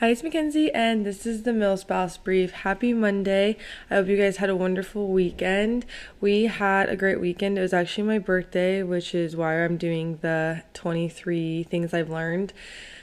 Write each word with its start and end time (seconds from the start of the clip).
Hi, 0.00 0.10
it's 0.10 0.22
Mackenzie, 0.22 0.72
and 0.72 1.04
this 1.04 1.26
is 1.26 1.42
the 1.42 1.52
Mill 1.52 1.76
Spouse 1.76 2.16
Brief. 2.18 2.52
Happy 2.52 2.92
Monday. 2.92 3.56
I 3.90 3.96
hope 3.96 4.06
you 4.06 4.16
guys 4.16 4.36
had 4.36 4.48
a 4.48 4.54
wonderful 4.54 5.08
weekend. 5.08 5.84
We 6.20 6.44
had 6.44 6.88
a 6.88 6.94
great 6.94 7.20
weekend. 7.20 7.58
It 7.58 7.62
was 7.62 7.72
actually 7.72 8.04
my 8.04 8.20
birthday, 8.20 8.84
which 8.84 9.12
is 9.12 9.34
why 9.34 9.56
I'm 9.56 9.76
doing 9.76 10.20
the 10.22 10.62
23 10.72 11.64
things 11.64 11.92
I've 11.92 12.10
learned 12.10 12.52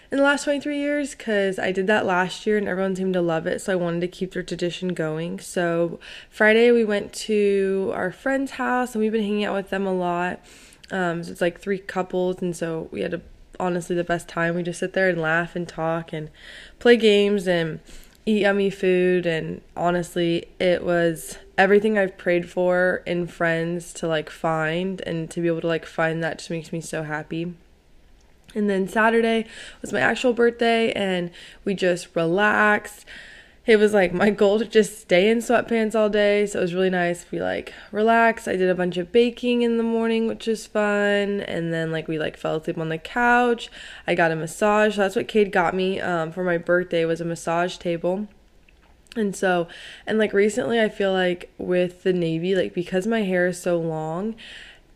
in 0.09 0.19
the 0.19 0.23
last 0.23 0.45
23 0.45 0.79
years 0.79 1.15
because 1.15 1.59
I 1.59 1.73
did 1.73 1.85
that 1.87 2.05
last 2.05 2.47
year 2.47 2.57
and 2.57 2.65
everyone 2.65 2.95
seemed 2.95 3.15
to 3.15 3.21
love 3.21 3.45
it. 3.45 3.59
So 3.59 3.73
I 3.73 3.75
wanted 3.75 3.99
to 3.99 4.07
keep 4.07 4.31
their 4.31 4.41
tradition 4.41 4.93
going. 4.93 5.41
So 5.41 5.99
Friday, 6.29 6.71
we 6.71 6.85
went 6.85 7.11
to 7.25 7.91
our 7.93 8.13
friend's 8.13 8.51
house 8.51 8.95
and 8.95 9.01
we've 9.01 9.11
been 9.11 9.21
hanging 9.21 9.43
out 9.43 9.55
with 9.55 9.69
them 9.69 9.85
a 9.85 9.93
lot. 9.93 10.39
Um, 10.91 11.25
so 11.25 11.31
it's 11.31 11.41
like 11.41 11.59
three 11.59 11.79
couples, 11.79 12.41
and 12.41 12.55
so 12.55 12.87
we 12.91 13.01
had 13.01 13.13
a 13.13 13.21
honestly 13.59 13.95
the 13.95 14.03
best 14.03 14.27
time. 14.27 14.55
We 14.55 14.63
just 14.63 14.79
sit 14.79 14.93
there 14.93 15.09
and 15.09 15.21
laugh 15.21 15.55
and 15.55 15.67
talk 15.67 16.13
and 16.13 16.29
play 16.79 16.97
games 16.97 17.47
and 17.47 17.79
eat 18.25 18.41
yummy 18.41 18.71
food 18.71 19.25
and 19.27 19.61
honestly 19.77 20.47
it 20.59 20.83
was 20.83 21.37
everything 21.59 21.97
I've 21.97 22.17
prayed 22.17 22.49
for 22.49 23.03
in 23.05 23.27
friends 23.27 23.93
to 23.93 24.07
like 24.07 24.29
find 24.29 24.99
and 25.01 25.29
to 25.29 25.41
be 25.41 25.47
able 25.47 25.61
to 25.61 25.67
like 25.67 25.85
find 25.85 26.23
that 26.23 26.39
just 26.39 26.49
makes 26.49 26.71
me 26.71 26.81
so 26.81 27.03
happy. 27.03 27.53
And 28.55 28.69
then 28.69 28.87
Saturday 28.87 29.45
was 29.81 29.93
my 29.93 29.99
actual 29.99 30.33
birthday 30.33 30.91
and 30.93 31.29
we 31.65 31.75
just 31.75 32.15
relaxed 32.15 33.05
it 33.65 33.77
was 33.77 33.93
like 33.93 34.13
my 34.13 34.29
goal 34.29 34.59
to 34.59 34.65
just 34.65 34.99
stay 34.99 35.29
in 35.29 35.39
sweatpants 35.39 35.95
all 35.95 36.09
day. 36.09 36.45
So 36.45 36.59
it 36.59 36.61
was 36.61 36.73
really 36.73 36.89
nice 36.89 37.25
We 37.31 37.41
like 37.41 37.73
relaxed. 37.91 38.47
I 38.47 38.55
did 38.55 38.69
a 38.69 38.75
bunch 38.75 38.97
of 38.97 39.11
baking 39.11 39.63
in 39.63 39.77
the 39.77 39.83
morning, 39.83 40.27
which 40.27 40.45
was 40.47 40.67
fun. 40.67 41.41
And 41.41 41.73
then 41.73 41.91
like 41.91 42.07
we 42.07 42.19
like 42.19 42.37
fell 42.37 42.57
asleep 42.57 42.77
on 42.77 42.89
the 42.89 42.97
couch. 42.97 43.71
I 44.05 44.13
got 44.13 44.31
a 44.31 44.35
massage. 44.35 44.95
So 44.95 45.01
that's 45.01 45.15
what 45.15 45.27
Cade 45.27 45.51
got 45.51 45.73
me 45.73 45.99
um, 45.99 46.31
for 46.31 46.43
my 46.43 46.57
birthday 46.57 47.05
was 47.05 47.21
a 47.21 47.25
massage 47.25 47.77
table. 47.77 48.27
And 49.15 49.35
so, 49.35 49.67
and 50.05 50.17
like 50.17 50.33
recently, 50.33 50.79
I 50.79 50.89
feel 50.89 51.13
like 51.13 51.49
with 51.57 52.03
the 52.03 52.13
navy, 52.13 52.53
like 52.53 52.73
because 52.73 53.07
my 53.07 53.21
hair 53.23 53.47
is 53.47 53.59
so 53.59 53.79
long, 53.79 54.35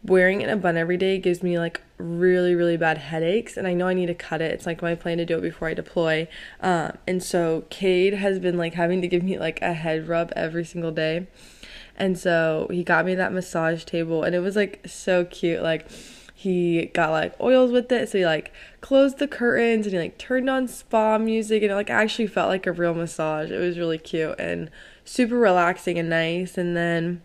wearing 0.03 0.41
it 0.41 0.49
in 0.49 0.53
a 0.53 0.57
bun 0.57 0.77
every 0.77 0.97
day 0.97 1.17
gives 1.17 1.41
me 1.41 1.57
like 1.57 1.81
really 1.99 2.55
really 2.55 2.77
bad 2.77 2.97
headaches 2.97 3.57
and 3.57 3.67
i 3.67 3.73
know 3.73 3.87
i 3.87 3.93
need 3.93 4.07
to 4.07 4.13
cut 4.13 4.41
it. 4.41 4.51
It's 4.53 4.65
like 4.65 4.81
my 4.81 4.95
plan 4.95 5.17
to 5.17 5.25
do 5.25 5.37
it 5.37 5.41
before 5.41 5.67
i 5.67 5.73
deploy. 5.73 6.27
Um, 6.61 6.97
and 7.05 7.21
so 7.21 7.65
cade 7.69 8.13
has 8.13 8.39
been 8.39 8.57
like 8.57 8.73
having 8.73 9.01
to 9.01 9.07
give 9.07 9.21
me 9.21 9.37
like 9.37 9.61
a 9.61 9.73
head 9.73 10.07
rub 10.07 10.31
every 10.35 10.65
single 10.65 10.91
day. 10.91 11.27
And 11.97 12.17
so 12.17 12.67
he 12.71 12.83
got 12.83 13.05
me 13.05 13.15
that 13.15 13.33
massage 13.33 13.83
table 13.83 14.23
and 14.23 14.33
it 14.33 14.39
was 14.39 14.55
like 14.55 14.81
so 14.87 15.25
cute. 15.25 15.61
Like 15.61 15.87
he 16.33 16.85
got 16.93 17.11
like 17.11 17.35
oils 17.41 17.69
with 17.69 17.91
it 17.91 18.07
so 18.07 18.17
he 18.17 18.25
like 18.25 18.53
closed 18.79 19.17
the 19.17 19.27
curtains 19.27 19.85
and 19.85 19.93
he 19.93 19.99
like 19.99 20.17
turned 20.17 20.49
on 20.49 20.69
spa 20.69 21.17
music 21.17 21.61
and 21.61 21.71
it 21.73 21.75
like 21.75 21.89
actually 21.89 22.27
felt 22.27 22.47
like 22.47 22.65
a 22.65 22.71
real 22.71 22.93
massage. 22.93 23.51
It 23.51 23.59
was 23.59 23.77
really 23.77 23.97
cute 23.97 24.39
and 24.39 24.71
super 25.03 25.35
relaxing 25.35 25.99
and 25.99 26.09
nice. 26.09 26.57
And 26.57 26.77
then 26.77 27.21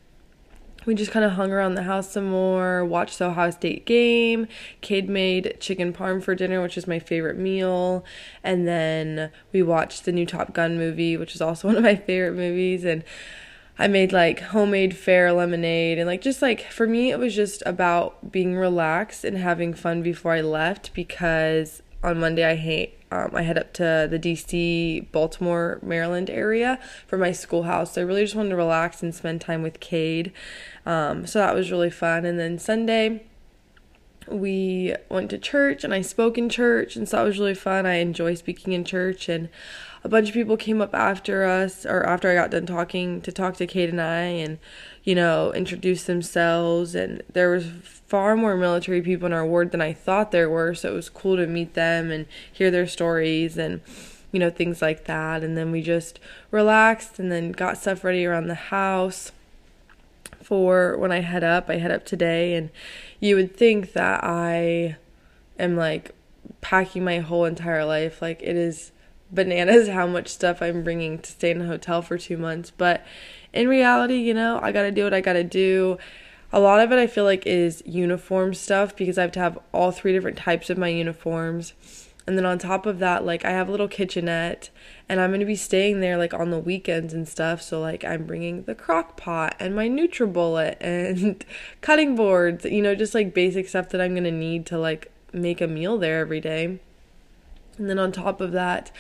we 0.87 0.95
just 0.95 1.11
kind 1.11 1.25
of 1.25 1.33
hung 1.33 1.53
around 1.53 1.75
the 1.75 1.85
house 1.85 2.11
some 2.11 2.27
more, 2.27 2.85
watched 2.85 3.19
the 3.19 3.27
Ohio 3.27 3.51
State 3.51 3.87
game. 3.87 4.47
Cade 4.81 5.09
made 5.09 5.57
chicken 5.61 5.93
parm 5.93 6.23
for 6.23 6.35
dinner, 6.35 6.61
which 6.61 6.77
is 6.77 6.87
my 6.87 6.99
favorite 6.99 7.39
meal. 7.39 8.05
And 8.43 8.67
then 8.67 9.31
we 9.53 9.63
watched 9.63 10.05
the 10.05 10.13
new 10.13 10.27
Top 10.27 10.53
Gun 10.53 10.77
movie, 10.77 11.17
which 11.17 11.35
is 11.35 11.41
also 11.41 11.69
one 11.69 11.77
of 11.77 11.83
my 11.83 11.97
favorite 11.97 12.35
movies. 12.35 12.85
And 12.85 13.05
I 13.79 13.89
made 13.89 14.13
like 14.13 14.41
homemade 14.41 14.97
fair 14.97 15.33
lemonade. 15.33 15.99
And 15.99 16.07
like, 16.07 16.21
just 16.21 16.43
like 16.43 16.71
for 16.71 16.87
me, 16.87 17.11
it 17.11 17.19
was 17.19 17.35
just 17.35 17.63
about 17.67 18.31
being 18.31 18.57
relaxed 18.57 19.25
and 19.25 19.37
having 19.37 19.75
fun 19.75 20.03
before 20.03 20.33
I 20.33 20.43
left 20.43 20.95
because 20.95 21.83
on 22.05 22.21
Monday 22.21 22.45
I 22.45 22.55
hate 22.55 22.99
um, 23.15 23.31
I 23.33 23.43
head 23.43 23.57
up 23.57 23.73
to 23.75 24.09
the 24.11 24.19
DC, 24.19 25.11
Baltimore, 25.13 25.79
Maryland 25.83 26.29
area 26.29 26.81
for 27.07 27.17
my 27.17 27.31
schoolhouse. 27.31 27.93
So 27.93 28.01
I 28.01 28.05
really 28.05 28.23
just 28.23 28.35
wanted 28.35 28.49
to 28.49 28.57
relax 28.57 29.05
and 29.05 29.15
spend 29.15 29.41
time 29.41 29.63
with 29.63 29.79
Cade. 29.79 30.33
Um, 30.85 31.25
so 31.25 31.39
that 31.39 31.55
was 31.55 31.71
really 31.71 31.91
fun. 31.91 32.25
And 32.25 32.41
then 32.41 32.59
Sunday, 32.59 33.23
we 34.27 34.95
went 35.09 35.31
to 35.31 35.39
church 35.39 35.85
and 35.85 35.95
I 35.95 36.01
spoke 36.01 36.39
in 36.39 36.49
church, 36.49 36.97
and 36.97 37.09
so 37.09 37.19
that 37.19 37.23
was 37.23 37.39
really 37.39 37.55
fun. 37.55 37.87
I 37.87 37.95
enjoy 37.95 38.35
speaking 38.35 38.73
in 38.73 38.85
church, 38.85 39.29
and 39.29 39.49
a 40.03 40.09
bunch 40.09 40.29
of 40.29 40.35
people 40.35 40.57
came 40.57 40.81
up 40.81 40.95
after 40.95 41.45
us 41.45 41.87
or 41.87 42.05
after 42.05 42.31
I 42.31 42.35
got 42.35 42.51
done 42.51 42.67
talking 42.67 43.21
to 43.21 43.33
talk 43.33 43.57
to 43.59 43.67
Cade 43.67 43.91
and 43.91 44.01
I, 44.01 44.23
and 44.23 44.59
you 45.05 45.15
know, 45.15 45.53
introduce 45.53 46.05
themselves. 46.05 46.95
And 46.95 47.23
there 47.33 47.51
was 47.51 47.67
far 48.15 48.37
more 48.37 48.57
military 48.57 49.03
people 49.03 49.27
in 49.27 49.33
our 49.33 49.45
ward 49.45 49.73
than 49.73 49.81
I 49.81 49.93
thought 49.93 50.31
there 50.31 50.49
were, 50.49 50.73
so 50.73 50.93
it 50.93 50.95
was 50.95 51.09
cool 51.09 51.37
to 51.37 51.49
meet 51.49 51.75
them 51.75 52.13
and 52.13 52.27
hear 52.53 52.71
their 52.71 52.87
stories 52.87 53.59
and 53.59 53.81
you 54.31 54.39
know 54.39 54.51
things 54.51 54.81
like 54.81 55.07
that. 55.07 55.43
And 55.43 55.59
then 55.59 55.73
we 55.73 55.83
just 55.83 56.21
relaxed 56.53 57.19
and 57.19 57.33
then 57.33 57.51
got 57.51 57.77
stuff 57.77 58.05
ready 58.05 58.25
around 58.25 58.47
the 58.47 58.55
house 58.55 59.33
for 60.41 60.97
when 60.97 61.11
I 61.11 61.23
head 61.23 61.43
up. 61.43 61.69
I 61.69 61.79
head 61.79 61.91
up 61.91 62.05
today, 62.05 62.55
and 62.55 62.71
you 63.19 63.35
would 63.35 63.57
think 63.57 63.95
that 63.95 64.23
I 64.23 64.95
am 65.59 65.77
like 65.77 66.13
packing 66.61 67.03
my 67.03 67.19
whole 67.19 67.45
entire 67.45 67.85
life. 67.85 68.23
Like 68.23 68.41
it 68.45 68.55
is 68.55 68.93
bananas 69.33 69.89
how 69.89 70.07
much 70.07 70.29
stuff 70.29 70.63
I'm 70.63 70.85
bringing 70.85 71.19
to 71.19 71.33
stay 71.33 71.51
in 71.51 71.63
a 71.63 71.67
hotel 71.67 72.01
for 72.01 72.17
two 72.17 72.37
months. 72.37 72.71
But 72.71 73.05
in 73.53 73.67
reality, 73.67 74.19
you 74.19 74.35
know, 74.35 74.61
I 74.63 74.71
gotta 74.71 74.93
do 74.93 75.03
what 75.03 75.15
I 75.15 75.21
gotta 75.21 75.43
do. 75.43 75.99
A 76.53 76.61
lot 76.61 76.81
of 76.81 76.93
it 76.93 76.99
I 76.99 77.07
feel 77.07 77.25
like 77.25 77.47
is 77.47 77.83
uniform 77.85 78.55
stuff 78.55 78.95
because 78.95 79.19
I 79.19 79.23
have 79.23 79.33
to 79.33 79.41
have 79.41 79.59
all 79.73 79.91
three 79.91 80.13
different 80.13 80.37
types 80.37 80.71
of 80.71 80.79
my 80.79 80.89
uniforms 80.89 81.75
and 82.27 82.39
then 82.39 82.47
on 82.47 82.59
top 82.59 82.87
of 82.87 83.01
that, 83.01 83.27
like 83.27 83.45
I 83.45 83.51
have 83.51 83.69
a 83.69 83.71
little 83.71 83.89
kitchenette 83.89 84.71
and 85.09 85.21
I'm 85.21 85.31
going 85.31 85.41
to 85.41 85.47
be 85.47 85.57
staying 85.57 86.01
there 86.01 86.17
like 86.17 86.33
on 86.33 86.51
the 86.51 86.59
weekends 86.59 87.13
and 87.13 87.29
stuff. 87.29 87.61
So 87.61 87.81
like 87.81 88.03
I'm 88.03 88.25
bringing 88.25 88.63
the 88.63 88.75
crock 88.75 89.17
pot 89.17 89.57
and 89.61 89.77
my 89.77 89.89
NutriBullet 89.89 90.77
and 90.81 91.45
cutting 91.83 92.17
boards, 92.17 92.65
you 92.65 92.81
know, 92.81 92.95
just 92.95 93.15
like 93.15 93.35
basic 93.35 93.69
stuff 93.69 93.91
that 93.91 94.01
I'm 94.01 94.13
going 94.13 94.25
to 94.25 94.31
need 94.31 94.65
to 94.67 94.79
like 94.79 95.13
make 95.33 95.61
a 95.61 95.67
meal 95.67 95.99
there 95.99 96.21
every 96.21 96.41
day. 96.41 96.79
And 97.77 97.91
then 97.91 97.99
on 97.99 98.11
top 98.11 98.41
of 98.41 98.53
that, 98.53 98.91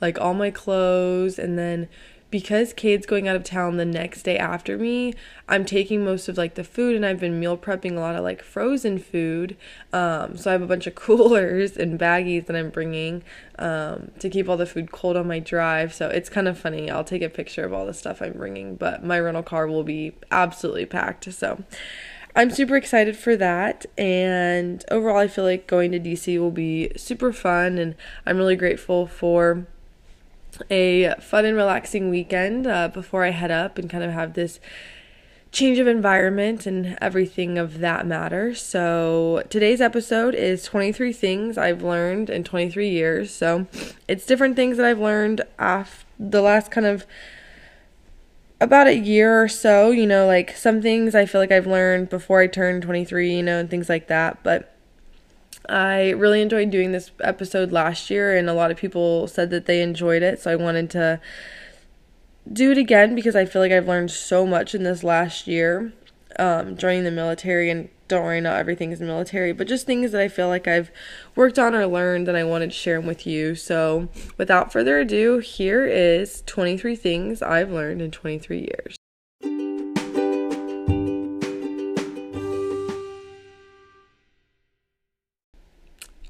like 0.00 0.18
all 0.18 0.34
my 0.34 0.50
clothes 0.50 1.38
and 1.38 1.58
then 1.58 1.88
because 2.30 2.72
Cade's 2.72 3.06
going 3.06 3.26
out 3.26 3.34
of 3.34 3.42
town 3.42 3.76
the 3.76 3.84
next 3.84 4.22
day 4.22 4.38
after 4.38 4.78
me, 4.78 5.14
I'm 5.48 5.64
taking 5.64 6.04
most 6.04 6.28
of 6.28 6.38
like 6.38 6.54
the 6.54 6.62
food 6.62 6.94
and 6.94 7.04
I've 7.04 7.18
been 7.18 7.40
meal 7.40 7.58
prepping 7.58 7.96
a 7.96 8.00
lot 8.00 8.14
of 8.14 8.22
like 8.22 8.42
frozen 8.42 8.98
food. 8.98 9.56
Um, 9.92 10.36
so 10.36 10.50
I 10.50 10.52
have 10.52 10.62
a 10.62 10.66
bunch 10.66 10.86
of 10.86 10.94
coolers 10.96 11.76
and 11.76 11.98
baggies 11.98 12.46
that 12.46 12.54
I'm 12.54 12.70
bringing 12.70 13.22
um, 13.58 14.12
to 14.20 14.30
keep 14.30 14.48
all 14.48 14.56
the 14.56 14.66
food 14.66 14.92
cold 14.92 15.16
on 15.16 15.26
my 15.26 15.40
drive. 15.40 15.92
So 15.92 16.08
it's 16.08 16.28
kind 16.28 16.46
of 16.46 16.58
funny. 16.58 16.90
I'll 16.90 17.04
take 17.04 17.22
a 17.22 17.28
picture 17.28 17.64
of 17.64 17.72
all 17.72 17.84
the 17.84 17.94
stuff 17.94 18.22
I'm 18.22 18.34
bringing, 18.34 18.76
but 18.76 19.04
my 19.04 19.18
rental 19.18 19.42
car 19.42 19.66
will 19.66 19.84
be 19.84 20.12
absolutely 20.30 20.86
packed. 20.86 21.32
So 21.32 21.64
I'm 22.36 22.50
super 22.50 22.76
excited 22.76 23.16
for 23.16 23.36
that. 23.36 23.86
And 23.98 24.84
overall, 24.88 25.18
I 25.18 25.26
feel 25.26 25.44
like 25.44 25.66
going 25.66 25.90
to 25.92 25.98
DC 25.98 26.38
will 26.38 26.52
be 26.52 26.92
super 26.96 27.32
fun. 27.32 27.76
And 27.78 27.96
I'm 28.24 28.36
really 28.36 28.56
grateful 28.56 29.08
for 29.08 29.66
a 30.70 31.14
fun 31.20 31.44
and 31.44 31.56
relaxing 31.56 32.10
weekend 32.10 32.66
uh, 32.66 32.88
before 32.88 33.24
I 33.24 33.30
head 33.30 33.50
up 33.50 33.78
and 33.78 33.88
kind 33.88 34.04
of 34.04 34.10
have 34.10 34.34
this 34.34 34.60
change 35.52 35.78
of 35.78 35.86
environment 35.86 36.66
and 36.66 36.96
everything 37.00 37.58
of 37.58 37.80
that 37.80 38.06
matter. 38.06 38.54
So, 38.54 39.42
today's 39.50 39.80
episode 39.80 40.34
is 40.34 40.62
23 40.64 41.12
things 41.12 41.58
I've 41.58 41.82
learned 41.82 42.30
in 42.30 42.44
23 42.44 42.88
years. 42.88 43.34
So, 43.34 43.66
it's 44.06 44.26
different 44.26 44.56
things 44.56 44.76
that 44.76 44.86
I've 44.86 45.00
learned 45.00 45.42
after 45.58 46.06
the 46.18 46.42
last 46.42 46.70
kind 46.70 46.86
of 46.86 47.06
about 48.60 48.86
a 48.86 48.96
year 48.96 49.42
or 49.42 49.48
so, 49.48 49.90
you 49.90 50.06
know, 50.06 50.26
like 50.26 50.54
some 50.54 50.82
things 50.82 51.14
I 51.14 51.24
feel 51.24 51.40
like 51.40 51.50
I've 51.50 51.66
learned 51.66 52.10
before 52.10 52.40
I 52.40 52.46
turned 52.46 52.82
23, 52.82 53.36
you 53.36 53.42
know, 53.42 53.58
and 53.58 53.70
things 53.70 53.88
like 53.88 54.08
that. 54.08 54.42
But 54.42 54.76
I 55.68 56.10
really 56.10 56.42
enjoyed 56.42 56.70
doing 56.70 56.92
this 56.92 57.10
episode 57.20 57.72
last 57.72 58.10
year, 58.10 58.36
and 58.36 58.48
a 58.48 58.54
lot 58.54 58.70
of 58.70 58.76
people 58.76 59.26
said 59.26 59.50
that 59.50 59.66
they 59.66 59.82
enjoyed 59.82 60.22
it. 60.22 60.40
So 60.40 60.50
I 60.50 60.56
wanted 60.56 60.90
to 60.90 61.20
do 62.50 62.72
it 62.72 62.78
again 62.78 63.14
because 63.14 63.36
I 63.36 63.44
feel 63.44 63.62
like 63.62 63.72
I've 63.72 63.88
learned 63.88 64.10
so 64.10 64.46
much 64.46 64.74
in 64.74 64.82
this 64.82 65.04
last 65.04 65.46
year 65.46 65.92
um, 66.38 66.76
joining 66.76 67.04
the 67.04 67.10
military. 67.10 67.70
And 67.70 67.88
don't 68.08 68.24
worry, 68.24 68.40
not 68.40 68.58
everything 68.58 68.90
is 68.90 69.00
military, 69.00 69.52
but 69.52 69.68
just 69.68 69.86
things 69.86 70.12
that 70.12 70.20
I 70.20 70.28
feel 70.28 70.48
like 70.48 70.66
I've 70.66 70.90
worked 71.36 71.58
on 71.58 71.74
or 71.74 71.86
learned 71.86 72.28
and 72.28 72.36
I 72.36 72.44
wanted 72.44 72.70
to 72.70 72.76
share 72.76 72.98
them 72.98 73.06
with 73.06 73.26
you. 73.26 73.54
So 73.54 74.08
without 74.36 74.72
further 74.72 74.98
ado, 74.98 75.38
here 75.38 75.86
is 75.86 76.42
23 76.46 76.96
things 76.96 77.42
I've 77.42 77.70
learned 77.70 78.02
in 78.02 78.10
23 78.10 78.58
years. 78.58 78.99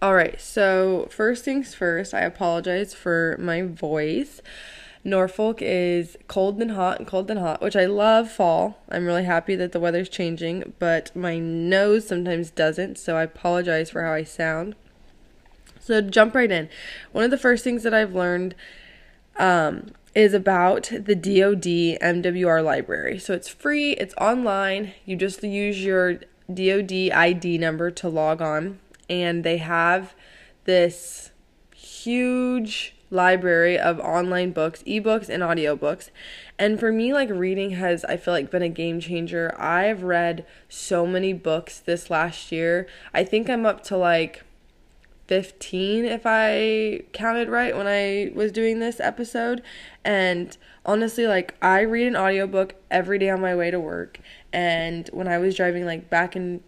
All 0.03 0.15
right, 0.15 0.41
so 0.41 1.09
first 1.11 1.45
things 1.45 1.75
first, 1.75 2.15
I 2.15 2.21
apologize 2.21 2.95
for 2.95 3.37
my 3.39 3.61
voice. 3.61 4.41
Norfolk 5.05 5.59
is 5.61 6.17
cold 6.27 6.63
and 6.63 6.71
hot 6.71 7.01
and 7.01 7.07
cold 7.07 7.31
and 7.31 7.39
hot, 7.39 7.61
which 7.61 7.77
I 7.77 7.85
love 7.85 8.31
fall. 8.31 8.79
I'm 8.89 9.05
really 9.05 9.25
happy 9.25 9.57
that 9.57 9.73
the 9.73 9.81
weather's 9.81 10.09
changing, 10.09 10.73
but 10.79 11.15
my 11.15 11.39
nose 11.39 12.09
sometimes 12.09 12.51
doesn't, 12.51 12.97
so 12.97 13.19
I 13.19 13.25
apologize 13.25 13.91
for 13.91 14.03
how 14.03 14.13
I 14.13 14.25
sound. 14.25 14.75
So, 15.79 16.01
jump 16.01 16.35
right 16.35 16.51
in. 16.51 16.71
One 17.13 17.25
of 17.25 17.31
the 17.31 17.37
first 17.37 17.63
things 17.63 17.83
that 17.83 17.93
I've 17.93 18.15
learned 18.15 18.55
um, 19.37 19.93
is 20.15 20.33
about 20.33 20.85
the 20.91 21.15
DoD 21.15 22.01
MWR 22.01 22.65
library. 22.65 23.19
So 23.19 23.35
it's 23.35 23.49
free, 23.49 23.93
it's 23.93 24.15
online. 24.15 24.95
You 25.05 25.17
just 25.17 25.43
use 25.43 25.85
your 25.85 26.21
DoD 26.53 27.11
ID 27.13 27.59
number 27.59 27.91
to 27.91 28.09
log 28.09 28.41
on, 28.41 28.79
and 29.11 29.45
they 29.45 29.59
have 29.59 30.15
this 30.65 31.33
huge 31.75 32.95
library 33.11 33.77
of 33.77 33.99
online 33.99 34.53
books, 34.53 34.83
ebooks, 34.85 35.29
and 35.29 35.43
audiobooks. 35.43 36.11
And 36.59 36.79
for 36.79 36.93
me, 36.93 37.13
like 37.13 37.29
reading 37.29 37.71
has, 37.71 38.05
I 38.05 38.17
feel 38.17 38.33
like, 38.33 38.51
been 38.51 38.63
a 38.63 38.69
game 38.69 39.01
changer. 39.01 39.55
I've 39.61 40.05
read 40.05 40.47
so 40.69 41.07
many 41.07 41.33
books 41.33 41.81
this 41.81 42.09
last 42.09 42.53
year. 42.53 42.87
I 43.13 43.25
think 43.25 43.51
I'm 43.51 43.67
up 43.67 43.83
to 43.85 43.97
like 43.97 44.45
15 45.27 46.05
if 46.05 46.23
I 46.25 47.03
counted 47.13 47.49
right 47.49 47.77
when 47.77 47.87
I 47.87 48.31
was 48.35 48.53
doing 48.53 48.79
this 48.79 49.01
episode. 49.01 49.63
And 50.05 50.57
honestly, 50.87 51.27
like 51.27 51.55
I 51.61 51.81
read 51.81 52.07
an 52.07 52.17
audiobook 52.17 52.77
every 52.91 53.19
day 53.19 53.31
on 53.31 53.41
my 53.41 53.57
way 53.57 53.71
to 53.71 53.81
work. 53.81 54.21
And 54.53 55.09
when 55.13 55.27
I 55.27 55.39
was 55.39 55.57
driving 55.57 55.85
like 55.85 56.11
back 56.11 56.37
and 56.37 56.63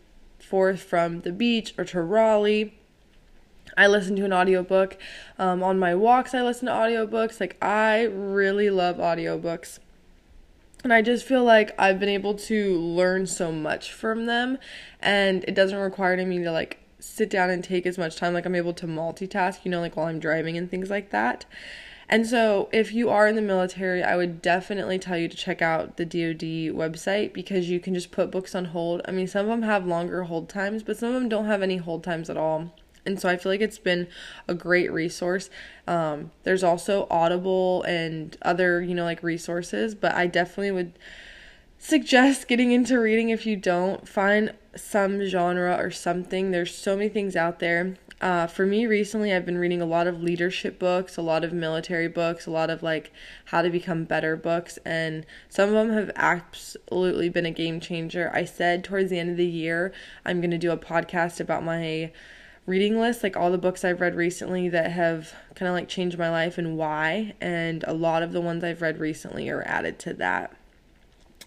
forth 0.53 0.83
from 0.83 1.23
the 1.23 1.33
beach 1.33 1.73
or 1.79 1.85
to 1.87 2.03
Raleigh, 2.03 2.75
I 3.75 3.87
listen 3.87 4.17
to 4.17 4.27
an 4.27 4.35
audiobook. 4.35 4.99
Um, 5.39 5.63
on 5.63 5.79
my 5.79 5.95
walks, 5.95 6.35
I 6.35 6.43
listen 6.43 6.67
to 6.67 6.73
audiobooks. 6.73 7.41
Like, 7.41 7.57
I 7.63 8.03
really 8.03 8.69
love 8.69 8.99
audiobooks. 8.99 9.79
And 10.85 10.93
I 10.93 11.01
just 11.01 11.25
feel 11.25 11.43
like 11.43 11.75
I've 11.79 11.99
been 11.99 12.11
able 12.11 12.35
to 12.35 12.79
learn 12.79 13.27
so 13.27 13.51
much 13.51 13.93
from 13.93 14.27
them, 14.27 14.59
and 15.01 15.43
it 15.45 15.55
doesn't 15.55 15.79
require 15.79 16.19
me 16.27 16.45
to 16.45 16.53
like 16.53 16.81
sit 16.99 17.31
down 17.31 17.49
and 17.49 17.65
take 17.65 17.87
as 17.87 17.97
much 17.97 18.17
time. 18.17 18.35
Like, 18.35 18.45
I'm 18.45 18.55
able 18.55 18.75
to 18.75 18.87
multitask, 18.87 19.61
you 19.65 19.71
know, 19.71 19.81
like 19.81 19.97
while 19.97 20.05
I'm 20.05 20.19
driving 20.19 20.59
and 20.59 20.71
things 20.71 20.91
like 20.91 21.09
that. 21.13 21.47
And 22.13 22.27
so, 22.27 22.69
if 22.73 22.93
you 22.93 23.09
are 23.09 23.27
in 23.27 23.37
the 23.37 23.43
military, 23.43 24.03
I 24.03 24.17
would 24.17 24.43
definitely 24.43 24.99
tell 24.99 25.17
you 25.17 25.29
to 25.29 25.37
check 25.37 25.63
out 25.63 25.97
the 25.97 26.05
DoD 26.05 26.77
website 26.77 27.33
because 27.33 27.71
you 27.71 27.81
can 27.81 27.95
just 27.95 28.11
put 28.11 28.31
books 28.31 28.55
on 28.55 28.67
hold. 28.67 29.01
I 29.07 29.13
mean, 29.13 29.27
some 29.27 29.47
of 29.47 29.51
them 29.51 29.63
have 29.63 29.87
longer 29.87 30.25
hold 30.25 30.51
times, 30.51 30.83
but 30.83 30.99
some 30.99 31.09
of 31.09 31.15
them 31.15 31.31
don't 31.31 31.47
have 31.47 31.63
any 31.63 31.79
hold 31.79 32.05
times 32.05 32.29
at 32.29 32.37
all 32.37 32.71
and 33.05 33.21
so 33.21 33.29
I 33.29 33.37
feel 33.37 33.51
like 33.51 33.61
it's 33.61 33.79
been 33.79 34.09
a 34.47 34.55
great 34.55 34.93
resource. 34.93 35.51
Um, 35.87 36.31
there's 36.45 36.63
also 36.63 37.07
Audible 37.11 37.83
and 37.83 38.37
other, 38.43 38.81
you 38.81 38.95
know, 38.95 39.05
like 39.05 39.23
resources, 39.23 39.95
but 39.95 40.15
I 40.15 40.27
definitely 40.27 40.71
would 40.71 40.93
suggest 41.79 42.47
getting 42.49 42.73
into 42.73 42.99
reading 43.01 43.31
if 43.31 43.47
you 43.47 43.57
don't. 43.57 44.07
Find 44.09 44.55
some 44.77 45.25
genre 45.25 45.77
or 45.77 45.91
something. 45.91 46.51
There's 46.51 46.75
so 46.75 46.97
many 46.97 47.09
things 47.09 47.37
out 47.37 47.59
there. 47.59 47.97
Uh, 48.23 48.47
for 48.47 48.65
me, 48.65 48.87
recently, 48.87 49.33
I've 49.33 49.45
been 49.45 49.59
reading 49.59 49.83
a 49.83 49.87
lot 49.87 50.07
of 50.07 50.23
leadership 50.23 50.79
books, 50.79 51.17
a 51.17 51.23
lot 51.23 51.43
of 51.43 51.53
military 51.53 52.07
books, 52.07 52.47
a 52.47 52.53
lot 52.53 52.71
of 52.71 52.81
like 52.81 53.11
how 53.47 53.63
to 53.63 53.69
become 53.69 54.05
better 54.05 54.37
books, 54.37 54.79
and 54.85 55.27
some 55.49 55.69
of 55.71 55.75
them 55.75 55.91
have 55.91 56.13
absolutely 56.15 57.29
been 57.29 57.47
a 57.47 57.51
game 57.51 57.81
changer. 57.81 58.31
I 58.33 58.45
said 58.45 58.85
towards 58.85 59.11
the 59.11 59.19
end 59.19 59.31
of 59.31 59.37
the 59.37 59.45
year, 59.45 59.93
I'm 60.25 60.41
going 60.41 60.53
to 60.53 60.59
do 60.59 60.71
a 60.71 60.77
podcast 60.77 61.41
about 61.41 61.65
my 61.65 62.13
reading 62.65 63.01
list, 63.01 63.25
like 63.25 63.37
all 63.37 63.51
the 63.51 63.59
books 63.59 63.85
I've 63.85 64.01
read 64.01 64.15
recently 64.15 64.69
that 64.69 64.93
have 64.93 65.35
kind 65.57 65.69
of 65.69 65.75
like 65.75 65.89
changed 65.89 66.17
my 66.17 66.31
life 66.31 66.59
and 66.59 66.77
why. 66.77 67.35
And 67.41 67.83
a 67.89 67.93
lot 67.93 68.23
of 68.23 68.31
the 68.31 68.41
ones 68.41 68.63
I've 68.63 68.83
read 68.83 69.01
recently 69.01 69.49
are 69.49 69.63
added 69.67 69.99
to 69.99 70.15
that. 70.15 70.55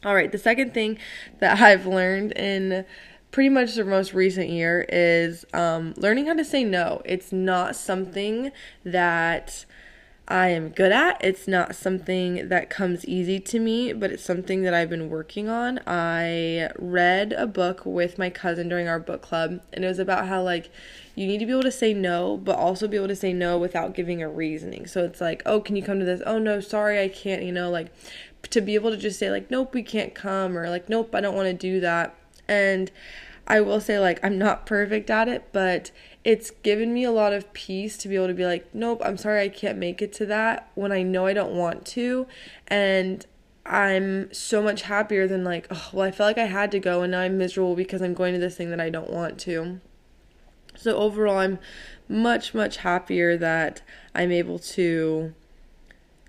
All 0.04 0.14
right, 0.14 0.32
the 0.32 0.38
second 0.38 0.74
thing 0.74 1.00
that 1.40 1.62
I've 1.62 1.86
learned 1.86 2.34
in 2.34 2.86
pretty 3.36 3.50
much 3.50 3.76
the 3.76 3.84
most 3.84 4.14
recent 4.14 4.48
year 4.48 4.86
is 4.88 5.46
um, 5.54 5.94
learning 5.98 6.28
how 6.28 6.34
to 6.34 6.46
say 6.46 6.64
no. 6.64 7.02
It's 7.04 7.34
not 7.34 7.76
something 7.76 8.50
that 8.86 9.66
I 10.26 10.48
am 10.52 10.70
good 10.70 10.94
at. 10.94 11.22
It's 11.22 11.46
not 11.46 11.76
something 11.76 12.48
that 12.48 12.70
comes 12.70 13.04
easy 13.04 13.42
to 13.42 13.60
me, 13.60 13.92
but 13.92 14.10
it's 14.10 14.24
something 14.24 14.62
that 14.62 14.74
I've 14.74 14.90
been 14.90 15.10
working 15.10 15.50
on. 15.50 15.82
I 15.86 16.70
read 16.80 17.34
a 17.34 17.46
book 17.46 17.86
with 17.86 18.18
my 18.18 18.30
cousin 18.30 18.70
during 18.70 18.88
our 18.88 19.00
book 19.00 19.22
club, 19.22 19.60
and 19.74 19.84
it 19.84 19.88
was 19.90 20.00
about 20.00 20.28
how, 20.30 20.42
like, 20.42 20.72
you 21.14 21.28
need 21.28 21.40
to 21.40 21.46
be 21.46 21.52
able 21.52 21.64
to 21.64 21.74
say 21.74 21.94
no, 21.94 22.38
but 22.38 22.56
also 22.56 22.88
be 22.88 22.96
able 22.96 23.10
to 23.10 23.18
say 23.18 23.34
no 23.34 23.58
without 23.58 23.94
giving 23.94 24.24
a 24.24 24.30
reasoning. 24.30 24.88
So 24.88 25.04
it's 25.04 25.20
like, 25.20 25.44
oh, 25.46 25.60
can 25.60 25.76
you 25.76 25.84
come 25.84 26.00
to 26.00 26.06
this? 26.06 26.22
Oh, 26.26 26.40
no, 26.40 26.62
sorry, 26.62 27.02
I 27.02 27.10
can't, 27.10 27.44
you 27.44 27.52
know, 27.52 27.70
like, 27.70 27.92
to 28.52 28.62
be 28.62 28.76
able 28.76 28.92
to 28.92 28.98
just 28.98 29.20
say, 29.20 29.30
like, 29.30 29.52
nope, 29.52 29.74
we 29.74 29.84
can't 29.84 30.16
come, 30.16 30.58
or 30.58 30.70
like, 30.70 30.88
nope, 30.88 31.14
I 31.14 31.20
don't 31.20 31.36
want 31.36 31.48
to 31.48 31.54
do 31.54 31.82
that. 31.82 32.16
And 32.48 32.92
I 33.48 33.62
will 33.62 33.80
say, 33.80 34.00
like, 34.00 34.20
I'm 34.24 34.38
not 34.38 34.66
perfect 34.66 35.10
at 35.10 35.28
it, 35.28 35.50
but 35.52 35.92
it's 36.24 36.50
given 36.50 36.94
me 36.94 37.04
a 37.04 37.12
lot 37.12 37.34
of 37.34 37.54
peace 37.54 37.98
to 37.98 38.08
be 38.08 38.16
able 38.16 38.28
to 38.28 38.34
be 38.34 38.46
like, 38.46 38.74
nope, 38.74 39.02
I'm 39.06 39.18
sorry 39.18 39.44
I 39.44 39.50
can't 39.50 39.78
make 39.78 40.02
it 40.02 40.12
to 40.14 40.26
that 40.26 40.72
when 40.74 40.92
I 40.92 41.04
know 41.04 41.28
I 41.28 41.34
don't 41.34 41.54
want 41.54 41.86
to. 41.88 42.26
And 42.68 43.26
I'm 43.66 44.34
so 44.34 44.62
much 44.62 44.84
happier 44.84 45.28
than 45.28 45.44
like, 45.44 45.68
oh, 45.70 45.90
well, 45.94 46.08
I 46.08 46.12
felt 46.12 46.28
like 46.28 46.38
I 46.38 46.48
had 46.48 46.72
to 46.72 46.80
go 46.80 47.04
and 47.04 47.12
now 47.12 47.22
I'm 47.22 47.38
miserable 47.38 47.76
because 47.76 48.02
I'm 48.02 48.14
going 48.14 48.34
to 48.34 48.40
this 48.40 48.56
thing 48.56 48.72
that 48.72 48.82
I 48.82 48.90
don't 48.90 49.10
want 49.10 49.40
to. 49.42 49.80
So 50.76 50.96
overall, 50.98 51.38
I'm 51.38 51.60
much, 52.08 52.54
much 52.54 52.78
happier 52.78 53.38
that 53.38 53.82
I'm 54.14 54.32
able 54.32 54.60
to 54.60 55.34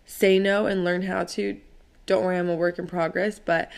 say 0.04 0.38
no 0.38 0.66
and 0.66 0.84
learn 0.84 1.02
how 1.02 1.24
to. 1.24 1.60
Don't 2.06 2.24
worry, 2.24 2.38
I'm 2.38 2.48
a 2.48 2.54
work 2.54 2.78
in 2.78 2.86
progress, 2.86 3.38
but 3.38 3.70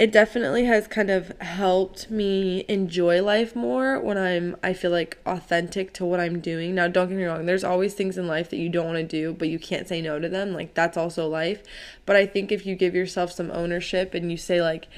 it 0.00 0.10
definitely 0.10 0.64
has 0.64 0.88
kind 0.88 1.10
of 1.10 1.28
helped 1.42 2.10
me 2.10 2.64
enjoy 2.68 3.22
life 3.22 3.54
more 3.54 4.00
when 4.00 4.16
I'm 4.16 4.56
I 4.62 4.72
feel 4.72 4.90
like 4.90 5.18
authentic 5.26 5.92
to 5.94 6.06
what 6.06 6.18
I'm 6.18 6.40
doing. 6.40 6.74
Now 6.74 6.88
don't 6.88 7.10
get 7.10 7.18
me 7.18 7.24
wrong, 7.24 7.44
there's 7.44 7.62
always 7.62 7.92
things 7.92 8.16
in 8.16 8.26
life 8.26 8.48
that 8.48 8.56
you 8.56 8.70
don't 8.70 8.86
want 8.86 8.96
to 8.96 9.04
do, 9.04 9.34
but 9.34 9.50
you 9.50 9.58
can't 9.58 9.86
say 9.86 10.00
no 10.00 10.18
to 10.18 10.26
them. 10.26 10.54
Like 10.54 10.72
that's 10.72 10.96
also 10.96 11.28
life. 11.28 11.62
But 12.06 12.16
I 12.16 12.24
think 12.24 12.50
if 12.50 12.64
you 12.64 12.76
give 12.76 12.94
yourself 12.94 13.30
some 13.30 13.50
ownership 13.50 14.14
and 14.14 14.30
you 14.30 14.38
say 14.38 14.62
like 14.62 14.88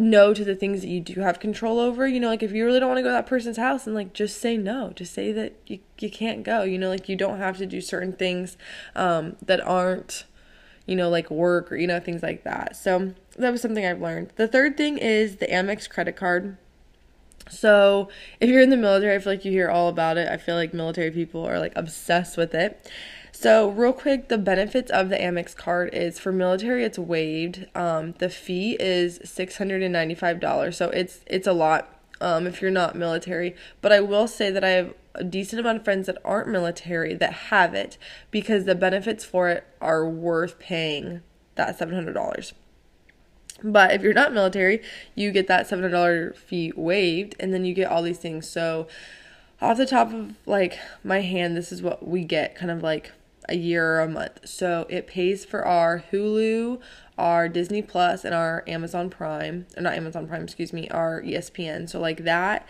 no 0.00 0.34
to 0.34 0.44
the 0.44 0.56
things 0.56 0.80
that 0.80 0.88
you 0.88 0.98
do 1.00 1.20
have 1.20 1.38
control 1.38 1.78
over, 1.78 2.08
you 2.08 2.18
know, 2.18 2.28
like 2.28 2.42
if 2.42 2.50
you 2.50 2.64
really 2.64 2.80
don't 2.80 2.88
want 2.88 2.98
to 2.98 3.02
go 3.02 3.10
to 3.10 3.12
that 3.12 3.26
person's 3.26 3.56
house 3.56 3.86
and 3.86 3.94
like 3.94 4.12
just 4.12 4.40
say 4.40 4.56
no, 4.56 4.90
just 4.96 5.14
say 5.14 5.30
that 5.30 5.54
you 5.68 5.78
you 6.00 6.10
can't 6.10 6.42
go. 6.42 6.64
You 6.64 6.76
know, 6.76 6.88
like 6.88 7.08
you 7.08 7.14
don't 7.14 7.38
have 7.38 7.56
to 7.58 7.66
do 7.66 7.80
certain 7.80 8.12
things 8.12 8.56
um 8.96 9.36
that 9.42 9.60
aren't 9.60 10.24
you 10.86 10.94
know, 10.94 11.10
like 11.10 11.30
work 11.30 11.70
or, 11.70 11.76
you 11.76 11.86
know, 11.86 11.98
things 11.98 12.22
like 12.22 12.44
that. 12.44 12.76
So 12.76 13.12
that 13.38 13.50
was 13.50 13.62
something 13.62 13.84
I've 13.84 14.00
learned. 14.00 14.30
The 14.36 14.48
third 14.48 14.76
thing 14.76 14.98
is 14.98 15.36
the 15.36 15.46
Amex 15.46 15.88
credit 15.88 16.16
card. 16.16 16.56
So 17.48 18.08
if 18.40 18.50
you're 18.50 18.62
in 18.62 18.70
the 18.70 18.76
military, 18.76 19.14
I 19.14 19.18
feel 19.18 19.32
like 19.32 19.44
you 19.44 19.52
hear 19.52 19.70
all 19.70 19.88
about 19.88 20.16
it. 20.16 20.28
I 20.28 20.36
feel 20.36 20.56
like 20.56 20.74
military 20.74 21.10
people 21.10 21.46
are 21.46 21.58
like 21.58 21.72
obsessed 21.76 22.36
with 22.36 22.54
it. 22.54 22.90
So 23.32 23.68
real 23.68 23.92
quick, 23.92 24.28
the 24.28 24.38
benefits 24.38 24.90
of 24.90 25.10
the 25.10 25.16
Amex 25.16 25.54
card 25.54 25.92
is 25.92 26.18
for 26.18 26.32
military, 26.32 26.84
it's 26.84 26.98
waived. 26.98 27.66
Um, 27.74 28.14
the 28.18 28.30
fee 28.30 28.78
is 28.80 29.20
six 29.24 29.58
hundred 29.58 29.82
and 29.82 29.92
ninety 29.92 30.14
five 30.14 30.40
dollars, 30.40 30.76
so 30.76 30.88
it's 30.88 31.20
it's 31.26 31.46
a 31.46 31.52
lot 31.52 32.00
um, 32.20 32.46
if 32.46 32.62
you're 32.62 32.70
not 32.70 32.96
military. 32.96 33.54
But 33.82 33.92
I 33.92 34.00
will 34.00 34.26
say 34.26 34.50
that 34.50 34.64
I 34.64 34.70
have 34.70 34.94
a 35.14 35.22
decent 35.22 35.60
amount 35.60 35.78
of 35.78 35.84
friends 35.84 36.06
that 36.06 36.18
aren't 36.24 36.48
military 36.48 37.14
that 37.14 37.32
have 37.32 37.74
it 37.74 37.98
because 38.30 38.64
the 38.64 38.74
benefits 38.74 39.24
for 39.24 39.48
it 39.50 39.66
are 39.80 40.08
worth 40.08 40.58
paying 40.58 41.20
that 41.56 41.78
$700. 41.78 42.52
But 43.62 43.92
if 43.92 44.02
you're 44.02 44.12
not 44.12 44.32
military, 44.32 44.82
you 45.14 45.30
get 45.30 45.46
that 45.48 45.68
$700 45.68 46.36
fee 46.36 46.72
waived 46.76 47.34
and 47.40 47.54
then 47.54 47.64
you 47.64 47.74
get 47.74 47.90
all 47.90 48.02
these 48.02 48.18
things. 48.18 48.48
So, 48.48 48.86
off 49.60 49.78
the 49.78 49.86
top 49.86 50.12
of 50.12 50.34
like 50.44 50.78
my 51.02 51.22
hand, 51.22 51.56
this 51.56 51.72
is 51.72 51.80
what 51.80 52.06
we 52.06 52.24
get 52.24 52.54
kind 52.54 52.70
of 52.70 52.82
like 52.82 53.12
a 53.48 53.56
year 53.56 53.96
or 53.96 54.00
a 54.00 54.08
month. 54.08 54.46
So, 54.46 54.86
it 54.90 55.06
pays 55.06 55.44
for 55.44 55.64
our 55.64 56.04
Hulu, 56.12 56.80
our 57.16 57.48
Disney 57.48 57.80
Plus, 57.80 58.24
and 58.24 58.34
our 58.34 58.62
Amazon 58.66 59.08
Prime, 59.08 59.66
or 59.76 59.82
not 59.82 59.94
Amazon 59.94 60.26
Prime, 60.26 60.42
excuse 60.42 60.74
me, 60.74 60.88
our 60.90 61.22
ESPN. 61.22 61.88
So, 61.88 61.98
like 61.98 62.24
that 62.24 62.66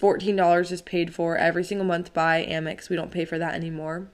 $14 0.00 0.72
is 0.72 0.82
paid 0.82 1.14
for 1.14 1.36
every 1.36 1.64
single 1.64 1.86
month 1.86 2.12
by 2.14 2.44
Amex. 2.48 2.88
We 2.88 2.96
don't 2.96 3.10
pay 3.10 3.24
for 3.24 3.38
that 3.38 3.54
anymore. 3.54 4.08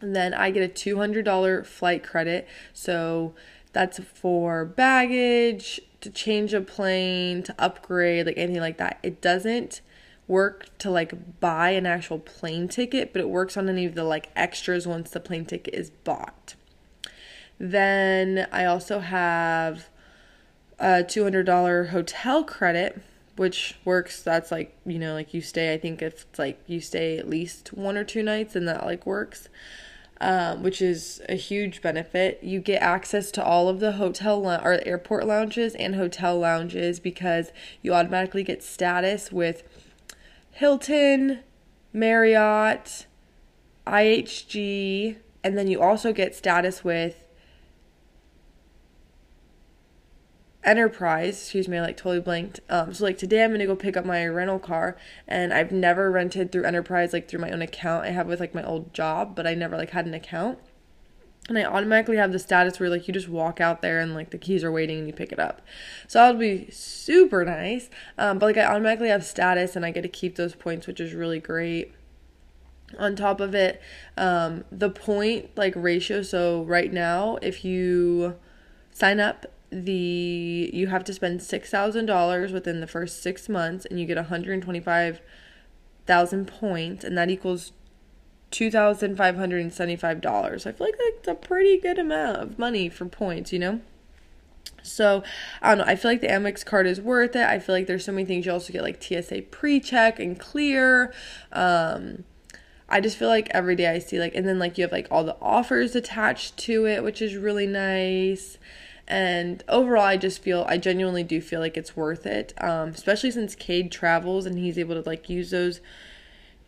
And 0.00 0.14
then 0.14 0.34
I 0.34 0.50
get 0.50 0.62
a 0.62 0.72
$200 0.72 1.66
flight 1.66 2.04
credit. 2.04 2.46
So 2.72 3.34
that's 3.74 3.98
for 3.98 4.64
baggage, 4.64 5.80
to 6.00 6.08
change 6.08 6.54
a 6.54 6.60
plane, 6.60 7.42
to 7.42 7.54
upgrade, 7.58 8.26
like 8.26 8.38
anything 8.38 8.62
like 8.62 8.78
that. 8.78 8.98
It 9.02 9.20
doesn't 9.20 9.80
work 10.26 10.68
to 10.78 10.90
like 10.90 11.40
buy 11.40 11.70
an 11.70 11.84
actual 11.84 12.18
plane 12.18 12.68
ticket, 12.68 13.12
but 13.12 13.20
it 13.20 13.28
works 13.28 13.56
on 13.56 13.68
any 13.68 13.84
of 13.84 13.94
the 13.94 14.04
like 14.04 14.30
extras 14.34 14.86
once 14.86 15.10
the 15.10 15.20
plane 15.20 15.44
ticket 15.44 15.74
is 15.74 15.90
bought. 15.90 16.54
Then 17.58 18.48
I 18.50 18.64
also 18.64 19.00
have 19.00 19.88
a 20.78 21.04
$200 21.04 21.90
hotel 21.90 22.44
credit 22.44 23.02
which 23.36 23.76
works 23.84 24.22
that's 24.22 24.52
like 24.52 24.76
you 24.86 24.98
know 24.98 25.12
like 25.12 25.34
you 25.34 25.40
stay 25.40 25.74
i 25.74 25.78
think 25.78 26.00
if 26.00 26.22
it's 26.22 26.38
like 26.38 26.60
you 26.66 26.80
stay 26.80 27.18
at 27.18 27.28
least 27.28 27.72
one 27.72 27.96
or 27.96 28.04
two 28.04 28.22
nights 28.22 28.54
and 28.54 28.68
that 28.68 28.84
like 28.84 29.04
works 29.06 29.48
um, 30.20 30.62
which 30.62 30.80
is 30.80 31.20
a 31.28 31.34
huge 31.34 31.82
benefit. 31.82 32.38
You 32.42 32.60
get 32.60 32.82
access 32.82 33.30
to 33.32 33.44
all 33.44 33.68
of 33.68 33.80
the 33.80 33.92
hotel 33.92 34.40
lo- 34.40 34.60
or 34.62 34.80
airport 34.86 35.26
lounges 35.26 35.74
and 35.74 35.94
hotel 35.94 36.38
lounges 36.38 37.00
because 37.00 37.52
you 37.82 37.92
automatically 37.92 38.42
get 38.42 38.62
status 38.62 39.32
with 39.32 39.62
hilton 40.52 41.40
marriott 41.92 43.06
ihg 43.88 45.16
and 45.42 45.58
then 45.58 45.66
you 45.66 45.82
also 45.82 46.12
get 46.12 46.34
status 46.34 46.84
with 46.84 47.23
Enterprise, 50.64 51.40
excuse 51.42 51.68
me, 51.68 51.76
I 51.76 51.82
like 51.82 51.96
totally 51.96 52.20
blanked. 52.20 52.60
Um, 52.70 52.94
so 52.94 53.04
like 53.04 53.18
today 53.18 53.44
I'm 53.44 53.52
gonna 53.52 53.66
go 53.66 53.76
pick 53.76 53.96
up 53.96 54.06
my 54.06 54.26
rental 54.26 54.58
car, 54.58 54.96
and 55.28 55.52
I've 55.52 55.72
never 55.72 56.10
rented 56.10 56.50
through 56.50 56.64
Enterprise 56.64 57.12
like 57.12 57.28
through 57.28 57.40
my 57.40 57.50
own 57.50 57.60
account. 57.62 58.06
I 58.06 58.10
have 58.10 58.26
with 58.26 58.40
like 58.40 58.54
my 58.54 58.64
old 58.64 58.94
job, 58.94 59.36
but 59.36 59.46
I 59.46 59.54
never 59.54 59.76
like 59.76 59.90
had 59.90 60.06
an 60.06 60.14
account. 60.14 60.58
And 61.46 61.58
I 61.58 61.64
automatically 61.64 62.16
have 62.16 62.32
the 62.32 62.38
status 62.38 62.80
where 62.80 62.88
like 62.88 63.06
you 63.06 63.12
just 63.12 63.28
walk 63.28 63.60
out 63.60 63.82
there 63.82 64.00
and 64.00 64.14
like 64.14 64.30
the 64.30 64.38
keys 64.38 64.64
are 64.64 64.72
waiting 64.72 64.98
and 64.98 65.06
you 65.06 65.12
pick 65.12 65.30
it 65.30 65.38
up. 65.38 65.60
So 66.08 66.18
that 66.18 66.30
would 66.30 66.40
be 66.40 66.70
super 66.70 67.44
nice. 67.44 67.90
Um, 68.16 68.38
but 68.38 68.46
like 68.46 68.56
I 68.56 68.64
automatically 68.64 69.08
have 69.08 69.24
status 69.26 69.76
and 69.76 69.84
I 69.84 69.90
get 69.90 70.02
to 70.02 70.08
keep 70.08 70.36
those 70.36 70.54
points, 70.54 70.86
which 70.86 71.00
is 71.00 71.12
really 71.12 71.40
great 71.40 71.92
on 72.98 73.16
top 73.16 73.40
of 73.40 73.54
it 73.54 73.80
um, 74.16 74.64
the 74.70 74.90
point 74.90 75.50
like 75.56 75.72
ratio 75.74 76.22
so 76.22 76.62
right 76.62 76.92
now 76.92 77.36
if 77.42 77.64
you 77.64 78.36
sign 78.92 79.18
up 79.18 79.46
the 79.74 80.70
you 80.72 80.86
have 80.86 81.04
to 81.04 81.12
spend 81.12 81.42
six 81.42 81.70
thousand 81.70 82.06
dollars 82.06 82.52
within 82.52 82.80
the 82.80 82.86
first 82.86 83.22
six 83.22 83.48
months, 83.48 83.84
and 83.84 83.98
you 83.98 84.06
get 84.06 84.16
one 84.16 84.26
hundred 84.26 84.62
twenty 84.62 84.80
five 84.80 85.20
thousand 86.06 86.46
points, 86.46 87.04
and 87.04 87.18
that 87.18 87.30
equals 87.30 87.72
two 88.50 88.70
thousand 88.70 89.16
five 89.16 89.36
hundred 89.36 89.62
and 89.62 89.72
seventy 89.72 89.96
five 89.96 90.20
dollars. 90.20 90.66
I 90.66 90.72
feel 90.72 90.86
like 90.86 90.98
that's 90.98 91.28
a 91.28 91.34
pretty 91.34 91.78
good 91.78 91.98
amount 91.98 92.36
of 92.38 92.58
money 92.58 92.88
for 92.88 93.06
points, 93.06 93.52
you 93.52 93.58
know. 93.58 93.80
So 94.82 95.22
I 95.60 95.70
don't 95.70 95.78
know. 95.78 95.90
I 95.90 95.96
feel 95.96 96.10
like 96.10 96.20
the 96.20 96.28
Amex 96.28 96.64
card 96.64 96.86
is 96.86 97.00
worth 97.00 97.34
it. 97.34 97.46
I 97.46 97.58
feel 97.58 97.74
like 97.74 97.86
there's 97.86 98.04
so 98.04 98.12
many 98.12 98.26
things 98.26 98.46
you 98.46 98.52
also 98.52 98.72
get 98.72 98.82
like 98.82 99.02
TSA 99.02 99.42
pre-check 99.50 100.20
and 100.20 100.38
clear. 100.38 101.12
Um, 101.52 102.24
I 102.88 103.00
just 103.00 103.16
feel 103.16 103.28
like 103.28 103.48
every 103.50 103.76
day 103.76 103.88
I 103.88 103.98
see 103.98 104.20
like, 104.20 104.34
and 104.34 104.46
then 104.46 104.58
like 104.58 104.76
you 104.76 104.84
have 104.84 104.92
like 104.92 105.08
all 105.10 105.24
the 105.24 105.36
offers 105.40 105.96
attached 105.96 106.58
to 106.58 106.86
it, 106.86 107.02
which 107.02 107.22
is 107.22 107.34
really 107.34 107.66
nice. 107.66 108.58
And 109.06 109.62
overall, 109.68 110.04
I 110.04 110.16
just 110.16 110.42
feel, 110.42 110.64
I 110.68 110.78
genuinely 110.78 111.22
do 111.22 111.40
feel 111.40 111.60
like 111.60 111.76
it's 111.76 111.96
worth 111.96 112.26
it, 112.26 112.54
um, 112.58 112.90
especially 112.90 113.30
since 113.30 113.54
Cade 113.54 113.92
travels 113.92 114.46
and 114.46 114.58
he's 114.58 114.78
able 114.78 115.00
to 115.00 115.08
like 115.08 115.28
use 115.28 115.50
those 115.50 115.80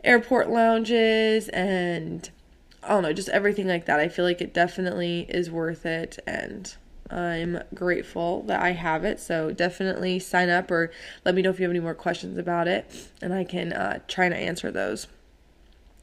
airport 0.04 0.50
lounges 0.50 1.48
and 1.48 2.30
I 2.82 2.90
don't 2.90 3.02
know, 3.02 3.12
just 3.12 3.30
everything 3.30 3.66
like 3.66 3.86
that. 3.86 3.98
I 3.98 4.08
feel 4.08 4.24
like 4.24 4.40
it 4.40 4.52
definitely 4.52 5.26
is 5.28 5.50
worth 5.50 5.86
it 5.86 6.18
and 6.26 6.74
I'm 7.10 7.62
grateful 7.74 8.42
that 8.42 8.60
I 8.60 8.72
have 8.72 9.04
it. 9.04 9.18
So 9.18 9.50
definitely 9.50 10.18
sign 10.18 10.50
up 10.50 10.70
or 10.70 10.90
let 11.24 11.34
me 11.34 11.42
know 11.42 11.50
if 11.50 11.58
you 11.58 11.64
have 11.64 11.70
any 11.70 11.80
more 11.80 11.94
questions 11.94 12.36
about 12.36 12.68
it 12.68 13.10
and 13.22 13.32
I 13.32 13.44
can 13.44 13.72
uh, 13.72 14.00
try 14.06 14.28
to 14.28 14.36
answer 14.36 14.70
those. 14.70 15.06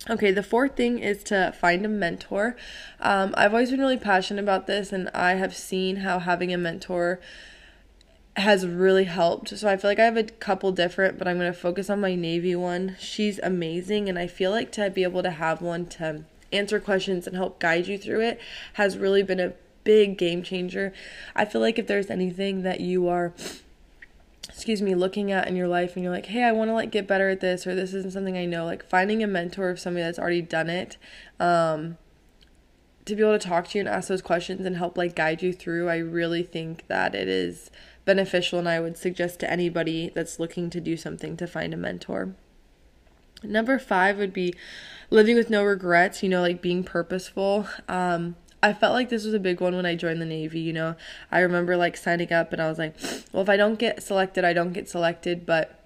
Okay, 0.09 0.31
the 0.31 0.43
fourth 0.43 0.75
thing 0.75 0.99
is 0.99 1.23
to 1.25 1.53
find 1.57 1.85
a 1.85 1.89
mentor. 1.89 2.57
Um, 2.99 3.33
I've 3.37 3.53
always 3.53 3.71
been 3.71 3.79
really 3.79 3.97
passionate 3.97 4.41
about 4.41 4.67
this, 4.67 4.91
and 4.91 5.09
I 5.13 5.35
have 5.35 5.55
seen 5.55 5.97
how 5.97 6.19
having 6.19 6.53
a 6.53 6.57
mentor 6.57 7.21
has 8.35 8.67
really 8.67 9.05
helped. 9.05 9.57
So 9.57 9.69
I 9.69 9.77
feel 9.77 9.89
like 9.89 9.99
I 9.99 10.05
have 10.05 10.17
a 10.17 10.23
couple 10.23 10.73
different, 10.73 11.17
but 11.17 11.25
I'm 11.25 11.37
going 11.37 11.51
to 11.51 11.57
focus 11.57 11.89
on 11.89 12.01
my 12.01 12.15
Navy 12.15 12.53
one. 12.53 12.97
She's 12.99 13.39
amazing, 13.39 14.09
and 14.09 14.19
I 14.19 14.27
feel 14.27 14.51
like 14.51 14.73
to 14.73 14.89
be 14.89 15.03
able 15.03 15.23
to 15.23 15.31
have 15.31 15.61
one 15.61 15.85
to 15.85 16.25
answer 16.51 16.81
questions 16.81 17.25
and 17.25 17.35
help 17.35 17.59
guide 17.59 17.87
you 17.87 17.97
through 17.97 18.21
it 18.21 18.39
has 18.73 18.97
really 18.97 19.23
been 19.23 19.39
a 19.39 19.53
big 19.83 20.17
game 20.17 20.43
changer. 20.43 20.93
I 21.35 21.45
feel 21.45 21.61
like 21.61 21.79
if 21.79 21.87
there's 21.87 22.09
anything 22.09 22.63
that 22.63 22.79
you 22.79 23.07
are 23.07 23.33
excuse 24.49 24.81
me, 24.81 24.95
looking 24.95 25.31
at 25.31 25.47
in 25.47 25.55
your 25.55 25.67
life 25.67 25.95
and 25.95 26.03
you're 26.03 26.13
like, 26.13 26.27
hey, 26.27 26.43
I 26.43 26.51
want 26.51 26.69
to 26.69 26.73
like 26.73 26.91
get 26.91 27.07
better 27.07 27.29
at 27.29 27.39
this 27.39 27.65
or 27.65 27.75
this 27.75 27.93
isn't 27.93 28.11
something 28.11 28.37
I 28.37 28.45
know, 28.45 28.65
like 28.65 28.85
finding 28.85 29.23
a 29.23 29.27
mentor 29.27 29.69
of 29.69 29.79
somebody 29.79 30.03
that's 30.03 30.19
already 30.19 30.41
done 30.41 30.69
it, 30.69 30.97
um, 31.39 31.97
to 33.05 33.15
be 33.15 33.21
able 33.21 33.37
to 33.37 33.47
talk 33.47 33.67
to 33.69 33.77
you 33.77 33.81
and 33.81 33.89
ask 33.89 34.07
those 34.07 34.21
questions 34.21 34.65
and 34.65 34.77
help 34.77 34.97
like 34.97 35.15
guide 35.15 35.41
you 35.41 35.53
through, 35.53 35.89
I 35.89 35.97
really 35.97 36.43
think 36.43 36.87
that 36.87 37.15
it 37.15 37.27
is 37.27 37.71
beneficial 38.05 38.59
and 38.59 38.67
I 38.67 38.79
would 38.79 38.97
suggest 38.97 39.39
to 39.41 39.51
anybody 39.51 40.11
that's 40.13 40.39
looking 40.39 40.69
to 40.71 40.81
do 40.81 40.97
something 40.97 41.37
to 41.37 41.47
find 41.47 41.73
a 41.73 41.77
mentor. 41.77 42.35
Number 43.43 43.77
five 43.77 44.17
would 44.17 44.33
be 44.33 44.53
living 45.09 45.35
with 45.35 45.49
no 45.49 45.63
regrets, 45.63 46.23
you 46.23 46.29
know, 46.29 46.41
like 46.41 46.61
being 46.61 46.83
purposeful. 46.83 47.67
Um, 47.89 48.35
I 48.63 48.71
felt 48.71 48.93
like 48.93 49.09
this 49.09 49.25
was 49.25 49.33
a 49.33 49.39
big 49.39 49.59
one 49.59 49.75
when 49.75 49.85
I 49.85 49.95
joined 49.95 50.21
the 50.21 50.25
Navy, 50.25 50.61
you 50.61 50.71
know. 50.71 50.95
I 51.29 51.41
remember 51.41 51.75
like 51.75 51.97
signing 51.97 52.31
up 52.31 52.53
and 52.53 52.61
I 52.61 52.69
was 52.69 52.79
like, 52.79 52.95
well, 53.33 53.43
if 53.43 53.49
I 53.49 53.57
don't 53.57 53.77
get 53.77 54.01
selected, 54.01 54.45
I 54.45 54.53
don't 54.53 54.71
get 54.71 54.89
selected, 54.89 55.45
but 55.45 55.83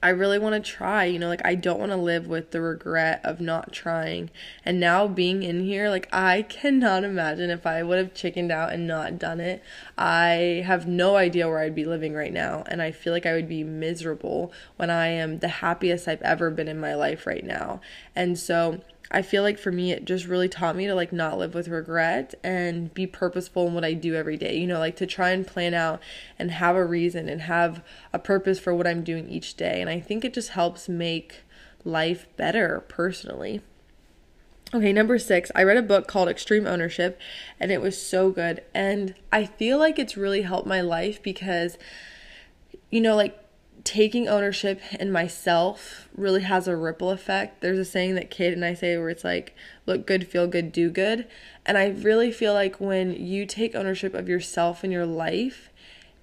I 0.00 0.10
really 0.10 0.38
want 0.38 0.54
to 0.54 0.70
try, 0.70 1.04
you 1.04 1.18
know, 1.18 1.28
like 1.28 1.44
I 1.44 1.56
don't 1.56 1.80
want 1.80 1.90
to 1.90 1.96
live 1.96 2.28
with 2.28 2.52
the 2.52 2.60
regret 2.60 3.20
of 3.24 3.40
not 3.40 3.72
trying. 3.72 4.30
And 4.64 4.78
now 4.78 5.08
being 5.08 5.42
in 5.42 5.64
here, 5.64 5.90
like 5.90 6.08
I 6.12 6.42
cannot 6.42 7.02
imagine 7.02 7.50
if 7.50 7.66
I 7.66 7.82
would 7.82 7.98
have 7.98 8.14
chickened 8.14 8.52
out 8.52 8.72
and 8.72 8.86
not 8.86 9.18
done 9.18 9.40
it. 9.40 9.60
I 9.98 10.62
have 10.64 10.86
no 10.86 11.16
idea 11.16 11.48
where 11.48 11.58
I'd 11.58 11.74
be 11.74 11.84
living 11.84 12.14
right 12.14 12.32
now, 12.32 12.62
and 12.68 12.80
I 12.80 12.92
feel 12.92 13.12
like 13.12 13.26
I 13.26 13.32
would 13.34 13.48
be 13.48 13.64
miserable 13.64 14.52
when 14.76 14.90
I 14.90 15.08
am 15.08 15.40
the 15.40 15.48
happiest 15.48 16.06
I've 16.06 16.22
ever 16.22 16.50
been 16.50 16.68
in 16.68 16.80
my 16.80 16.94
life 16.94 17.26
right 17.26 17.44
now. 17.44 17.80
And 18.14 18.38
so 18.38 18.82
I 19.14 19.20
feel 19.20 19.42
like 19.42 19.58
for 19.58 19.70
me, 19.70 19.92
it 19.92 20.06
just 20.06 20.26
really 20.26 20.48
taught 20.48 20.74
me 20.74 20.86
to 20.86 20.94
like 20.94 21.12
not 21.12 21.36
live 21.36 21.54
with 21.54 21.68
regret 21.68 22.34
and 22.42 22.92
be 22.94 23.06
purposeful 23.06 23.68
in 23.68 23.74
what 23.74 23.84
I 23.84 23.92
do 23.92 24.14
every 24.14 24.38
day. 24.38 24.56
You 24.56 24.66
know, 24.66 24.78
like 24.78 24.96
to 24.96 25.06
try 25.06 25.30
and 25.30 25.46
plan 25.46 25.74
out 25.74 26.00
and 26.38 26.50
have 26.50 26.76
a 26.76 26.84
reason 26.84 27.28
and 27.28 27.42
have 27.42 27.84
a 28.14 28.18
purpose 28.18 28.58
for 28.58 28.74
what 28.74 28.86
I'm 28.86 29.04
doing 29.04 29.28
each 29.28 29.54
day. 29.54 29.82
And 29.82 29.90
I 29.90 30.00
think 30.00 30.24
it 30.24 30.32
just 30.32 30.50
helps 30.50 30.88
make 30.88 31.42
life 31.84 32.26
better 32.38 32.84
personally. 32.88 33.60
Okay, 34.74 34.94
number 34.94 35.18
six, 35.18 35.52
I 35.54 35.64
read 35.64 35.76
a 35.76 35.82
book 35.82 36.08
called 36.08 36.30
Extreme 36.30 36.66
Ownership 36.66 37.20
and 37.60 37.70
it 37.70 37.82
was 37.82 38.00
so 38.00 38.30
good. 38.30 38.62
And 38.72 39.14
I 39.30 39.44
feel 39.44 39.76
like 39.76 39.98
it's 39.98 40.16
really 40.16 40.42
helped 40.42 40.66
my 40.66 40.80
life 40.80 41.22
because, 41.22 41.76
you 42.88 43.02
know, 43.02 43.14
like 43.14 43.41
taking 43.84 44.28
ownership 44.28 44.80
in 44.98 45.10
myself 45.10 46.08
really 46.16 46.42
has 46.42 46.68
a 46.68 46.76
ripple 46.76 47.10
effect. 47.10 47.60
There's 47.60 47.78
a 47.78 47.84
saying 47.84 48.14
that 48.14 48.30
Cade 48.30 48.52
and 48.52 48.64
I 48.64 48.74
say 48.74 48.96
where 48.96 49.08
it's 49.08 49.24
like, 49.24 49.54
look 49.86 50.06
good, 50.06 50.28
feel 50.28 50.46
good, 50.46 50.72
do 50.72 50.90
good. 50.90 51.26
And 51.66 51.76
I 51.76 51.88
really 51.88 52.30
feel 52.30 52.52
like 52.52 52.80
when 52.80 53.12
you 53.12 53.46
take 53.46 53.74
ownership 53.74 54.14
of 54.14 54.28
yourself 54.28 54.84
and 54.84 54.92
your 54.92 55.06
life, 55.06 55.70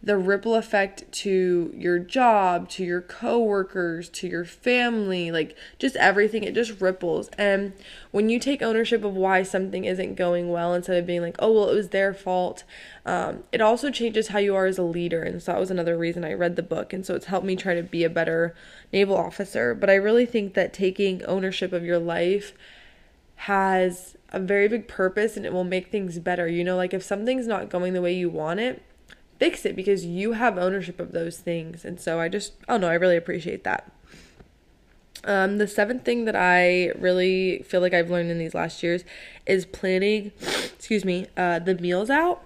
the 0.01 0.17
ripple 0.17 0.55
effect 0.55 1.11
to 1.11 1.73
your 1.75 1.99
job, 1.99 2.69
to 2.69 2.85
your 2.85 3.01
coworkers, 3.01 4.07
to 4.07 4.27
your 4.27 4.45
family, 4.45 5.29
like 5.29 5.57
just 5.77 5.97
everything, 5.97 6.43
it 6.43 6.55
just 6.55 6.79
ripples. 6.79 7.29
And 7.37 7.73
when 8.11 8.29
you 8.29 8.39
take 8.39 8.61
ownership 8.61 9.03
of 9.03 9.13
why 9.15 9.43
something 9.43 9.83
isn't 9.83 10.15
going 10.15 10.49
well 10.49 10.73
instead 10.73 10.97
of 10.97 11.05
being 11.05 11.21
like, 11.21 11.35
oh, 11.39 11.51
well, 11.51 11.69
it 11.69 11.75
was 11.75 11.89
their 11.89 12.13
fault, 12.13 12.63
um, 13.05 13.43
it 13.51 13.59
also 13.59 13.91
changes 13.91 14.29
how 14.29 14.39
you 14.39 14.55
are 14.55 14.65
as 14.65 14.77
a 14.77 14.83
leader. 14.83 15.21
And 15.21 15.41
so 15.43 15.51
that 15.51 15.59
was 15.59 15.69
another 15.69 15.97
reason 15.97 16.23
I 16.23 16.33
read 16.33 16.55
the 16.55 16.63
book. 16.63 16.93
And 16.93 17.05
so 17.05 17.13
it's 17.15 17.25
helped 17.25 17.45
me 17.45 17.57
try 17.57 17.75
to 17.75 17.83
be 17.83 18.05
a 18.05 18.09
better 18.09 18.55
naval 18.93 19.17
officer. 19.17 19.75
But 19.75 19.89
I 19.89 19.95
really 19.95 20.25
think 20.25 20.53
that 20.53 20.71
taking 20.71 21.25
ownership 21.25 21.73
of 21.73 21.83
your 21.83 21.99
life 21.99 22.53
has 23.35 24.15
a 24.31 24.39
very 24.39 24.69
big 24.69 24.87
purpose 24.87 25.35
and 25.35 25.45
it 25.45 25.51
will 25.51 25.65
make 25.65 25.91
things 25.91 26.19
better. 26.19 26.47
You 26.47 26.63
know, 26.63 26.77
like 26.77 26.93
if 26.93 27.03
something's 27.03 27.47
not 27.47 27.69
going 27.69 27.91
the 27.91 28.01
way 28.01 28.13
you 28.13 28.29
want 28.29 28.61
it, 28.61 28.81
fix 29.39 29.65
it 29.65 29.75
because 29.75 30.05
you 30.05 30.33
have 30.33 30.57
ownership 30.57 30.99
of 30.99 31.13
those 31.13 31.37
things. 31.37 31.85
And 31.85 31.99
so 31.99 32.19
I 32.19 32.27
just, 32.27 32.53
oh 32.67 32.77
no, 32.77 32.87
I 32.87 32.93
really 32.93 33.17
appreciate 33.17 33.63
that. 33.63 33.91
Um, 35.23 35.57
the 35.57 35.67
seventh 35.67 36.05
thing 36.05 36.25
that 36.25 36.35
I 36.35 36.91
really 36.97 37.63
feel 37.63 37.81
like 37.81 37.93
I've 37.93 38.09
learned 38.09 38.31
in 38.31 38.37
these 38.37 38.53
last 38.53 38.83
years 38.83 39.03
is 39.45 39.65
planning, 39.65 40.31
excuse 40.41 41.03
me, 41.03 41.27
uh, 41.35 41.59
the 41.59 41.75
meals 41.75 42.09
out. 42.09 42.43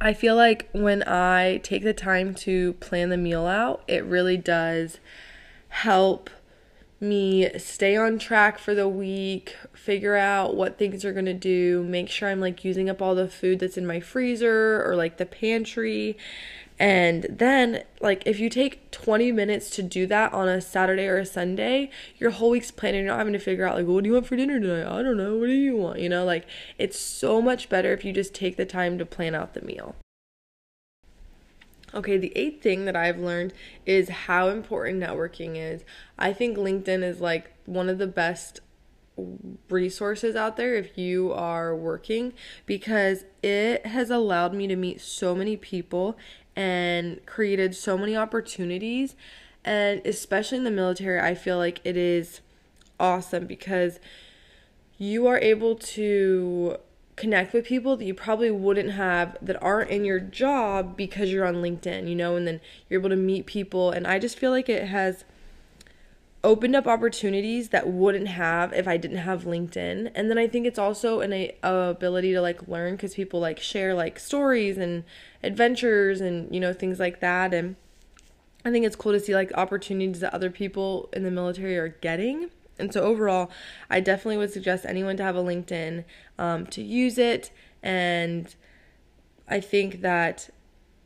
I 0.00 0.14
feel 0.14 0.34
like 0.34 0.68
when 0.72 1.04
I 1.04 1.58
take 1.58 1.84
the 1.84 1.92
time 1.92 2.34
to 2.36 2.72
plan 2.74 3.10
the 3.10 3.16
meal 3.16 3.46
out, 3.46 3.82
it 3.86 4.04
really 4.04 4.36
does 4.36 4.98
help 5.68 6.30
me 7.02 7.50
stay 7.58 7.96
on 7.96 8.18
track 8.18 8.58
for 8.58 8.74
the 8.74 8.88
week, 8.88 9.56
figure 9.74 10.16
out 10.16 10.56
what 10.56 10.78
things 10.78 11.04
are 11.04 11.12
going 11.12 11.26
to 11.26 11.34
do, 11.34 11.82
make 11.84 12.08
sure 12.08 12.28
I'm 12.28 12.40
like 12.40 12.64
using 12.64 12.88
up 12.88 13.02
all 13.02 13.14
the 13.14 13.28
food 13.28 13.58
that's 13.58 13.76
in 13.76 13.86
my 13.86 14.00
freezer 14.00 14.82
or 14.86 14.96
like 14.96 15.18
the 15.18 15.26
pantry. 15.26 16.16
And 16.78 17.26
then, 17.28 17.84
like, 18.00 18.22
if 18.26 18.40
you 18.40 18.48
take 18.48 18.90
20 18.90 19.30
minutes 19.30 19.70
to 19.70 19.82
do 19.82 20.06
that 20.06 20.32
on 20.32 20.48
a 20.48 20.60
Saturday 20.60 21.06
or 21.06 21.18
a 21.18 21.26
Sunday, 21.26 21.90
your 22.18 22.30
whole 22.30 22.50
week's 22.50 22.70
planning. 22.72 23.04
You're 23.04 23.12
not 23.12 23.18
having 23.18 23.34
to 23.34 23.38
figure 23.38 23.68
out, 23.68 23.76
like, 23.76 23.86
what 23.86 24.02
do 24.02 24.08
you 24.08 24.14
want 24.14 24.26
for 24.26 24.36
dinner 24.36 24.58
tonight? 24.58 24.90
I 24.90 25.02
don't 25.02 25.16
know. 25.16 25.36
What 25.36 25.46
do 25.46 25.52
you 25.52 25.76
want? 25.76 26.00
You 26.00 26.08
know, 26.08 26.24
like, 26.24 26.44
it's 26.78 26.98
so 26.98 27.40
much 27.40 27.68
better 27.68 27.92
if 27.92 28.04
you 28.04 28.12
just 28.12 28.34
take 28.34 28.56
the 28.56 28.66
time 28.66 28.98
to 28.98 29.06
plan 29.06 29.34
out 29.34 29.54
the 29.54 29.62
meal. 29.62 29.94
Okay, 31.94 32.16
the 32.16 32.32
eighth 32.36 32.62
thing 32.62 32.84
that 32.86 32.96
I've 32.96 33.18
learned 33.18 33.52
is 33.84 34.08
how 34.08 34.48
important 34.48 35.02
networking 35.02 35.56
is. 35.56 35.84
I 36.18 36.32
think 36.32 36.56
LinkedIn 36.56 37.02
is 37.02 37.20
like 37.20 37.52
one 37.66 37.88
of 37.88 37.98
the 37.98 38.06
best 38.06 38.60
resources 39.68 40.34
out 40.34 40.56
there 40.56 40.74
if 40.74 40.96
you 40.96 41.32
are 41.32 41.76
working 41.76 42.32
because 42.64 43.24
it 43.42 43.84
has 43.86 44.10
allowed 44.10 44.54
me 44.54 44.66
to 44.66 44.76
meet 44.76 45.00
so 45.00 45.34
many 45.34 45.56
people 45.56 46.16
and 46.56 47.24
created 47.26 47.74
so 47.74 47.98
many 47.98 48.16
opportunities. 48.16 49.14
And 49.64 50.04
especially 50.06 50.58
in 50.58 50.64
the 50.64 50.70
military, 50.70 51.20
I 51.20 51.34
feel 51.34 51.58
like 51.58 51.80
it 51.84 51.96
is 51.96 52.40
awesome 52.98 53.46
because 53.46 54.00
you 54.96 55.26
are 55.26 55.38
able 55.38 55.74
to 55.74 56.76
connect 57.16 57.52
with 57.52 57.66
people 57.66 57.96
that 57.96 58.04
you 58.04 58.14
probably 58.14 58.50
wouldn't 58.50 58.92
have 58.92 59.36
that 59.42 59.62
aren't 59.62 59.90
in 59.90 60.04
your 60.04 60.20
job 60.20 60.96
because 60.96 61.30
you're 61.30 61.46
on 61.46 61.56
LinkedIn, 61.56 62.08
you 62.08 62.14
know, 62.14 62.36
and 62.36 62.46
then 62.46 62.60
you're 62.88 63.00
able 63.00 63.10
to 63.10 63.16
meet 63.16 63.46
people. 63.46 63.90
And 63.90 64.06
I 64.06 64.18
just 64.18 64.38
feel 64.38 64.50
like 64.50 64.68
it 64.68 64.88
has 64.88 65.24
opened 66.44 66.74
up 66.74 66.86
opportunities 66.86 67.68
that 67.68 67.86
wouldn't 67.88 68.28
have 68.28 68.72
if 68.72 68.88
I 68.88 68.96
didn't 68.96 69.18
have 69.18 69.44
LinkedIn. 69.44 70.10
And 70.14 70.30
then 70.30 70.38
I 70.38 70.48
think 70.48 70.66
it's 70.66 70.78
also 70.78 71.20
an 71.20 71.32
a, 71.32 71.54
ability 71.62 72.32
to 72.32 72.40
like 72.40 72.66
learn 72.66 72.96
cuz 72.96 73.14
people 73.14 73.40
like 73.40 73.60
share 73.60 73.94
like 73.94 74.18
stories 74.18 74.78
and 74.78 75.04
adventures 75.42 76.20
and 76.20 76.52
you 76.52 76.60
know 76.60 76.72
things 76.72 76.98
like 76.98 77.20
that 77.20 77.54
and 77.54 77.76
I 78.64 78.70
think 78.70 78.86
it's 78.86 78.96
cool 78.96 79.12
to 79.12 79.20
see 79.20 79.34
like 79.34 79.52
opportunities 79.54 80.20
that 80.20 80.32
other 80.32 80.50
people 80.50 81.08
in 81.12 81.24
the 81.24 81.30
military 81.30 81.76
are 81.76 81.88
getting. 81.88 82.50
And 82.78 82.92
so 82.92 83.02
overall, 83.02 83.50
I 83.90 84.00
definitely 84.00 84.38
would 84.38 84.52
suggest 84.52 84.86
anyone 84.86 85.16
to 85.16 85.22
have 85.22 85.36
a 85.36 85.42
LinkedIn 85.42 86.04
um, 86.42 86.66
to 86.66 86.82
use 86.82 87.18
it. 87.18 87.52
And 87.84 88.52
I 89.48 89.60
think 89.60 90.00
that 90.00 90.50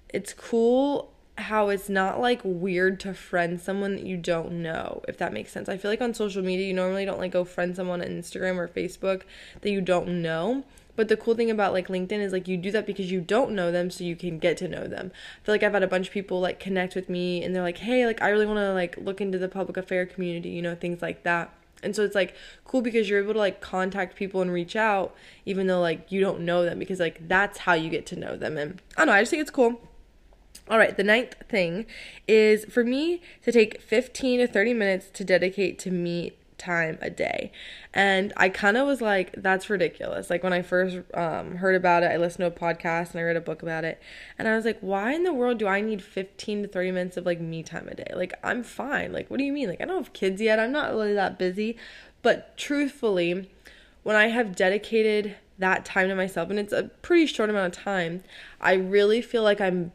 it's 0.09 0.33
cool 0.33 1.13
how 1.39 1.69
it's 1.69 1.91
not 1.91 2.19
like 2.19 2.41
weird 2.43 2.99
to 3.01 3.13
friend 3.13 3.61
someone 3.61 3.97
that 3.97 4.07
you 4.07 4.17
don't 4.17 4.51
know, 4.51 5.03
if 5.07 5.19
that 5.19 5.35
makes 5.35 5.53
sense. 5.53 5.69
I 5.69 5.77
feel 5.77 5.91
like 5.91 6.01
on 6.01 6.15
social 6.15 6.43
media, 6.43 6.67
you 6.67 6.73
normally 6.73 7.05
don't 7.05 7.19
like 7.19 7.33
go 7.33 7.45
friend 7.45 7.77
someone 7.77 8.01
on 8.01 8.09
Instagram 8.09 8.57
or 8.57 8.67
Facebook 8.67 9.23
that 9.61 9.71
you 9.71 9.83
don't 9.83 10.23
know. 10.23 10.65
But 10.97 11.09
the 11.09 11.17
cool 11.19 11.35
thing 11.35 11.51
about 11.51 11.75
like 11.75 11.89
LinkedIn 11.89 12.21
is 12.21 12.33
like 12.33 12.49
you 12.49 12.57
do 12.57 12.71
that 12.71 12.87
because 12.87 13.13
you 13.13 13.21
don't 13.21 13.51
know 13.51 13.71
them 13.71 13.91
so 13.91 14.03
you 14.03 14.17
can 14.17 14.39
get 14.39 14.57
to 14.59 14.69
know 14.69 14.87
them. 14.87 15.13
I 15.15 15.45
feel 15.45 15.55
like 15.55 15.63
I've 15.63 15.75
had 15.75 15.83
a 15.83 15.87
bunch 15.87 16.07
of 16.07 16.15
people 16.15 16.41
like 16.41 16.59
connect 16.59 16.95
with 16.95 17.11
me 17.11 17.45
and 17.45 17.55
they're 17.55 17.63
like, 17.63 17.79
"Hey, 17.79 18.07
like 18.07 18.23
I 18.23 18.31
really 18.31 18.47
want 18.47 18.61
to 18.61 18.73
like 18.73 18.97
look 18.97 19.21
into 19.21 19.37
the 19.37 19.49
public 19.49 19.77
affair 19.77 20.07
community, 20.07 20.49
you 20.49 20.63
know, 20.63 20.75
things 20.75 21.03
like 21.03 21.23
that." 21.25 21.53
And 21.83 21.95
so 21.95 22.03
it's 22.03 22.15
like 22.15 22.35
cool 22.65 22.83
because 22.83 23.09
you're 23.09 23.23
able 23.23 23.35
to 23.35 23.39
like 23.39 23.61
contact 23.61 24.17
people 24.17 24.43
and 24.43 24.51
reach 24.51 24.77
out 24.77 25.15
even 25.45 25.67
though 25.67 25.81
like 25.81 26.11
you 26.11 26.21
don't 26.21 26.41
know 26.41 26.65
them 26.65 26.79
because 26.79 26.99
like 27.01 27.29
that's 27.29 27.59
how 27.59 27.75
you 27.75 27.91
get 27.91 28.07
to 28.07 28.17
know 28.17 28.37
them. 28.37 28.57
And 28.57 28.83
I 28.97 29.01
don't 29.01 29.09
know, 29.09 29.13
I 29.13 29.23
just 29.23 29.31
think 29.31 29.43
it's 29.43 29.51
cool. 29.51 29.81
All 30.69 30.79
right, 30.79 30.97
the 30.97 31.05
ninth 31.05 31.37
thing 31.49 31.87
is 32.27 32.65
for 32.65 32.83
me 32.83 33.23
to 33.43 33.53
take 33.53 33.81
15 33.81 34.41
to 34.41 34.47
30 34.49 34.75
minutes 34.75 35.09
to 35.13 35.25
dedicate 35.25 35.79
to 35.81 35.91
me 35.93 36.33
time 36.59 36.99
a 37.01 37.11
day. 37.11 37.53
And 37.93 38.33
I 38.37 38.49
kind 38.49 38.77
of 38.77 38.87
was 38.87 39.01
like, 39.01 39.35
that's 39.37 39.69
ridiculous. 39.71 40.31
Like 40.31 40.43
when 40.43 40.53
I 40.53 40.63
first 40.63 40.99
um, 41.15 41.57
heard 41.57 41.75
about 41.75 42.03
it, 42.03 42.07
I 42.07 42.17
listened 42.17 42.43
to 42.43 42.47
a 42.47 42.51
podcast 42.51 43.11
and 43.11 43.21
I 43.21 43.23
read 43.23 43.37
a 43.37 43.41
book 43.41 43.63
about 43.63 43.85
it. 43.85 44.01
And 44.39 44.49
I 44.49 44.57
was 44.57 44.65
like, 44.65 44.79
why 44.81 45.13
in 45.13 45.25
the 45.25 45.33
world 45.33 45.59
do 45.59 45.67
I 45.67 45.81
need 45.81 46.03
15 46.03 46.63
to 46.63 46.69
30 46.69 46.91
minutes 46.93 47.17
of 47.17 47.27
like 47.27 47.41
me 47.41 47.63
time 47.63 47.89
a 47.89 47.95
day? 47.95 48.13
Like 48.15 48.35
I'm 48.43 48.63
fine. 48.63 49.13
Like, 49.13 49.31
what 49.31 49.39
do 49.39 49.45
you 49.45 49.53
mean? 49.53 49.69
Like, 49.69 49.81
I 49.81 49.85
don't 49.85 50.03
have 50.03 50.13
kids 50.13 50.41
yet. 50.41 50.59
I'm 50.59 50.73
not 50.73 50.91
really 50.91 51.15
that 51.15 51.39
busy. 51.39 51.77
But 52.23 52.57
truthfully, 52.57 53.51
when 54.03 54.17
I 54.17 54.29
have 54.29 54.57
dedicated 54.57 55.37
that 55.59 55.85
time 55.85 56.09
to 56.09 56.15
myself, 56.15 56.51
and 56.51 56.59
it's 56.59 56.73
a 56.73 56.91
pretty 57.03 57.27
short 57.27 57.51
amount 57.51 57.77
of 57.77 57.83
time, 57.83 58.23
I 58.61 58.75
really 58.75 59.23
feel 59.23 59.43
like 59.43 59.61
I'm 59.61 59.93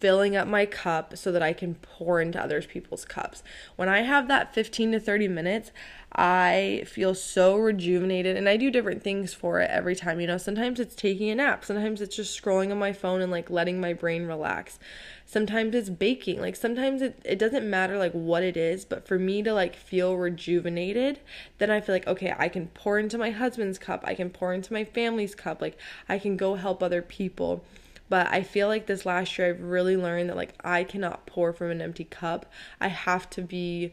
filling 0.00 0.36
up 0.36 0.46
my 0.46 0.64
cup 0.66 1.16
so 1.16 1.32
that 1.32 1.42
I 1.42 1.52
can 1.52 1.74
pour 1.76 2.20
into 2.20 2.40
other 2.40 2.62
people's 2.62 3.04
cups. 3.04 3.42
When 3.76 3.88
I 3.88 4.02
have 4.02 4.28
that 4.28 4.54
15 4.54 4.92
to 4.92 5.00
30 5.00 5.28
minutes, 5.28 5.72
I 6.12 6.84
feel 6.86 7.14
so 7.14 7.56
rejuvenated 7.56 8.36
and 8.36 8.48
I 8.48 8.56
do 8.56 8.70
different 8.70 9.02
things 9.02 9.34
for 9.34 9.60
it 9.60 9.70
every 9.70 9.94
time. 9.94 10.20
You 10.20 10.26
know, 10.26 10.38
sometimes 10.38 10.80
it's 10.80 10.94
taking 10.94 11.30
a 11.30 11.34
nap, 11.34 11.64
sometimes 11.64 12.00
it's 12.00 12.16
just 12.16 12.40
scrolling 12.40 12.70
on 12.70 12.78
my 12.78 12.92
phone 12.92 13.20
and 13.20 13.30
like 13.30 13.50
letting 13.50 13.80
my 13.80 13.92
brain 13.92 14.26
relax. 14.26 14.78
Sometimes 15.26 15.74
it's 15.74 15.90
baking. 15.90 16.40
Like 16.40 16.56
sometimes 16.56 17.02
it, 17.02 17.20
it 17.24 17.38
doesn't 17.38 17.68
matter 17.68 17.98
like 17.98 18.12
what 18.12 18.42
it 18.42 18.56
is, 18.56 18.84
but 18.84 19.06
for 19.06 19.18
me 19.18 19.42
to 19.42 19.52
like 19.52 19.76
feel 19.76 20.16
rejuvenated, 20.16 21.20
then 21.58 21.70
I 21.70 21.80
feel 21.80 21.94
like 21.94 22.06
okay, 22.06 22.34
I 22.38 22.48
can 22.48 22.68
pour 22.68 22.98
into 22.98 23.18
my 23.18 23.30
husband's 23.30 23.78
cup, 23.78 24.02
I 24.04 24.14
can 24.14 24.30
pour 24.30 24.54
into 24.54 24.72
my 24.72 24.84
family's 24.84 25.34
cup, 25.34 25.60
like 25.60 25.76
I 26.08 26.18
can 26.18 26.36
go 26.36 26.54
help 26.54 26.82
other 26.82 27.02
people. 27.02 27.64
But 28.08 28.28
I 28.28 28.42
feel 28.42 28.68
like 28.68 28.86
this 28.86 29.04
last 29.04 29.36
year 29.38 29.48
I've 29.48 29.62
really 29.62 29.96
learned 29.96 30.30
that 30.30 30.36
like 30.36 30.54
I 30.64 30.84
cannot 30.84 31.26
pour 31.26 31.52
from 31.52 31.70
an 31.70 31.82
empty 31.82 32.04
cup. 32.04 32.46
I 32.80 32.88
have 32.88 33.28
to 33.30 33.42
be 33.42 33.92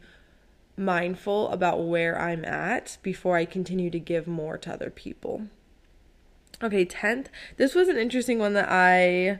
mindful 0.78 1.49
about 1.49 1.86
where 1.86 2.19
I'm 2.19 2.45
at 2.45 2.97
before 3.01 3.38
I 3.38 3.45
continue 3.45 3.89
to 3.89 3.99
give 3.99 4.28
more 4.28 4.58
to 4.58 4.73
other 4.73 4.89
people. 4.89 5.47
Okay, 6.63 6.86
10th. 6.86 7.28
This 7.58 7.75
was 7.75 7.88
an 7.88 7.97
interesting 7.97 8.39
one 8.39 8.54
that 8.54 8.69
I 8.69 9.39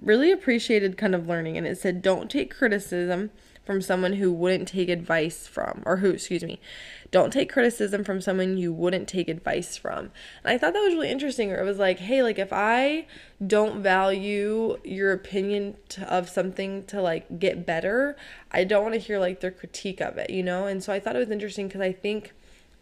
really 0.00 0.30
appreciated 0.30 0.96
kind 0.96 1.14
of 1.14 1.28
learning 1.28 1.56
and 1.56 1.66
it 1.66 1.78
said 1.78 2.02
don't 2.02 2.30
take 2.30 2.54
criticism 2.54 3.30
from 3.64 3.80
someone 3.80 4.14
who 4.14 4.32
wouldn't 4.32 4.68
take 4.68 4.88
advice 4.88 5.46
from, 5.46 5.82
or 5.86 5.98
who, 5.98 6.10
excuse 6.10 6.44
me, 6.44 6.60
don't 7.10 7.32
take 7.32 7.50
criticism 7.50 8.04
from 8.04 8.20
someone 8.20 8.58
you 8.58 8.72
wouldn't 8.72 9.08
take 9.08 9.28
advice 9.28 9.76
from. 9.76 10.10
And 10.42 10.52
I 10.52 10.58
thought 10.58 10.74
that 10.74 10.82
was 10.82 10.94
really 10.94 11.10
interesting. 11.10 11.52
Or 11.52 11.60
it 11.60 11.64
was 11.64 11.78
like, 11.78 11.98
hey, 11.98 12.22
like 12.22 12.38
if 12.38 12.52
I 12.52 13.06
don't 13.44 13.82
value 13.82 14.78
your 14.84 15.12
opinion 15.12 15.76
to, 15.90 16.12
of 16.12 16.28
something 16.28 16.84
to 16.86 17.00
like 17.00 17.38
get 17.38 17.64
better, 17.64 18.16
I 18.50 18.64
don't 18.64 18.82
want 18.82 18.94
to 18.94 19.00
hear 19.00 19.18
like 19.18 19.40
their 19.40 19.50
critique 19.50 20.00
of 20.00 20.18
it, 20.18 20.30
you 20.30 20.42
know? 20.42 20.66
And 20.66 20.82
so 20.82 20.92
I 20.92 21.00
thought 21.00 21.16
it 21.16 21.20
was 21.20 21.30
interesting 21.30 21.68
because 21.68 21.80
I 21.80 21.92
think 21.92 22.32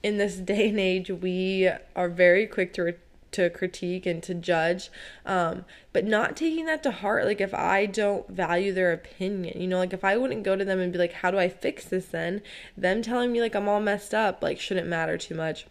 in 0.02 0.18
this 0.18 0.36
day 0.36 0.70
and 0.70 0.80
age, 0.80 1.10
we 1.10 1.70
are 1.94 2.08
very 2.08 2.46
quick 2.46 2.72
to. 2.74 2.82
Re- 2.82 2.94
to 3.32 3.50
critique 3.50 4.06
and 4.06 4.22
to 4.22 4.34
judge 4.34 4.90
um, 5.26 5.64
but 5.92 6.04
not 6.04 6.36
taking 6.36 6.66
that 6.66 6.82
to 6.82 6.90
heart. 6.90 7.24
Like 7.24 7.40
if 7.40 7.54
i 7.54 7.86
don't 7.86 8.28
value 8.28 8.72
their 8.72 8.92
opinion 8.92 9.60
you 9.60 9.66
know 9.66 9.78
like 9.78 9.92
if 9.92 10.04
i 10.04 10.16
wouldn't 10.16 10.44
go 10.44 10.56
to 10.56 10.64
them 10.64 10.78
and 10.78 10.92
be 10.92 10.98
like 10.98 11.12
how 11.14 11.30
do 11.30 11.38
i 11.38 11.48
fix 11.48 11.84
this 11.84 12.06
then? 12.06 12.42
Them 12.76 13.02
telling 13.02 13.32
me 13.32 13.40
like 13.40 13.54
i'm 13.54 13.68
all 13.68 13.80
messed 13.80 14.14
up 14.14 14.42
like 14.42 14.60
shouldn't 14.60 14.88
matter 14.88 15.18
too 15.18 15.34
much. 15.34 15.66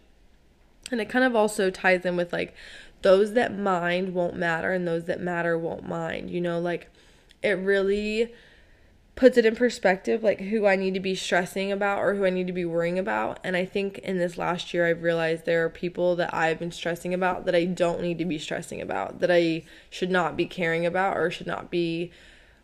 And 0.90 1.00
it 1.00 1.08
kind 1.08 1.24
of 1.24 1.34
also 1.34 1.70
ties 1.70 2.04
in 2.04 2.16
with 2.16 2.32
like 2.32 2.54
those 3.02 3.32
that 3.32 3.56
mind 3.56 4.14
won't 4.14 4.36
matter 4.36 4.72
and 4.72 4.86
those 4.86 5.04
that 5.04 5.20
matter 5.20 5.58
won't 5.58 5.88
mind 5.88 6.30
you 6.30 6.40
know 6.40 6.60
like 6.60 6.88
it 7.42 7.58
really 7.58 8.32
puts 9.14 9.36
it 9.36 9.44
in 9.44 9.54
perspective 9.54 10.22
like 10.22 10.40
who 10.40 10.66
I 10.66 10.76
need 10.76 10.94
to 10.94 11.00
be 11.00 11.14
stressing 11.14 11.70
about 11.70 11.98
or 11.98 12.14
who 12.14 12.24
I 12.24 12.30
need 12.30 12.46
to 12.46 12.52
be 12.52 12.64
worrying 12.64 12.98
about. 12.98 13.38
And 13.44 13.56
I 13.56 13.64
think 13.64 13.98
in 13.98 14.18
this 14.18 14.38
last 14.38 14.72
year 14.72 14.86
I've 14.86 15.02
realized 15.02 15.44
there 15.44 15.64
are 15.64 15.70
people 15.70 16.16
that 16.16 16.32
I've 16.32 16.58
been 16.58 16.72
stressing 16.72 17.12
about 17.12 17.44
that 17.44 17.54
I 17.54 17.66
don't 17.66 18.00
need 18.00 18.18
to 18.18 18.24
be 18.24 18.38
stressing 18.38 18.80
about, 18.80 19.20
that 19.20 19.30
I 19.30 19.64
should 19.90 20.10
not 20.10 20.36
be 20.36 20.46
caring 20.46 20.86
about 20.86 21.16
or 21.16 21.30
should 21.30 21.46
not 21.46 21.70
be 21.70 22.10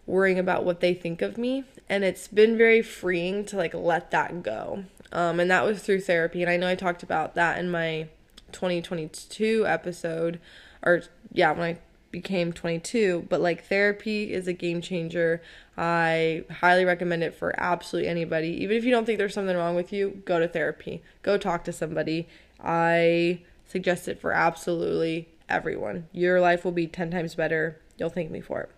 worrying 0.06 0.38
about 0.38 0.64
what 0.64 0.80
they 0.80 0.94
think 0.94 1.20
of 1.20 1.36
me. 1.36 1.64
And 1.88 2.02
it's 2.02 2.28
been 2.28 2.56
very 2.56 2.80
freeing 2.80 3.44
to 3.46 3.56
like 3.56 3.74
let 3.74 4.10
that 4.12 4.42
go. 4.42 4.84
Um, 5.12 5.40
and 5.40 5.50
that 5.50 5.64
was 5.64 5.82
through 5.82 6.00
therapy. 6.00 6.42
And 6.42 6.50
I 6.50 6.56
know 6.56 6.68
I 6.68 6.74
talked 6.74 7.02
about 7.02 7.34
that 7.34 7.58
in 7.58 7.70
my 7.70 8.08
2022 8.52 9.66
episode 9.66 10.40
or 10.82 11.02
yeah, 11.32 11.52
when 11.52 11.62
I 11.62 11.78
became 12.22 12.52
22, 12.52 13.26
but 13.28 13.40
like 13.40 13.64
therapy 13.64 14.32
is 14.32 14.48
a 14.48 14.52
game 14.52 14.80
changer. 14.80 15.40
I 15.76 16.44
highly 16.50 16.84
recommend 16.84 17.22
it 17.22 17.34
for 17.34 17.54
absolutely 17.58 18.10
anybody. 18.10 18.48
Even 18.62 18.76
if 18.76 18.84
you 18.84 18.90
don't 18.90 19.04
think 19.04 19.18
there's 19.18 19.34
something 19.34 19.56
wrong 19.56 19.76
with 19.76 19.92
you, 19.92 20.22
go 20.24 20.38
to 20.38 20.48
therapy. 20.48 21.02
Go 21.22 21.38
talk 21.38 21.64
to 21.64 21.72
somebody. 21.72 22.28
I 22.62 23.40
suggest 23.66 24.08
it 24.08 24.20
for 24.20 24.32
absolutely 24.32 25.28
everyone. 25.48 26.08
Your 26.12 26.40
life 26.40 26.64
will 26.64 26.72
be 26.72 26.86
10 26.86 27.10
times 27.10 27.34
better. 27.34 27.80
You'll 27.96 28.10
thank 28.10 28.30
me 28.30 28.40
for 28.40 28.62
it. 28.62 28.70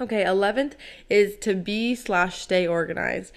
Okay, 0.00 0.24
11th 0.24 0.72
is 1.08 1.36
to 1.38 1.54
be 1.54 1.94
slash 1.94 2.40
stay 2.40 2.66
organized. 2.66 3.32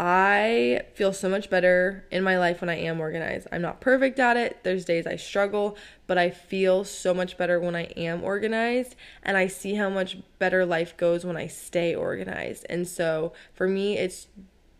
I 0.00 0.82
feel 0.94 1.12
so 1.12 1.28
much 1.28 1.50
better 1.50 2.04
in 2.12 2.22
my 2.22 2.38
life 2.38 2.60
when 2.60 2.70
I 2.70 2.76
am 2.76 3.00
organized. 3.00 3.48
I'm 3.50 3.62
not 3.62 3.80
perfect 3.80 4.20
at 4.20 4.36
it. 4.36 4.60
There's 4.62 4.84
days 4.84 5.08
I 5.08 5.16
struggle, 5.16 5.76
but 6.06 6.16
I 6.16 6.30
feel 6.30 6.84
so 6.84 7.12
much 7.12 7.36
better 7.36 7.58
when 7.58 7.74
I 7.74 7.86
am 7.96 8.22
organized 8.22 8.94
and 9.24 9.36
I 9.36 9.48
see 9.48 9.74
how 9.74 9.90
much 9.90 10.18
better 10.38 10.64
life 10.64 10.96
goes 10.96 11.26
when 11.26 11.36
I 11.36 11.48
stay 11.48 11.96
organized. 11.96 12.64
And 12.70 12.86
so 12.86 13.32
for 13.52 13.66
me, 13.66 13.98
it's 13.98 14.28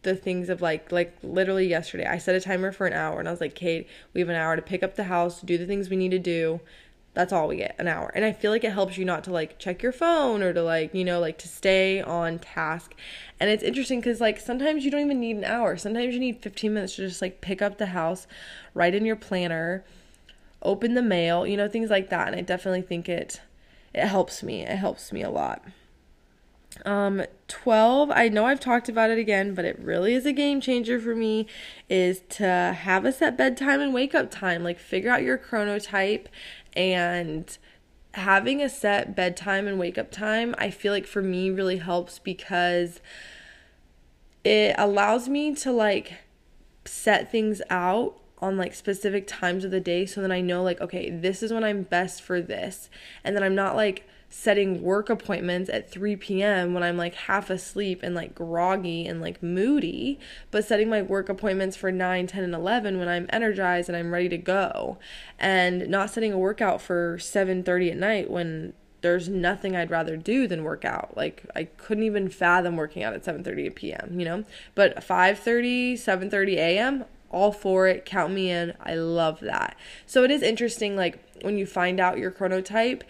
the 0.02 0.14
things 0.14 0.48
of 0.48 0.62
like 0.62 0.92
like 0.92 1.16
literally 1.24 1.66
yesterday 1.66 2.07
I 2.07 2.18
set 2.18 2.37
a 2.37 2.40
timer 2.40 2.70
for 2.70 2.87
an 2.87 2.92
hour 2.92 3.18
and 3.18 3.26
I 3.26 3.33
was 3.33 3.40
like, 3.40 3.57
"Cade, 3.57 3.87
we 4.14 4.20
have 4.20 4.28
an 4.28 4.37
hour 4.37 4.54
to 4.54 4.62
pick 4.62 4.85
up 4.85 4.94
the 4.94 5.04
house, 5.04 5.40
do 5.40 5.59
the 5.59 5.66
things 5.66 5.90
we 5.90 5.96
need 5.96 6.12
to 6.12 6.20
do." 6.20 6.61
That's 7.14 7.33
all 7.33 7.49
we 7.49 7.57
get, 7.57 7.75
an 7.79 7.88
hour. 7.88 8.12
And 8.14 8.25
I 8.25 8.33
feel 8.33 8.53
like 8.53 8.64
it 8.64 8.73
helps 8.73 8.97
you 8.97 9.05
not 9.05 9.25
to 9.25 9.33
like 9.33 9.59
check 9.59 9.83
your 9.83 9.92
phone 9.92 10.42
or 10.42 10.53
to 10.53 10.62
like, 10.62 10.94
you 10.94 11.05
know, 11.05 11.18
like 11.18 11.38
to 11.38 11.49
stay 11.49 12.01
on 12.01 12.38
task. 12.38 12.94
And 13.40 13.51
it's 13.51 13.62
interesting 13.62 14.01
because 14.01 14.21
like 14.21 14.38
sometimes 14.38 14.85
you 14.85 14.90
don't 14.90 15.01
even 15.01 15.21
need 15.21 15.37
an 15.37 15.44
hour. 15.44 15.77
Sometimes 15.77 16.14
you 16.14 16.21
need 16.21 16.42
15 16.42 16.73
minutes 16.73 16.97
to 16.97 17.09
just 17.09 17.23
like 17.23 17.40
pick 17.40 17.61
up 17.61 17.79
the 17.79 17.87
house, 17.87 18.27
write 18.75 18.94
in 18.94 19.05
your 19.05 19.16
planner, 19.16 19.85
open 20.62 20.94
the 20.94 21.03
mail, 21.03 21.47
you 21.47 21.57
know, 21.57 21.68
things 21.68 21.90
like 21.90 22.09
that. 22.11 22.29
And 22.29 22.37
I 22.37 22.40
definitely 22.40 22.83
think 22.83 23.09
it 23.09 23.40
it 23.94 24.07
helps 24.07 24.42
me. 24.42 24.62
It 24.62 24.77
helps 24.77 25.12
me 25.12 25.23
a 25.23 25.31
lot. 25.31 25.64
Um, 26.85 27.25
12, 27.49 28.11
I 28.11 28.29
know 28.29 28.44
I've 28.44 28.61
talked 28.61 28.88
about 28.88 29.11
it 29.11 29.18
again, 29.18 29.55
but 29.55 29.64
it 29.64 29.79
really 29.79 30.14
is 30.14 30.27
a 30.27 30.33
game 30.33 30.61
changer 30.61 31.01
for 31.01 31.14
me 31.14 31.47
is 31.88 32.21
to 32.31 32.47
have 32.47 33.05
a 33.05 33.12
set 33.12 33.37
bedtime 33.37 33.81
and 33.81 33.92
wake 33.92 34.14
up 34.14 34.31
time. 34.31 34.62
Like 34.62 34.79
figure 34.79 35.11
out 35.11 35.23
your 35.23 35.38
chronotype 35.38 36.27
and 36.74 37.57
having 38.14 38.62
a 38.62 38.68
set 38.68 39.14
bedtime 39.14 39.66
and 39.66 39.78
wake 39.78 39.98
up 39.98 40.11
time, 40.11 40.54
I 40.59 40.70
feel 40.70 40.92
like 40.92 41.07
for 41.07 41.22
me 41.22 41.50
really 41.50 41.78
helps 41.78 42.18
because 42.18 43.00
it 44.44 44.74
allows 44.78 45.28
me 45.28 45.54
to 45.57 45.72
like 45.72 46.14
set 46.85 47.31
things 47.31 47.61
out 47.70 48.18
on 48.38 48.57
like 48.57 48.74
specific 48.74 49.26
times 49.26 49.64
of 49.64 49.70
the 49.70 49.81
day 49.81 50.07
so 50.07 50.20
then 50.20 50.31
I 50.31 50.40
know 50.40 50.62
like 50.62 50.81
okay, 50.81 51.11
this 51.11 51.42
is 51.42 51.52
when 51.52 51.64
I'm 51.64 51.83
best 51.83 52.22
for 52.22 52.40
this. 52.40 52.88
And 53.24 53.35
then 53.35 53.42
I'm 53.42 53.54
not 53.54 53.76
like 53.76 54.07
setting 54.30 54.82
work 54.82 55.08
appointments 55.08 55.70
at 55.70 55.90
3 55.90 56.16
p.m. 56.16 56.74
when 56.74 56.82
I'm 56.82 56.96
like 56.96 57.14
half 57.14 57.48
asleep 57.50 58.02
and 58.02 58.14
like 58.14 58.34
groggy 58.34 59.06
and 59.06 59.20
like 59.20 59.42
moody, 59.42 60.18
but 60.50 60.64
setting 60.64 60.88
my 60.88 61.00
work 61.02 61.28
appointments 61.28 61.76
for 61.76 61.90
9, 61.90 62.26
10, 62.26 62.44
and 62.44 62.54
11 62.54 62.98
when 62.98 63.08
I'm 63.08 63.26
energized 63.30 63.88
and 63.88 63.96
I'm 63.96 64.12
ready 64.12 64.28
to 64.28 64.38
go. 64.38 64.98
And 65.38 65.88
not 65.88 66.10
setting 66.10 66.32
a 66.32 66.38
workout 66.38 66.80
for 66.82 67.16
7:30 67.18 67.92
at 67.92 67.96
night 67.96 68.30
when 68.30 68.74
there's 69.00 69.28
nothing 69.28 69.76
I'd 69.76 69.90
rather 69.90 70.16
do 70.16 70.46
than 70.46 70.64
work 70.64 70.84
out. 70.84 71.16
Like 71.16 71.44
I 71.54 71.64
couldn't 71.64 72.04
even 72.04 72.28
fathom 72.28 72.76
working 72.76 73.02
out 73.02 73.14
at 73.14 73.24
7:30 73.24 73.74
p.m., 73.74 74.18
you 74.18 74.24
know? 74.24 74.44
But 74.74 74.96
5:30, 74.96 75.94
7:30 75.94 76.54
a.m., 76.56 77.04
all 77.30 77.52
for 77.52 77.86
it. 77.86 78.04
Count 78.04 78.32
me 78.32 78.50
in. 78.50 78.74
I 78.80 78.94
love 78.94 79.40
that. 79.40 79.76
So 80.06 80.24
it 80.24 80.30
is 80.30 80.42
interesting 80.42 80.96
like 80.96 81.18
when 81.42 81.56
you 81.58 81.66
find 81.66 82.00
out 82.00 82.18
your 82.18 82.30
chronotype 82.30 83.02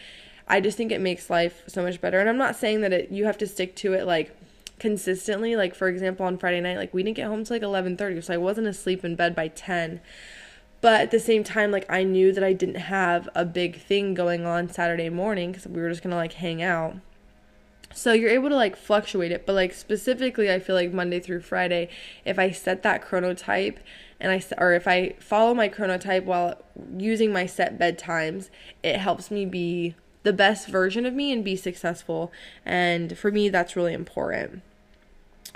I 0.49 0.61
just 0.61 0.77
think 0.77 0.91
it 0.91 1.01
makes 1.01 1.31
life 1.31 1.63
so 1.67 1.83
much 1.83 2.01
better. 2.01 2.19
And 2.19 2.29
I'm 2.29 2.39
not 2.39 2.57
saying 2.57 2.81
that 2.81 2.93
it 2.93 3.11
you 3.11 3.27
have 3.27 3.39
to 3.39 3.47
stick 3.47 3.77
to 3.77 3.93
it 3.93 4.07
like 4.07 4.35
consistently. 4.79 5.57
Like 5.57 5.75
for 5.75 5.89
example, 5.89 6.27
on 6.27 6.39
Friday 6.39 6.61
night, 6.61 6.79
like 6.79 6.95
we 6.95 7.03
didn't 7.03 7.17
get 7.17 7.27
home 7.27 7.45
till 7.45 7.55
like 7.57 7.63
11:30, 7.63 8.25
so 8.25 8.35
I 8.35 8.39
wasn't 8.39 8.67
asleep 8.67 9.05
in 9.05 9.15
bed 9.15 9.35
by 9.35 9.49
10. 9.49 10.01
But 10.81 11.01
at 11.01 11.11
the 11.11 11.21
same 11.21 11.45
time, 11.45 11.71
like 11.71 11.91
I 11.91 12.03
knew 12.03 12.33
that 12.33 12.45
I 12.45 12.53
didn't 12.53 12.77
have 12.77 13.29
a 13.35 13.45
big 13.45 13.81
thing 13.81 14.15
going 14.15 14.47
on 14.47 14.71
Saturday 14.71 15.09
morning 15.11 15.53
because 15.53 15.67
we 15.67 15.81
were 15.81 15.91
just 15.91 16.03
gonna 16.03 16.17
like 16.17 16.35
hang 16.35 16.63
out. 16.63 16.97
So 17.93 18.13
you're 18.13 18.31
able 18.31 18.49
to 18.49 18.55
like 18.57 18.77
fluctuate 18.77 19.33
it, 19.33 19.45
but 19.45 19.55
like 19.55 19.75
specifically, 19.75 20.53
I 20.53 20.61
feel 20.61 20.77
like 20.77 20.93
Monday 20.93 21.21
through 21.21 21.41
Friday, 21.41 21.89
if 22.25 22.39
I 22.39 22.51
set 22.53 22.83
that 22.85 23.05
chronotype 23.05 23.79
and 24.21 24.31
I 24.31 24.43
or 24.57 24.73
if 24.75 24.87
I 24.87 25.15
follow 25.19 25.55
my 25.55 25.69
chronotype 25.69 26.25
while 26.25 26.63
using 26.97 27.33
my 27.33 27.47
set 27.47 27.79
bedtimes, 27.79 28.51
it 28.83 28.97
helps 28.99 29.31
me 29.31 29.47
be 29.47 29.95
the 30.29 30.33
best 30.35 30.69
version 30.69 31.07
of 31.07 31.15
me 31.15 31.33
and 31.33 31.43
be 31.43 31.57
successful. 31.57 32.31
And 32.67 33.17
for 33.17 33.33
me, 33.33 33.49
that's 33.49 33.75
really 33.75 33.95
important. 33.95 34.61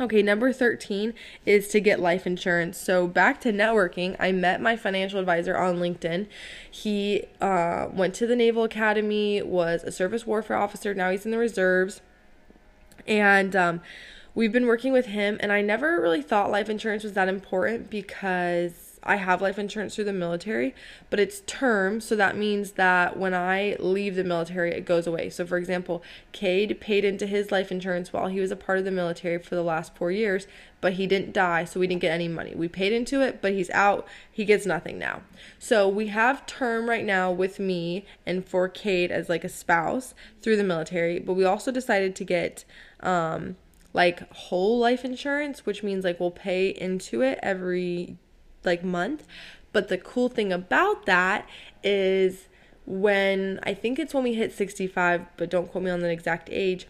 Okay, 0.00 0.22
number 0.22 0.50
13 0.50 1.12
is 1.44 1.68
to 1.68 1.78
get 1.78 2.00
life 2.00 2.26
insurance. 2.26 2.78
So, 2.78 3.06
back 3.06 3.38
to 3.42 3.52
networking, 3.52 4.16
I 4.18 4.32
met 4.32 4.62
my 4.62 4.74
financial 4.74 5.20
advisor 5.20 5.54
on 5.58 5.76
LinkedIn. 5.76 6.26
He 6.70 7.24
uh, 7.38 7.88
went 7.92 8.14
to 8.14 8.26
the 8.26 8.34
Naval 8.34 8.64
Academy, 8.64 9.42
was 9.42 9.84
a 9.84 9.92
surface 9.92 10.26
warfare 10.26 10.56
officer, 10.56 10.94
now 10.94 11.10
he's 11.10 11.26
in 11.26 11.32
the 11.32 11.36
reserves. 11.36 12.00
And 13.06 13.54
um, 13.54 13.82
we've 14.34 14.52
been 14.52 14.66
working 14.66 14.94
with 14.94 15.06
him, 15.06 15.36
and 15.40 15.52
I 15.52 15.60
never 15.60 16.00
really 16.00 16.22
thought 16.22 16.50
life 16.50 16.70
insurance 16.70 17.04
was 17.04 17.12
that 17.12 17.28
important 17.28 17.90
because 17.90 18.91
I 19.04 19.16
have 19.16 19.42
life 19.42 19.58
insurance 19.58 19.94
through 19.94 20.04
the 20.04 20.12
military, 20.12 20.74
but 21.10 21.18
it's 21.18 21.42
term, 21.46 22.00
so 22.00 22.14
that 22.16 22.36
means 22.36 22.72
that 22.72 23.16
when 23.18 23.34
I 23.34 23.76
leave 23.80 24.14
the 24.14 24.24
military, 24.24 24.70
it 24.72 24.84
goes 24.84 25.06
away. 25.06 25.28
So, 25.30 25.44
for 25.44 25.58
example, 25.58 26.02
Cade 26.30 26.80
paid 26.80 27.04
into 27.04 27.26
his 27.26 27.50
life 27.50 27.72
insurance 27.72 28.12
while 28.12 28.28
he 28.28 28.40
was 28.40 28.50
a 28.50 28.56
part 28.56 28.78
of 28.78 28.84
the 28.84 28.90
military 28.90 29.38
for 29.38 29.54
the 29.56 29.62
last 29.62 29.96
four 29.96 30.12
years, 30.12 30.46
but 30.80 30.94
he 30.94 31.06
didn't 31.06 31.32
die, 31.32 31.64
so 31.64 31.80
we 31.80 31.86
didn't 31.86 32.02
get 32.02 32.12
any 32.12 32.28
money. 32.28 32.54
We 32.54 32.68
paid 32.68 32.92
into 32.92 33.20
it, 33.20 33.42
but 33.42 33.52
he's 33.52 33.70
out. 33.70 34.06
He 34.30 34.44
gets 34.44 34.66
nothing 34.66 34.98
now. 34.98 35.22
So, 35.58 35.88
we 35.88 36.06
have 36.08 36.46
term 36.46 36.88
right 36.88 37.04
now 37.04 37.32
with 37.32 37.58
me 37.58 38.04
and 38.24 38.46
for 38.46 38.68
Cade 38.68 39.10
as 39.10 39.28
like 39.28 39.42
a 39.42 39.48
spouse 39.48 40.14
through 40.42 40.56
the 40.56 40.64
military, 40.64 41.18
but 41.18 41.34
we 41.34 41.44
also 41.44 41.72
decided 41.72 42.14
to 42.16 42.24
get, 42.24 42.64
um, 43.00 43.56
like 43.92 44.30
whole 44.32 44.78
life 44.78 45.04
insurance, 45.04 45.66
which 45.66 45.82
means 45.82 46.04
like 46.04 46.18
we'll 46.18 46.30
pay 46.30 46.68
into 46.70 47.20
it 47.20 47.38
every 47.42 48.16
like 48.64 48.84
month. 48.84 49.26
But 49.72 49.88
the 49.88 49.98
cool 49.98 50.28
thing 50.28 50.52
about 50.52 51.06
that 51.06 51.48
is 51.82 52.48
when 52.84 53.60
I 53.62 53.74
think 53.74 53.98
it's 53.98 54.12
when 54.12 54.24
we 54.24 54.34
hit 54.34 54.52
65, 54.52 55.26
but 55.36 55.50
don't 55.50 55.70
quote 55.70 55.84
me 55.84 55.90
on 55.90 56.00
the 56.00 56.10
exact 56.10 56.48
age. 56.50 56.86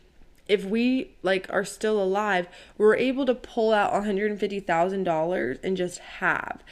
If 0.48 0.64
we 0.64 1.14
like 1.22 1.46
are 1.50 1.64
still 1.64 2.02
alive, 2.02 2.48
we're 2.76 2.96
able 2.96 3.24
to 3.26 3.34
pull 3.34 3.72
out 3.72 3.92
$150,000 3.92 5.58
and 5.62 5.76
just 5.76 5.98
have 5.98 6.62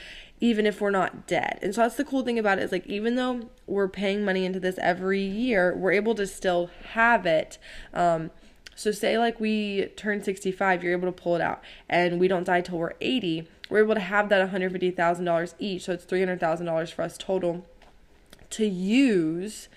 even 0.40 0.66
if 0.66 0.80
we're 0.80 0.90
not 0.90 1.26
dead. 1.26 1.58
And 1.62 1.74
so 1.74 1.82
that's 1.82 1.96
the 1.96 2.04
cool 2.04 2.22
thing 2.22 2.38
about 2.38 2.58
it 2.58 2.62
is 2.62 2.72
like 2.72 2.86
even 2.86 3.14
though 3.14 3.50
we're 3.66 3.88
paying 3.88 4.24
money 4.24 4.44
into 4.44 4.58
this 4.58 4.78
every 4.78 5.20
year, 5.20 5.76
we're 5.76 5.92
able 5.92 6.14
to 6.14 6.26
still 6.26 6.70
have 6.92 7.26
it. 7.26 7.58
Um, 7.92 8.30
so 8.74 8.90
say 8.90 9.18
like 9.18 9.38
we 9.38 9.86
turn 9.96 10.22
65, 10.22 10.82
you're 10.82 10.92
able 10.92 11.08
to 11.08 11.12
pull 11.12 11.36
it 11.36 11.42
out 11.42 11.62
and 11.88 12.18
we 12.18 12.26
don't 12.26 12.44
die 12.44 12.62
till 12.62 12.78
we're 12.78 12.94
80 13.00 13.46
we're 13.70 13.84
able 13.84 13.94
to 13.94 14.00
have 14.00 14.28
that 14.28 14.50
$150,000 14.50 15.54
each, 15.58 15.82
so 15.82 15.92
it's 15.92 16.04
$300,000 16.04 16.92
for 16.92 17.02
us 17.02 17.16
total 17.16 17.64
to 18.50 18.66
use 18.66 19.68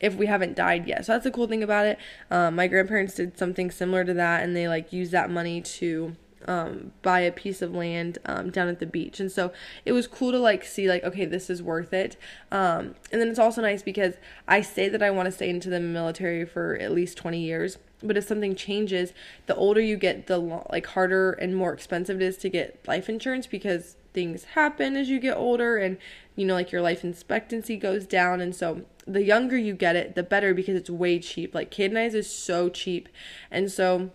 if 0.00 0.16
we 0.16 0.26
haven't 0.26 0.56
died 0.56 0.86
yet. 0.88 1.06
So 1.06 1.12
that's 1.12 1.24
the 1.24 1.30
cool 1.30 1.46
thing 1.46 1.62
about 1.62 1.86
it. 1.86 1.98
Um, 2.30 2.56
my 2.56 2.66
grandparents 2.66 3.14
did 3.14 3.38
something 3.38 3.70
similar 3.70 4.04
to 4.04 4.14
that, 4.14 4.42
and 4.42 4.56
they 4.56 4.66
like 4.66 4.92
used 4.92 5.12
that 5.12 5.30
money 5.30 5.60
to 5.60 6.16
um, 6.48 6.92
buy 7.02 7.20
a 7.20 7.32
piece 7.32 7.62
of 7.62 7.74
land 7.74 8.18
um, 8.24 8.50
down 8.50 8.68
at 8.68 8.78
the 8.78 8.86
beach. 8.86 9.20
And 9.20 9.30
so 9.30 9.52
it 9.84 9.92
was 9.92 10.06
cool 10.06 10.32
to 10.32 10.38
like 10.38 10.64
see 10.64 10.88
like 10.88 11.04
okay, 11.04 11.24
this 11.24 11.50
is 11.50 11.62
worth 11.62 11.92
it. 11.92 12.16
Um, 12.50 12.94
and 13.10 13.20
then 13.20 13.28
it's 13.28 13.38
also 13.38 13.62
nice 13.62 13.82
because 13.82 14.14
I 14.48 14.60
say 14.60 14.88
that 14.88 15.02
I 15.02 15.10
want 15.10 15.26
to 15.26 15.32
stay 15.32 15.50
into 15.50 15.70
the 15.70 15.80
military 15.80 16.44
for 16.44 16.76
at 16.76 16.92
least 16.92 17.18
20 17.18 17.40
years 17.40 17.78
but 18.02 18.16
if 18.16 18.24
something 18.24 18.54
changes 18.54 19.12
the 19.46 19.54
older 19.54 19.80
you 19.80 19.96
get 19.96 20.26
the 20.26 20.38
like 20.38 20.86
harder 20.86 21.32
and 21.32 21.56
more 21.56 21.72
expensive 21.72 22.20
it 22.20 22.24
is 22.24 22.36
to 22.36 22.48
get 22.48 22.80
life 22.86 23.08
insurance 23.08 23.46
because 23.46 23.96
things 24.12 24.44
happen 24.44 24.96
as 24.96 25.08
you 25.08 25.18
get 25.18 25.36
older 25.36 25.76
and 25.76 25.96
you 26.36 26.44
know 26.44 26.54
like 26.54 26.72
your 26.72 26.82
life 26.82 27.04
expectancy 27.04 27.76
goes 27.76 28.06
down 28.06 28.40
and 28.40 28.54
so 28.54 28.82
the 29.06 29.22
younger 29.22 29.56
you 29.56 29.74
get 29.74 29.96
it 29.96 30.14
the 30.14 30.22
better 30.22 30.52
because 30.54 30.76
it's 30.76 30.90
way 30.90 31.18
cheap 31.18 31.54
like 31.54 31.70
kid 31.70 31.92
is 31.96 32.30
so 32.30 32.68
cheap 32.68 33.08
and 33.50 33.70
so 33.70 34.10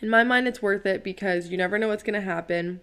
in 0.00 0.08
my 0.08 0.24
mind 0.24 0.46
it's 0.46 0.62
worth 0.62 0.86
it 0.86 1.02
because 1.02 1.48
you 1.48 1.56
never 1.56 1.78
know 1.78 1.88
what's 1.88 2.02
going 2.02 2.14
to 2.14 2.20
happen 2.20 2.80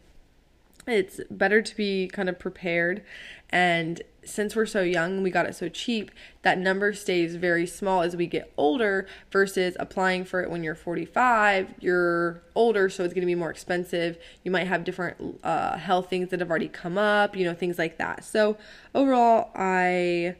it's 0.88 1.20
better 1.30 1.62
to 1.62 1.76
be 1.76 2.08
kind 2.08 2.30
of 2.30 2.40
prepared 2.40 3.04
and 3.50 4.02
since 4.24 4.56
we're 4.56 4.66
so 4.66 4.82
young 4.82 5.24
we 5.24 5.32
got 5.32 5.46
it 5.46 5.56
so 5.56 5.68
cheap, 5.70 6.12
that 6.42 6.58
number 6.58 6.94
stays 6.94 7.36
very 7.36 7.66
small 7.66 8.02
as 8.02 8.16
we 8.16 8.28
get 8.28 8.52
older 8.58 9.08
versus 9.32 9.76
applying 9.80 10.24
for 10.24 10.42
it 10.42 10.50
when 10.50 10.64
you're 10.64 10.76
45, 10.76 11.74
you're 11.80 12.42
older, 12.56 12.90
so 12.90 13.04
it's 13.04 13.14
going 13.14 13.22
to 13.22 13.28
be 13.28 13.36
more 13.36 13.50
expensive. 13.50 14.18
You 14.44 14.52
might 14.52 14.68
have 14.68 14.84
different 14.84 15.40
uh, 15.44 15.78
health 15.78 16.10
things 16.10 16.30
that 16.30 16.40
have 16.40 16.50
already 16.50 16.68
come 16.68 16.98
up, 16.98 17.36
you 17.36 17.46
know, 17.46 17.54
things 17.54 17.80
like 17.80 17.98
that. 17.98 18.24
So, 18.24 18.58
overall, 18.94 19.50
I 19.56 20.36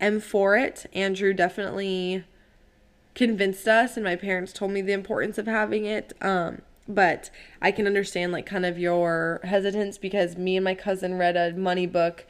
am 0.00 0.20
for 0.20 0.56
it. 0.56 0.86
Andrew 0.92 1.32
definitely 1.32 2.24
convinced 3.16 3.66
us, 3.66 3.96
and 3.96 4.04
my 4.04 4.14
parents 4.14 4.52
told 4.52 4.70
me 4.70 4.82
the 4.82 4.92
importance 4.92 5.38
of 5.38 5.46
having 5.46 5.86
it. 5.86 6.12
Um, 6.20 6.62
but 6.86 7.30
I 7.60 7.72
can 7.72 7.88
understand 7.88 8.30
like 8.30 8.46
kind 8.46 8.64
of 8.64 8.78
your 8.78 9.40
hesitance 9.42 9.98
because 9.98 10.36
me 10.36 10.56
and 10.56 10.62
my 10.62 10.76
cousin 10.76 11.18
read 11.18 11.36
a 11.36 11.52
money 11.52 11.86
book 11.86 12.26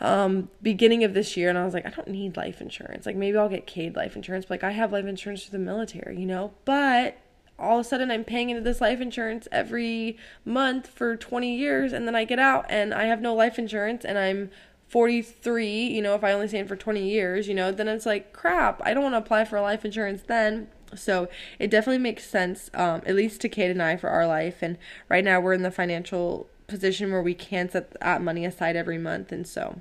um 0.00 0.48
beginning 0.60 1.04
of 1.04 1.14
this 1.14 1.36
year 1.36 1.48
and 1.48 1.56
I 1.56 1.64
was 1.64 1.72
like 1.72 1.86
I 1.86 1.90
don't 1.90 2.08
need 2.08 2.36
life 2.36 2.60
insurance. 2.60 3.06
Like 3.06 3.16
maybe 3.16 3.36
I'll 3.36 3.48
get 3.48 3.66
Cade 3.66 3.96
life 3.96 4.14
insurance, 4.14 4.44
but 4.44 4.54
like 4.54 4.64
I 4.64 4.72
have 4.72 4.92
life 4.92 5.06
insurance 5.06 5.44
for 5.44 5.50
the 5.50 5.58
military, 5.58 6.18
you 6.18 6.26
know? 6.26 6.52
But 6.64 7.16
all 7.58 7.78
of 7.78 7.86
a 7.86 7.88
sudden 7.88 8.10
I'm 8.10 8.24
paying 8.24 8.50
into 8.50 8.62
this 8.62 8.80
life 8.80 9.00
insurance 9.00 9.48
every 9.50 10.16
month 10.44 10.88
for 10.88 11.16
20 11.16 11.56
years 11.56 11.92
and 11.92 12.06
then 12.06 12.14
I 12.14 12.24
get 12.24 12.38
out 12.38 12.66
and 12.68 12.92
I 12.92 13.04
have 13.04 13.20
no 13.20 13.34
life 13.34 13.58
insurance 13.58 14.04
and 14.04 14.18
I'm 14.18 14.50
43, 14.94 15.88
you 15.88 16.00
know, 16.00 16.14
if 16.14 16.22
I 16.22 16.30
only 16.30 16.46
stay 16.46 16.60
in 16.60 16.68
for 16.68 16.76
20 16.76 17.02
years, 17.02 17.48
you 17.48 17.54
know, 17.54 17.72
then 17.72 17.88
it's 17.88 18.06
like 18.06 18.32
crap. 18.32 18.80
I 18.84 18.94
don't 18.94 19.02
want 19.02 19.14
to 19.14 19.18
apply 19.18 19.44
for 19.44 19.60
life 19.60 19.84
insurance 19.84 20.22
then. 20.22 20.68
So 20.94 21.26
it 21.58 21.68
definitely 21.68 21.98
makes 21.98 22.24
sense, 22.24 22.70
um, 22.74 23.02
at 23.04 23.16
least 23.16 23.40
to 23.40 23.48
Cade 23.48 23.72
and 23.72 23.82
I 23.82 23.96
for 23.96 24.08
our 24.08 24.24
life. 24.24 24.62
And 24.62 24.78
right 25.08 25.24
now 25.24 25.40
we're 25.40 25.52
in 25.52 25.62
the 25.62 25.72
financial 25.72 26.46
position 26.68 27.10
where 27.10 27.22
we 27.22 27.34
can 27.34 27.68
set 27.68 27.98
that 27.98 28.22
money 28.22 28.44
aside 28.44 28.76
every 28.76 28.98
month. 28.98 29.32
And 29.32 29.48
so 29.48 29.80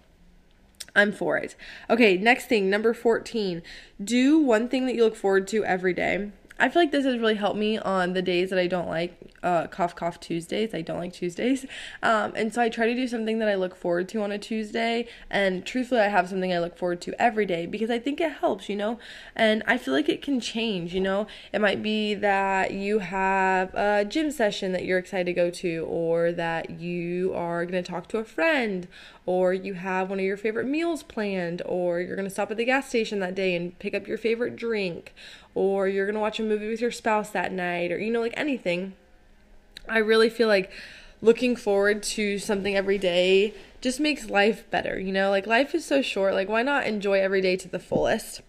I'm 0.95 1.11
for 1.11 1.37
it. 1.37 1.55
Okay, 1.91 2.17
next 2.17 2.47
thing, 2.47 2.67
number 2.67 2.95
14. 2.95 3.61
Do 4.03 4.39
one 4.39 4.67
thing 4.67 4.87
that 4.87 4.95
you 4.95 5.03
look 5.03 5.15
forward 5.15 5.47
to 5.49 5.63
every 5.63 5.93
day. 5.93 6.31
I 6.59 6.69
feel 6.69 6.81
like 6.81 6.91
this 6.91 7.05
has 7.05 7.17
really 7.17 7.35
helped 7.35 7.57
me 7.57 7.77
on 7.77 8.13
the 8.13 8.21
days 8.21 8.49
that 8.49 8.59
I 8.59 8.67
don't 8.67 8.87
like 8.87 9.33
uh, 9.43 9.67
cough 9.67 9.95
cough 9.95 10.19
Tuesdays. 10.19 10.73
I 10.73 10.81
don't 10.81 10.99
like 10.99 11.13
Tuesdays, 11.13 11.65
um, 12.01 12.33
and 12.35 12.53
so 12.53 12.61
I 12.61 12.69
try 12.69 12.85
to 12.85 12.95
do 12.95 13.07
something 13.07 13.39
that 13.39 13.49
I 13.49 13.55
look 13.55 13.75
forward 13.75 14.07
to 14.09 14.21
on 14.21 14.31
a 14.31 14.37
Tuesday. 14.37 15.07
And 15.29 15.65
truthfully, 15.65 16.01
I 16.01 16.07
have 16.07 16.29
something 16.29 16.53
I 16.53 16.59
look 16.59 16.77
forward 16.77 17.01
to 17.01 17.21
every 17.21 17.45
day 17.45 17.65
because 17.65 17.89
I 17.89 17.99
think 17.99 18.21
it 18.21 18.33
helps, 18.33 18.69
you 18.69 18.75
know. 18.75 18.99
And 19.35 19.63
I 19.67 19.77
feel 19.77 19.93
like 19.93 20.09
it 20.09 20.21
can 20.21 20.39
change, 20.39 20.93
you 20.93 21.01
know. 21.01 21.27
It 21.51 21.59
might 21.59 21.81
be 21.81 22.13
that 22.15 22.71
you 22.71 22.99
have 22.99 23.73
a 23.73 24.05
gym 24.05 24.31
session 24.31 24.71
that 24.71 24.85
you're 24.85 24.99
excited 24.99 25.25
to 25.25 25.33
go 25.33 25.49
to, 25.49 25.85
or 25.89 26.31
that 26.31 26.69
you 26.69 27.33
are 27.33 27.65
gonna 27.65 27.83
talk 27.83 28.07
to 28.09 28.19
a 28.19 28.23
friend, 28.23 28.87
or 29.25 29.53
you 29.53 29.73
have 29.75 30.09
one 30.09 30.19
of 30.19 30.25
your 30.25 30.37
favorite 30.37 30.67
meals 30.67 31.03
planned, 31.03 31.61
or 31.65 31.99
you're 31.99 32.15
gonna 32.15 32.29
stop 32.29 32.51
at 32.51 32.57
the 32.57 32.65
gas 32.65 32.89
station 32.89 33.19
that 33.19 33.35
day 33.35 33.55
and 33.55 33.77
pick 33.79 33.93
up 33.93 34.07
your 34.07 34.17
favorite 34.17 34.55
drink, 34.55 35.13
or 35.55 35.87
you're 35.87 36.05
going 36.05 36.15
to 36.15 36.21
watch 36.21 36.39
a 36.39 36.43
movie 36.43 36.69
with 36.69 36.81
your 36.81 36.91
spouse 36.91 37.29
that 37.29 37.51
night 37.51 37.91
or 37.91 37.97
you 37.97 38.11
know 38.11 38.21
like 38.21 38.33
anything. 38.35 38.93
I 39.87 39.99
really 39.99 40.29
feel 40.29 40.47
like 40.47 40.71
looking 41.21 41.55
forward 41.55 42.03
to 42.03 42.39
something 42.39 42.75
every 42.75 42.97
day 42.97 43.53
just 43.81 43.99
makes 43.99 44.29
life 44.29 44.69
better, 44.71 44.99
you 44.99 45.11
know? 45.11 45.29
Like 45.29 45.45
life 45.45 45.75
is 45.75 45.85
so 45.85 46.01
short, 46.01 46.33
like 46.33 46.49
why 46.49 46.63
not 46.63 46.85
enjoy 46.85 47.19
every 47.21 47.41
day 47.41 47.55
to 47.57 47.67
the 47.67 47.79
fullest? 47.79 48.41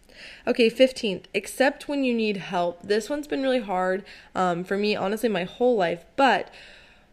Okay, 0.47 0.71
15th, 0.71 1.25
accept 1.35 1.89
when 1.89 2.05
you 2.05 2.15
need 2.15 2.37
help. 2.39 2.83
This 2.83 3.11
one's 3.11 3.27
been 3.27 3.43
really 3.43 3.61
hard 3.61 4.05
um, 4.35 4.65
for 4.65 4.77
me, 4.77 4.95
honestly, 4.95 5.29
my 5.29 5.45
whole 5.45 5.77
life. 5.77 6.05
But 6.17 6.51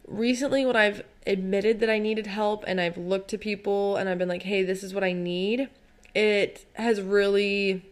recently, 0.07 0.65
what 0.65 0.75
I've 0.75 1.03
admitted 1.25 1.79
that 1.79 1.89
I 1.89 1.99
needed 1.99 2.27
help 2.27 2.63
and 2.67 2.81
I've 2.81 2.97
looked 2.97 3.29
to 3.29 3.37
people 3.37 3.97
and 3.97 4.09
I've 4.09 4.17
been 4.17 4.29
like, 4.29 4.43
hey, 4.43 4.63
this 4.63 4.83
is 4.83 4.93
what 4.93 5.03
I 5.03 5.13
need, 5.13 5.69
it 6.13 6.65
has 6.73 7.01
really, 7.01 7.85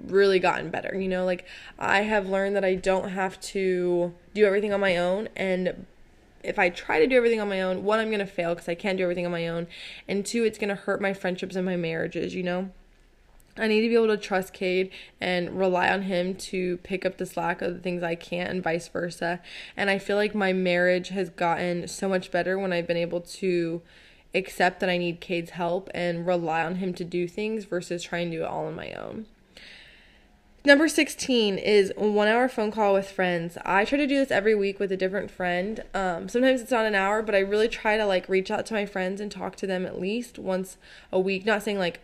really 0.00 0.38
gotten 0.38 0.70
better. 0.70 0.98
You 0.98 1.08
know, 1.08 1.24
like 1.24 1.44
I 1.78 2.02
have 2.02 2.28
learned 2.28 2.56
that 2.56 2.64
I 2.64 2.74
don't 2.74 3.10
have 3.10 3.40
to 3.40 4.14
do 4.34 4.44
everything 4.46 4.72
on 4.72 4.80
my 4.80 4.96
own. 4.96 5.28
And 5.36 5.86
if 6.42 6.58
I 6.58 6.70
try 6.70 6.98
to 6.98 7.06
do 7.06 7.16
everything 7.16 7.40
on 7.40 7.48
my 7.48 7.60
own, 7.60 7.84
one, 7.84 7.98
I'm 7.98 8.08
going 8.08 8.20
to 8.20 8.26
fail 8.26 8.54
because 8.54 8.68
I 8.68 8.74
can't 8.74 8.96
do 8.96 9.02
everything 9.02 9.26
on 9.26 9.32
my 9.32 9.48
own. 9.48 9.66
And 10.08 10.24
two, 10.24 10.44
it's 10.44 10.58
going 10.58 10.68
to 10.68 10.74
hurt 10.74 11.00
my 11.00 11.12
friendships 11.12 11.56
and 11.56 11.66
my 11.66 11.76
marriages, 11.76 12.34
you 12.34 12.42
know? 12.42 12.70
I 13.58 13.68
need 13.68 13.82
to 13.82 13.88
be 13.88 13.94
able 13.94 14.08
to 14.08 14.16
trust 14.16 14.52
Cade 14.52 14.90
and 15.20 15.58
rely 15.58 15.88
on 15.88 16.02
him 16.02 16.34
to 16.34 16.76
pick 16.78 17.06
up 17.06 17.16
the 17.16 17.26
slack 17.26 17.62
of 17.62 17.74
the 17.74 17.80
things 17.80 18.02
I 18.02 18.14
can't 18.14 18.50
and 18.50 18.62
vice 18.62 18.88
versa. 18.88 19.40
And 19.76 19.88
I 19.88 19.98
feel 19.98 20.16
like 20.16 20.34
my 20.34 20.52
marriage 20.52 21.08
has 21.08 21.30
gotten 21.30 21.88
so 21.88 22.08
much 22.08 22.30
better 22.30 22.58
when 22.58 22.72
I've 22.72 22.86
been 22.86 22.96
able 22.96 23.20
to 23.20 23.82
accept 24.34 24.80
that 24.80 24.90
I 24.90 24.98
need 24.98 25.20
Cade's 25.20 25.50
help 25.50 25.88
and 25.94 26.26
rely 26.26 26.64
on 26.64 26.76
him 26.76 26.92
to 26.94 27.04
do 27.04 27.26
things 27.26 27.64
versus 27.64 28.02
trying 28.02 28.30
to 28.30 28.36
do 28.36 28.42
it 28.42 28.46
all 28.46 28.66
on 28.66 28.74
my 28.74 28.92
own. 28.92 29.26
Number 30.66 30.88
16 30.88 31.58
is 31.58 31.92
one 31.96 32.26
hour 32.26 32.48
phone 32.48 32.72
call 32.72 32.94
with 32.94 33.08
friends. 33.08 33.56
I 33.64 33.84
try 33.84 33.98
to 33.98 34.06
do 34.06 34.16
this 34.16 34.32
every 34.32 34.56
week 34.56 34.80
with 34.80 34.90
a 34.90 34.96
different 34.96 35.30
friend. 35.30 35.84
Um, 35.94 36.28
sometimes 36.28 36.60
it's 36.60 36.72
not 36.72 36.86
an 36.86 36.96
hour, 36.96 37.22
but 37.22 37.36
I 37.36 37.38
really 37.38 37.68
try 37.68 37.96
to 37.96 38.04
like 38.04 38.28
reach 38.28 38.50
out 38.50 38.66
to 38.66 38.74
my 38.74 38.84
friends 38.84 39.20
and 39.20 39.30
talk 39.30 39.54
to 39.56 39.66
them 39.68 39.86
at 39.86 40.00
least 40.00 40.40
once 40.40 40.76
a 41.12 41.20
week. 41.20 41.46
Not 41.46 41.62
saying 41.62 41.78
like 41.78 42.00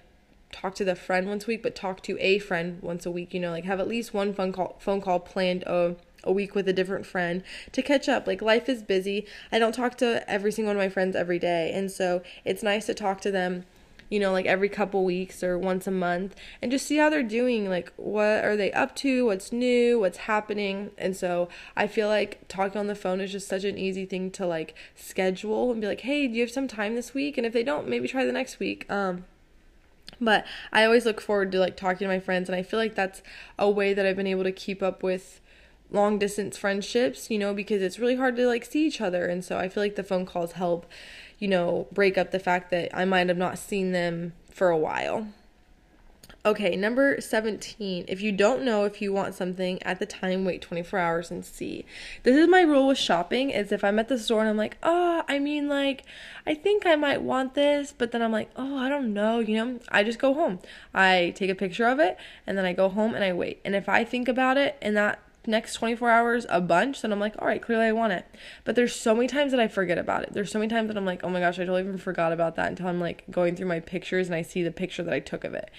talk 0.53 0.75
to 0.77 0.85
the 0.85 0.95
friend 0.95 1.27
once 1.27 1.45
a 1.45 1.47
week, 1.49 1.62
but 1.62 1.75
talk 1.75 2.03
to 2.03 2.17
a 2.21 2.38
friend 2.38 2.81
once 2.83 3.05
a 3.05 3.11
week. 3.11 3.35
You 3.35 3.41
know, 3.41 3.51
like 3.51 3.65
have 3.65 3.81
at 3.81 3.88
least 3.88 4.15
one 4.15 4.33
phone 4.33 4.53
call 4.53 4.77
phone 4.79 5.01
call 5.01 5.19
planned 5.19 5.65
a 5.65 5.97
a 6.25 6.33
week 6.33 6.55
with 6.55 6.69
a 6.69 6.73
different 6.73 7.07
friend 7.07 7.43
to 7.73 7.83
catch 7.83 8.09
up. 8.09 8.27
Like 8.27 8.43
life 8.43 8.69
is 8.69 8.83
busy. 8.83 9.27
I 9.51 9.59
don't 9.59 9.75
talk 9.75 9.97
to 9.99 10.29
every 10.31 10.53
single 10.53 10.71
one 10.71 10.77
of 10.77 10.83
my 10.83 10.93
friends 10.93 11.17
every 11.17 11.38
day, 11.38 11.73
and 11.75 11.91
so 11.91 12.23
it's 12.45 12.62
nice 12.62 12.87
to 12.87 12.95
talk 12.95 13.21
to 13.23 13.31
them. 13.31 13.65
You 14.09 14.21
know, 14.21 14.31
like 14.31 14.45
every 14.45 14.69
couple 14.69 15.07
weeks 15.07 15.43
or 15.43 15.59
once 15.59 15.87
a 15.87 15.91
month, 15.91 16.37
and 16.61 16.71
just 16.71 16.87
see 16.87 16.99
how 16.99 17.09
they're 17.09 17.23
doing. 17.23 17.71
Like, 17.71 17.95
what 17.97 18.45
are 18.45 18.59
they 18.59 18.71
up 18.73 18.95
to? 18.97 19.25
What's 19.25 19.53
new? 19.53 20.01
What's 20.01 20.19
happening? 20.19 20.91
And 20.99 21.17
so, 21.17 21.49
I 21.79 21.87
feel 21.87 22.09
like 22.09 22.47
talking 22.47 22.79
on 22.79 22.88
the 22.88 22.95
phone 22.95 23.23
is 23.23 23.33
just 23.33 23.49
such 23.49 23.65
an 23.65 23.79
easy 23.79 24.05
thing 24.05 24.31
to 24.33 24.47
like 24.47 24.75
schedule 24.95 25.73
and 25.73 25.81
be 25.81 25.87
like, 25.87 26.03
hey, 26.03 26.29
do 26.29 26.35
you 26.35 26.43
have 26.43 26.51
some 26.51 26.69
time 26.69 26.95
this 26.95 27.15
week? 27.15 27.38
And 27.38 27.47
if 27.47 27.55
they 27.55 27.62
don't, 27.62 27.88
maybe 27.88 28.07
try 28.07 28.27
the 28.27 28.33
next 28.33 28.59
week. 28.59 28.85
Um, 28.91 29.25
but 30.20 30.44
I 30.72 30.85
always 30.85 31.05
look 31.05 31.20
forward 31.20 31.53
to 31.53 31.59
like 31.59 31.77
talking 31.77 32.07
to 32.07 32.09
my 32.09 32.20
friends 32.20 32.48
and 32.48 32.57
I 32.57 32.62
feel 32.62 32.79
like 32.79 32.94
that's 32.94 33.22
a 33.59 33.70
way 33.70 33.94
that 33.94 34.07
I've 34.07 34.16
been 34.16 34.27
able 34.27 34.44
to 34.44 34.53
keep 34.53 34.83
up 34.83 35.03
with 35.03 35.40
long 35.90 36.18
distance 36.18 36.57
friendships, 36.57 37.31
you 37.31 37.38
know, 37.38 37.53
because 37.53 37.83
it's 37.83 37.98
really 37.98 38.16
hard 38.16 38.37
to 38.37 38.46
like 38.46 38.64
see 38.64 38.87
each 38.87 39.01
other 39.01 39.27
and 39.27 39.44
so 39.44 39.59
I 39.59 39.68
feel 39.68 39.83
like 39.83 39.96
the 39.96 40.03
phone 40.03 40.27
calls 40.27 40.53
help, 40.53 40.87
you 41.38 41.48
know, 41.48 41.87
break 41.92 42.16
up 42.16 42.31
the 42.31 42.38
fact 42.38 42.70
that 42.70 42.96
I 42.96 43.05
might 43.05 43.29
have 43.29 43.37
not 43.37 43.59
seen 43.59 43.92
them 43.92 44.33
for 44.51 44.70
a 44.70 44.79
while. 44.79 45.29
Okay, 46.44 46.74
number 46.74 47.20
17. 47.20 48.07
If 48.09 48.20
you 48.20 48.33
don't 48.33 48.64
know 48.64 48.85
if 48.85 49.00
you 49.00 49.12
want 49.12 49.37
something 49.37 49.81
at 49.85 50.00
the 50.00 50.07
time, 50.07 50.44
wait 50.44 50.61
24 50.61 50.98
hours 50.98 51.31
and 51.31 51.44
see. 51.44 51.85
This 52.24 52.37
is 52.37 52.48
my 52.48 52.62
rule 52.62 52.88
with 52.88 52.98
shopping 52.98 53.50
is 53.50 53.70
if 53.70 53.85
I'm 53.85 54.00
at 54.00 54.09
the 54.09 54.18
store 54.18 54.40
and 54.40 54.48
I'm 54.48 54.57
like, 54.57 54.76
"Oh, 54.83 55.22
I 55.28 55.38
mean 55.38 55.68
like 55.68 56.02
I 56.44 56.55
think 56.55 56.85
I 56.85 56.96
might 56.96 57.22
want 57.22 57.55
this," 57.55 57.94
but 57.96 58.11
then 58.11 58.22
I'm 58.22 58.33
like, 58.33 58.50
"Oh, 58.57 58.76
I 58.76 58.88
don't 58.88 59.14
know," 59.14 59.38
you 59.38 59.55
know? 59.55 59.78
I 59.90 60.02
just 60.02 60.18
go 60.18 60.35
home. 60.35 60.59
I 60.92 61.33
take 61.37 61.48
a 61.48 61.55
picture 61.55 61.87
of 61.87 62.00
it 62.00 62.16
and 62.44 62.59
then 62.59 62.64
I 62.64 62.72
go 62.72 62.88
home 62.88 63.14
and 63.14 63.22
I 63.22 63.33
wait. 63.33 63.61
And 63.64 63.76
if 63.76 63.88
I 63.88 64.02
think 64.02 64.26
about 64.26 64.57
it 64.57 64.76
and 64.83 64.96
that 64.96 65.20
next 65.46 65.74
24 65.74 66.11
hours 66.11 66.46
a 66.48 66.61
bunch, 66.61 67.02
then 67.02 67.12
I'm 67.12 67.18
like, 67.18 67.35
all 67.38 67.48
right, 67.48 67.61
clearly 67.61 67.87
I 67.87 67.92
want 67.92 68.12
it. 68.12 68.24
But 68.64 68.76
there's 68.76 68.94
so 68.94 69.14
many 69.14 69.26
times 69.26 69.50
that 69.50 69.61
I 69.61 69.68
forget 69.68 69.98
about 69.98 70.22
it. 70.22 70.33
There's 70.33 70.50
so 70.50 70.59
many 70.59 70.68
times 70.68 70.88
that 70.88 70.96
I'm 70.96 71.05
like, 71.05 71.24
oh 71.24 71.28
my 71.28 71.40
gosh, 71.40 71.59
I 71.59 71.62
totally 71.62 71.83
even 71.83 71.98
forgot 71.98 72.33
about 72.33 72.57
that 72.57 72.68
until 72.68 72.87
I'm 72.87 73.00
like 73.00 73.24
going 73.31 73.57
through 73.57 73.66
my 73.66 73.81
pictures 73.81 74.28
and 74.28 74.37
I 74.37 74.42
see 74.42 74.62
the 74.62 74.70
picture 74.70 75.02
that 75.02 75.14
I 75.14 75.20
took 75.20 75.44
of 75.44 75.55
it. 75.55 75.70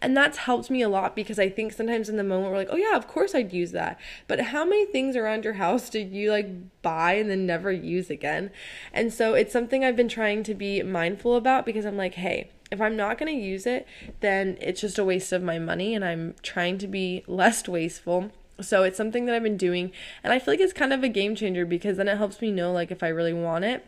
And 0.00 0.16
that's 0.16 0.38
helped 0.38 0.70
me 0.70 0.82
a 0.82 0.88
lot 0.88 1.14
because 1.14 1.38
I 1.38 1.48
think 1.48 1.72
sometimes 1.72 2.08
in 2.08 2.16
the 2.16 2.24
moment 2.24 2.50
we're 2.50 2.58
like, 2.58 2.70
oh 2.70 2.76
yeah, 2.76 2.96
of 2.96 3.06
course 3.06 3.34
I'd 3.34 3.52
use 3.52 3.72
that. 3.72 3.98
But 4.26 4.40
how 4.40 4.64
many 4.64 4.86
things 4.86 5.14
around 5.14 5.44
your 5.44 5.54
house 5.54 5.88
did 5.88 6.12
you 6.12 6.30
like 6.30 6.82
buy 6.82 7.14
and 7.14 7.30
then 7.30 7.46
never 7.46 7.70
use 7.70 8.10
again? 8.10 8.50
And 8.92 9.12
so 9.12 9.34
it's 9.34 9.52
something 9.52 9.84
I've 9.84 9.96
been 9.96 10.08
trying 10.08 10.42
to 10.44 10.54
be 10.54 10.82
mindful 10.82 11.36
about 11.36 11.64
because 11.64 11.84
I'm 11.84 11.96
like, 11.96 12.14
hey, 12.14 12.50
if 12.72 12.80
I'm 12.80 12.96
not 12.96 13.18
going 13.18 13.32
to 13.32 13.46
use 13.46 13.66
it, 13.66 13.86
then 14.20 14.56
it's 14.60 14.80
just 14.80 14.98
a 14.98 15.04
waste 15.04 15.30
of 15.30 15.42
my 15.42 15.58
money 15.58 15.94
and 15.94 16.02
I'm 16.02 16.34
trying 16.42 16.78
to 16.78 16.88
be 16.88 17.22
less 17.26 17.68
wasteful 17.68 18.32
so 18.64 18.82
it's 18.82 18.96
something 18.96 19.26
that 19.26 19.34
I've 19.34 19.42
been 19.42 19.56
doing 19.56 19.92
and 20.22 20.32
I 20.32 20.38
feel 20.38 20.54
like 20.54 20.60
it's 20.60 20.72
kind 20.72 20.92
of 20.92 21.02
a 21.02 21.08
game 21.08 21.34
changer 21.34 21.64
because 21.64 21.96
then 21.96 22.08
it 22.08 22.18
helps 22.18 22.40
me 22.40 22.50
know 22.50 22.72
like 22.72 22.90
if 22.90 23.02
I 23.02 23.08
really 23.08 23.32
want 23.32 23.64
it. 23.64 23.84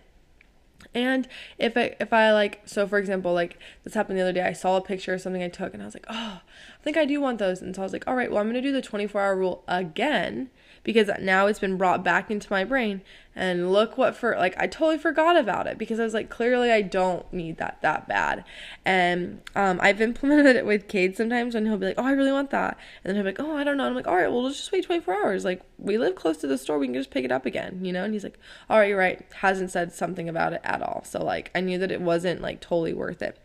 And 0.95 1.27
if 1.59 1.77
I 1.77 1.97
if 1.99 2.13
I 2.13 2.33
like 2.33 2.61
so 2.67 2.87
for 2.87 2.99
example 2.99 3.33
like 3.33 3.59
this 3.83 3.95
happened 3.95 4.19
the 4.19 4.23
other 4.23 4.33
day 4.33 4.43
I 4.43 4.53
saw 4.53 4.77
a 4.77 4.83
picture 4.83 5.15
of 5.15 5.21
something 5.21 5.43
I 5.43 5.49
took 5.49 5.73
and 5.73 5.83
I 5.83 5.87
was 5.87 5.95
like, 5.95 6.07
"Oh, 6.09 6.41
I 6.45 6.83
think 6.83 6.97
I 6.97 7.05
do 7.05 7.21
want 7.21 7.39
those." 7.39 7.63
And 7.63 7.75
so 7.75 7.83
I 7.83 7.85
was 7.85 7.93
like, 7.93 8.07
"All 8.07 8.15
right, 8.15 8.31
well, 8.31 8.41
I'm 8.41 8.51
going 8.51 8.63
to 8.63 8.69
do 8.69 8.73
the 8.73 8.87
24-hour 8.87 9.37
rule 9.37 9.65
again." 9.67 10.51
Because 10.85 11.11
now 11.21 11.47
it's 11.47 11.59
been 11.59 11.77
brought 11.77 12.05
back 12.05 12.31
into 12.31 12.47
my 12.51 12.63
brain. 12.63 13.01
And 13.35 13.73
look 13.73 13.99
what 13.99 14.15
for 14.15 14.37
like 14.37 14.55
I 14.59 14.69
totally 14.69 14.99
forgot 14.99 15.37
about 15.37 15.67
it 15.67 15.77
because 15.77 15.99
I 15.99 16.05
was 16.05 16.15
like 16.15 16.31
clearly 16.31 16.71
I 16.71 16.83
don't 16.83 17.31
need 17.33 17.57
that 17.57 17.79
that 17.83 18.07
bad. 18.07 18.45
And 18.85 19.41
um, 19.57 19.81
I've 19.83 20.01
implemented 20.01 20.55
it 20.55 20.65
with 20.65 20.87
Cade 20.87 21.17
sometimes 21.17 21.55
when 21.55 21.67
he'll 21.67 21.77
be 21.77 21.87
like 21.87 21.99
oh 21.99 22.05
I 22.05 22.13
really 22.13 22.31
want 22.31 22.51
that. 22.51 22.79
And 23.03 23.11
then 23.11 23.17
he'll 23.17 23.25
be 23.25 23.37
like 23.37 23.41
oh 23.41 23.57
I 23.57 23.65
don't 23.65 23.77
know. 23.77 23.87
And 23.87 23.91
I'm 23.91 23.97
like 23.97 24.07
all 24.07 24.15
right 24.15 24.31
well 24.31 24.45
let's 24.45 24.59
just 24.59 24.71
wait 24.71 24.85
24 24.85 25.15
hours. 25.15 25.45
Like 25.45 25.63
we 25.79 25.99
live 25.99 26.15
close 26.15 26.37
to 26.39 26.47
the 26.47 26.59
store. 26.59 26.79
We 26.79 26.87
can 26.87 26.95
just 26.95 27.11
pick 27.11 27.25
it 27.25 27.33
up 27.33 27.45
again 27.45 27.85
you 27.85 27.93
know? 27.93 28.05
And 28.05 28.15
he's 28.15 28.23
like 28.23 28.39
all 28.71 28.79
right 28.79 28.89
you're 28.89 28.99
right. 28.99 29.21
Hasn't 29.41 29.73
said 29.73 29.93
something 29.93 30.29
about 30.29 30.53
it 30.53 30.61
at 30.63 30.81
all. 30.81 31.03
So 31.05 31.25
like 31.25 31.51
I 31.57 31.61
knew 31.61 31.79
that 31.79 31.91
it 31.91 32.01
wasn't 32.01 32.41
like 32.41 32.61
totally 32.61 32.95
worth 32.95 33.21
it. 33.21 33.37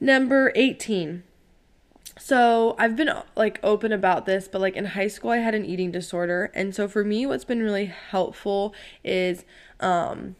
Number 0.00 0.50
18 0.54 1.24
so 2.18 2.76
I've 2.78 2.96
been 2.96 3.10
like 3.36 3.58
open 3.62 3.92
about 3.92 4.26
this, 4.26 4.48
but 4.48 4.60
like 4.60 4.76
in 4.76 4.84
high 4.84 5.08
school 5.08 5.30
I 5.30 5.38
had 5.38 5.54
an 5.54 5.64
eating 5.64 5.90
disorder, 5.90 6.50
and 6.54 6.74
so 6.74 6.88
for 6.88 7.04
me 7.04 7.26
what's 7.26 7.44
been 7.44 7.62
really 7.62 7.86
helpful 7.86 8.74
is 9.04 9.44
um 9.80 10.36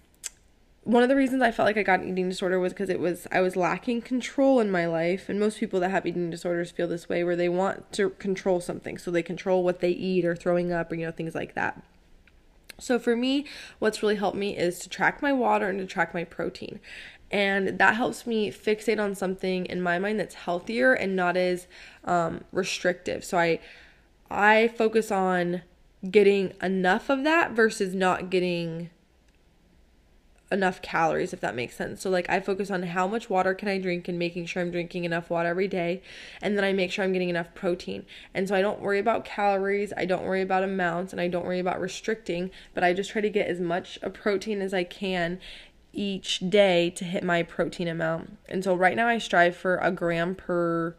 one 0.85 1.05
of 1.05 1.09
the 1.09 1.15
reasons 1.15 1.43
I 1.43 1.53
felt 1.53 1.67
like 1.67 1.77
I 1.77 1.85
got 1.85 2.01
an 2.01 2.09
eating 2.09 2.29
disorder 2.29 2.59
was 2.59 2.73
because 2.73 2.91
it 2.91 2.99
was 2.99 3.27
I 3.31 3.41
was 3.41 3.55
lacking 3.57 4.03
control 4.03 4.61
in 4.61 4.71
my 4.71 4.87
life, 4.87 5.29
and 5.29 5.39
most 5.39 5.61
people 5.61 5.81
that 5.81 5.91
have 5.91 6.07
eating 6.07 6.31
disorders 6.31 6.71
feel 6.71 6.89
this 6.89 7.09
way 7.09 7.23
where 7.25 7.37
they 7.37 7.49
want 7.49 7.93
to 7.93 8.11
control 8.11 8.61
something, 8.61 8.99
so 8.99 9.11
they 9.11 9.23
control 9.23 9.63
what 9.63 9.81
they 9.81 9.91
eat 9.91 10.25
or 10.25 10.35
throwing 10.35 10.73
up 10.73 10.91
or 10.91 10.97
you 10.97 11.07
know 11.07 11.13
things 11.13 11.35
like 11.35 11.55
that. 11.55 11.83
So 12.79 12.99
for 12.99 13.15
me, 13.15 13.47
what's 13.79 14.03
really 14.03 14.17
helped 14.17 14.37
me 14.37 14.57
is 14.57 14.81
to 14.81 14.89
track 14.89 15.23
my 15.23 15.33
water 15.33 15.69
and 15.69 15.79
to 15.79 15.87
track 15.87 16.13
my 16.13 16.25
protein 16.25 16.81
and 17.33 17.79
that 17.79 17.97
helps 17.97 18.27
me 18.27 18.53
fixate 18.53 19.03
on 19.03 19.15
something 19.15 19.65
in 19.67 19.81
my 19.81 19.99
mind 19.99 20.21
that's 20.21 20.35
healthier 20.35 20.93
and 20.93 21.17
not 21.17 21.37
as 21.37 21.67
um, 22.05 22.45
restrictive. 22.53 23.25
So 23.25 23.39
i 23.39 23.59
i 24.31 24.69
focus 24.69 25.11
on 25.11 25.63
getting 26.11 26.53
enough 26.63 27.11
of 27.11 27.23
that 27.25 27.53
versus 27.53 27.95
not 27.95 28.31
getting 28.31 28.91
enough 30.51 30.83
calories 30.83 31.33
if 31.33 31.41
that 31.41 31.55
makes 31.55 31.75
sense. 31.75 32.03
So 32.03 32.11
like 32.11 32.29
i 32.29 32.39
focus 32.41 32.71
on 32.71 32.83
how 32.83 33.07
much 33.07 33.31
water 33.31 33.55
can 33.55 33.69
i 33.69 33.79
drink 33.79 34.09
and 34.09 34.19
making 34.19 34.45
sure 34.47 34.61
i'm 34.61 34.71
drinking 34.71 35.05
enough 35.05 35.31
water 35.31 35.49
every 35.49 35.69
day 35.69 36.03
and 36.43 36.57
then 36.57 36.65
i 36.65 36.73
make 36.73 36.93
sure 36.93 37.05
i'm 37.05 37.13
getting 37.13 37.31
enough 37.31 37.55
protein. 37.55 38.05
And 38.35 38.49
so 38.49 38.55
i 38.55 38.61
don't 38.61 38.81
worry 38.81 38.99
about 38.99 39.25
calories 39.25 39.93
i 39.97 40.05
don't 40.05 40.25
worry 40.25 40.43
about 40.43 40.63
amounts 40.63 41.13
and 41.13 41.21
i 41.21 41.29
don't 41.29 41.47
worry 41.47 41.61
about 41.61 41.81
restricting 41.81 42.51
but 42.75 42.85
i 42.85 42.93
just 42.93 43.11
try 43.11 43.23
to 43.23 43.31
get 43.31 43.47
as 43.49 43.61
much 43.61 43.99
of 44.03 44.13
protein 44.13 44.61
as 44.61 44.75
i 44.75 44.85
can 44.85 45.41
each 45.93 46.39
day 46.49 46.91
to 46.91 47.05
hit 47.05 47.23
my 47.23 47.43
protein 47.43 47.89
amount. 47.89 48.39
And 48.49 48.65
so 48.65 48.75
right 48.75 48.97
now 48.97 49.09
I 49.09 49.19
strive 49.19 49.57
for 49.57 49.77
a 49.77 49.91
gram 49.91 50.35
per 50.35 50.95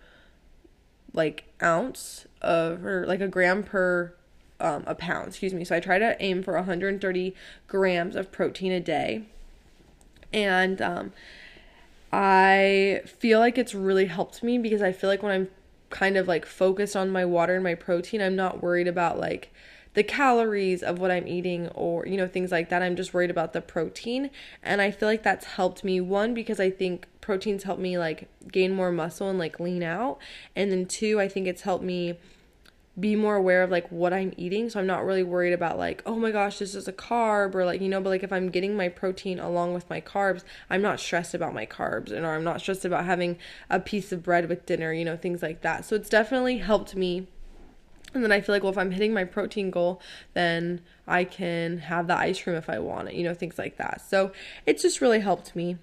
like 1.13 1.45
ounce 1.61 2.25
of 2.41 2.85
or 2.85 3.05
like 3.05 3.21
a 3.21 3.27
gram 3.27 3.63
per 3.63 4.13
um, 4.59 4.83
a 4.87 4.95
pound, 4.95 5.27
excuse 5.27 5.53
me. 5.53 5.65
So 5.65 5.75
I 5.75 5.79
try 5.79 5.99
to 5.99 6.15
aim 6.21 6.41
for 6.41 6.53
130 6.53 7.35
grams 7.67 8.15
of 8.15 8.31
protein 8.31 8.71
a 8.71 8.79
day. 8.79 9.23
And 10.31 10.81
um, 10.81 11.13
I 12.11 13.01
feel 13.05 13.39
like 13.39 13.57
it's 13.57 13.75
really 13.75 14.05
helped 14.05 14.41
me 14.41 14.57
because 14.57 14.81
I 14.81 14.91
feel 14.91 15.09
like 15.09 15.21
when 15.21 15.31
I'm 15.31 15.49
kind 15.89 16.17
of 16.17 16.27
like 16.27 16.45
focused 16.45 16.95
on 16.95 17.11
my 17.11 17.25
water 17.25 17.55
and 17.55 17.63
my 17.63 17.75
protein, 17.75 18.21
I'm 18.21 18.35
not 18.35 18.63
worried 18.63 18.87
about 18.87 19.19
like 19.19 19.53
the 19.93 20.03
calories 20.03 20.81
of 20.81 20.99
what 20.99 21.11
I'm 21.11 21.27
eating 21.27 21.67
or, 21.69 22.05
you 22.05 22.17
know, 22.17 22.27
things 22.27 22.51
like 22.51 22.69
that. 22.69 22.81
I'm 22.81 22.95
just 22.95 23.13
worried 23.13 23.31
about 23.31 23.53
the 23.53 23.61
protein. 23.61 24.29
And 24.61 24.81
I 24.81 24.91
feel 24.91 25.07
like 25.07 25.23
that's 25.23 25.45
helped 25.45 25.83
me. 25.83 26.01
One, 26.01 26.33
because 26.33 26.59
I 26.59 26.69
think 26.69 27.07
proteins 27.21 27.63
help 27.63 27.79
me 27.79 27.97
like 27.97 28.27
gain 28.51 28.73
more 28.73 28.91
muscle 28.91 29.29
and 29.29 29.39
like 29.39 29.59
lean 29.59 29.83
out. 29.83 30.17
And 30.55 30.71
then 30.71 30.85
two, 30.85 31.19
I 31.19 31.27
think 31.27 31.47
it's 31.47 31.61
helped 31.61 31.83
me 31.83 32.17
be 32.99 33.15
more 33.15 33.35
aware 33.35 33.63
of 33.63 33.71
like 33.71 33.91
what 33.91 34.13
I'm 34.13 34.33
eating. 34.37 34.69
So 34.69 34.79
I'm 34.79 34.85
not 34.85 35.03
really 35.03 35.23
worried 35.23 35.53
about 35.53 35.79
like, 35.79 36.03
oh 36.05 36.15
my 36.15 36.31
gosh, 36.31 36.59
this 36.59 36.75
is 36.75 36.87
a 36.87 36.93
carb 36.93 37.55
or 37.55 37.65
like, 37.65 37.81
you 37.81 37.89
know, 37.89 37.99
but 37.99 38.09
like 38.09 38.23
if 38.23 38.31
I'm 38.31 38.49
getting 38.49 38.77
my 38.77 38.87
protein 38.87 39.39
along 39.39 39.73
with 39.73 39.89
my 39.89 39.99
carbs, 39.99 40.43
I'm 40.69 40.81
not 40.81 40.99
stressed 40.99 41.33
about 41.33 41.55
my 41.55 41.65
carbs 41.65 42.11
and 42.11 42.25
or 42.25 42.35
I'm 42.35 42.43
not 42.43 42.61
stressed 42.61 42.85
about 42.85 43.05
having 43.05 43.37
a 43.69 43.79
piece 43.79 44.11
of 44.11 44.21
bread 44.21 44.47
with 44.47 44.65
dinner, 44.67 44.93
you 44.93 45.05
know, 45.05 45.17
things 45.17 45.41
like 45.41 45.61
that. 45.61 45.85
So 45.85 45.95
it's 45.95 46.09
definitely 46.09 46.59
helped 46.59 46.95
me. 46.95 47.27
And 48.13 48.23
then 48.23 48.31
I 48.31 48.41
feel 48.41 48.53
like, 48.53 48.63
well, 48.63 48.71
if 48.71 48.77
I'm 48.77 48.91
hitting 48.91 49.13
my 49.13 49.23
protein 49.23 49.71
goal, 49.71 50.01
then 50.33 50.81
I 51.07 51.23
can 51.23 51.79
have 51.79 52.07
the 52.07 52.17
ice 52.17 52.41
cream 52.41 52.55
if 52.55 52.69
I 52.69 52.79
want 52.79 53.09
it, 53.09 53.15
you 53.15 53.23
know, 53.23 53.33
things 53.33 53.57
like 53.57 53.77
that. 53.77 54.01
So 54.01 54.31
it's 54.65 54.81
just 54.81 55.01
really 55.01 55.19
helped 55.19 55.55
me. 55.55 55.77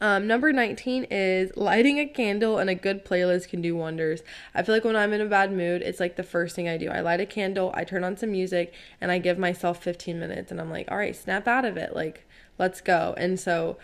Um, 0.00 0.26
number 0.26 0.52
19 0.52 1.04
is 1.10 1.52
lighting 1.56 1.98
a 1.98 2.06
candle 2.06 2.58
and 2.58 2.68
a 2.68 2.74
good 2.74 3.04
playlist 3.04 3.48
can 3.48 3.60
do 3.62 3.76
wonders. 3.76 4.22
I 4.54 4.62
feel 4.62 4.74
like 4.74 4.84
when 4.84 4.96
I'm 4.96 5.12
in 5.12 5.20
a 5.20 5.26
bad 5.26 5.52
mood, 5.52 5.82
it's 5.82 6.00
like 6.00 6.16
the 6.16 6.22
first 6.22 6.56
thing 6.56 6.68
I 6.68 6.76
do. 6.76 6.88
I 6.88 7.00
light 7.00 7.20
a 7.20 7.26
candle, 7.26 7.70
I 7.74 7.84
turn 7.84 8.04
on 8.04 8.16
some 8.16 8.32
music, 8.32 8.72
and 9.00 9.10
I 9.10 9.18
give 9.18 9.38
myself 9.38 9.82
15 9.82 10.18
minutes, 10.18 10.50
and 10.50 10.60
I'm 10.60 10.70
like, 10.70 10.90
all 10.90 10.98
right, 10.98 11.14
snap 11.14 11.46
out 11.46 11.64
of 11.64 11.76
it. 11.76 11.94
Like, 11.94 12.26
let's 12.58 12.80
go. 12.80 13.14
And 13.16 13.38
so, 13.38 13.76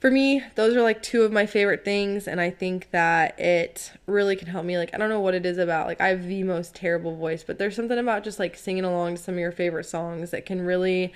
for 0.00 0.10
me, 0.10 0.42
those 0.54 0.74
are 0.74 0.82
like 0.82 1.02
two 1.02 1.22
of 1.22 1.30
my 1.30 1.46
favorite 1.46 1.84
things, 1.84 2.26
and 2.26 2.40
I 2.40 2.50
think 2.50 2.90
that 2.90 3.38
it 3.38 3.92
really 4.06 4.34
can 4.34 4.48
help 4.48 4.64
me. 4.64 4.78
Like, 4.78 4.94
I 4.94 4.98
don't 4.98 5.10
know 5.10 5.20
what 5.20 5.34
it 5.34 5.44
is 5.44 5.58
about. 5.58 5.86
Like, 5.86 6.00
I 6.00 6.08
have 6.08 6.26
the 6.26 6.42
most 6.42 6.74
terrible 6.74 7.14
voice, 7.14 7.44
but 7.44 7.58
there's 7.58 7.76
something 7.76 7.98
about 7.98 8.24
just 8.24 8.38
like 8.38 8.56
singing 8.56 8.84
along 8.84 9.16
to 9.16 9.22
some 9.22 9.34
of 9.34 9.40
your 9.40 9.52
favorite 9.52 9.84
songs 9.84 10.30
that 10.30 10.46
can 10.46 10.62
really 10.62 11.12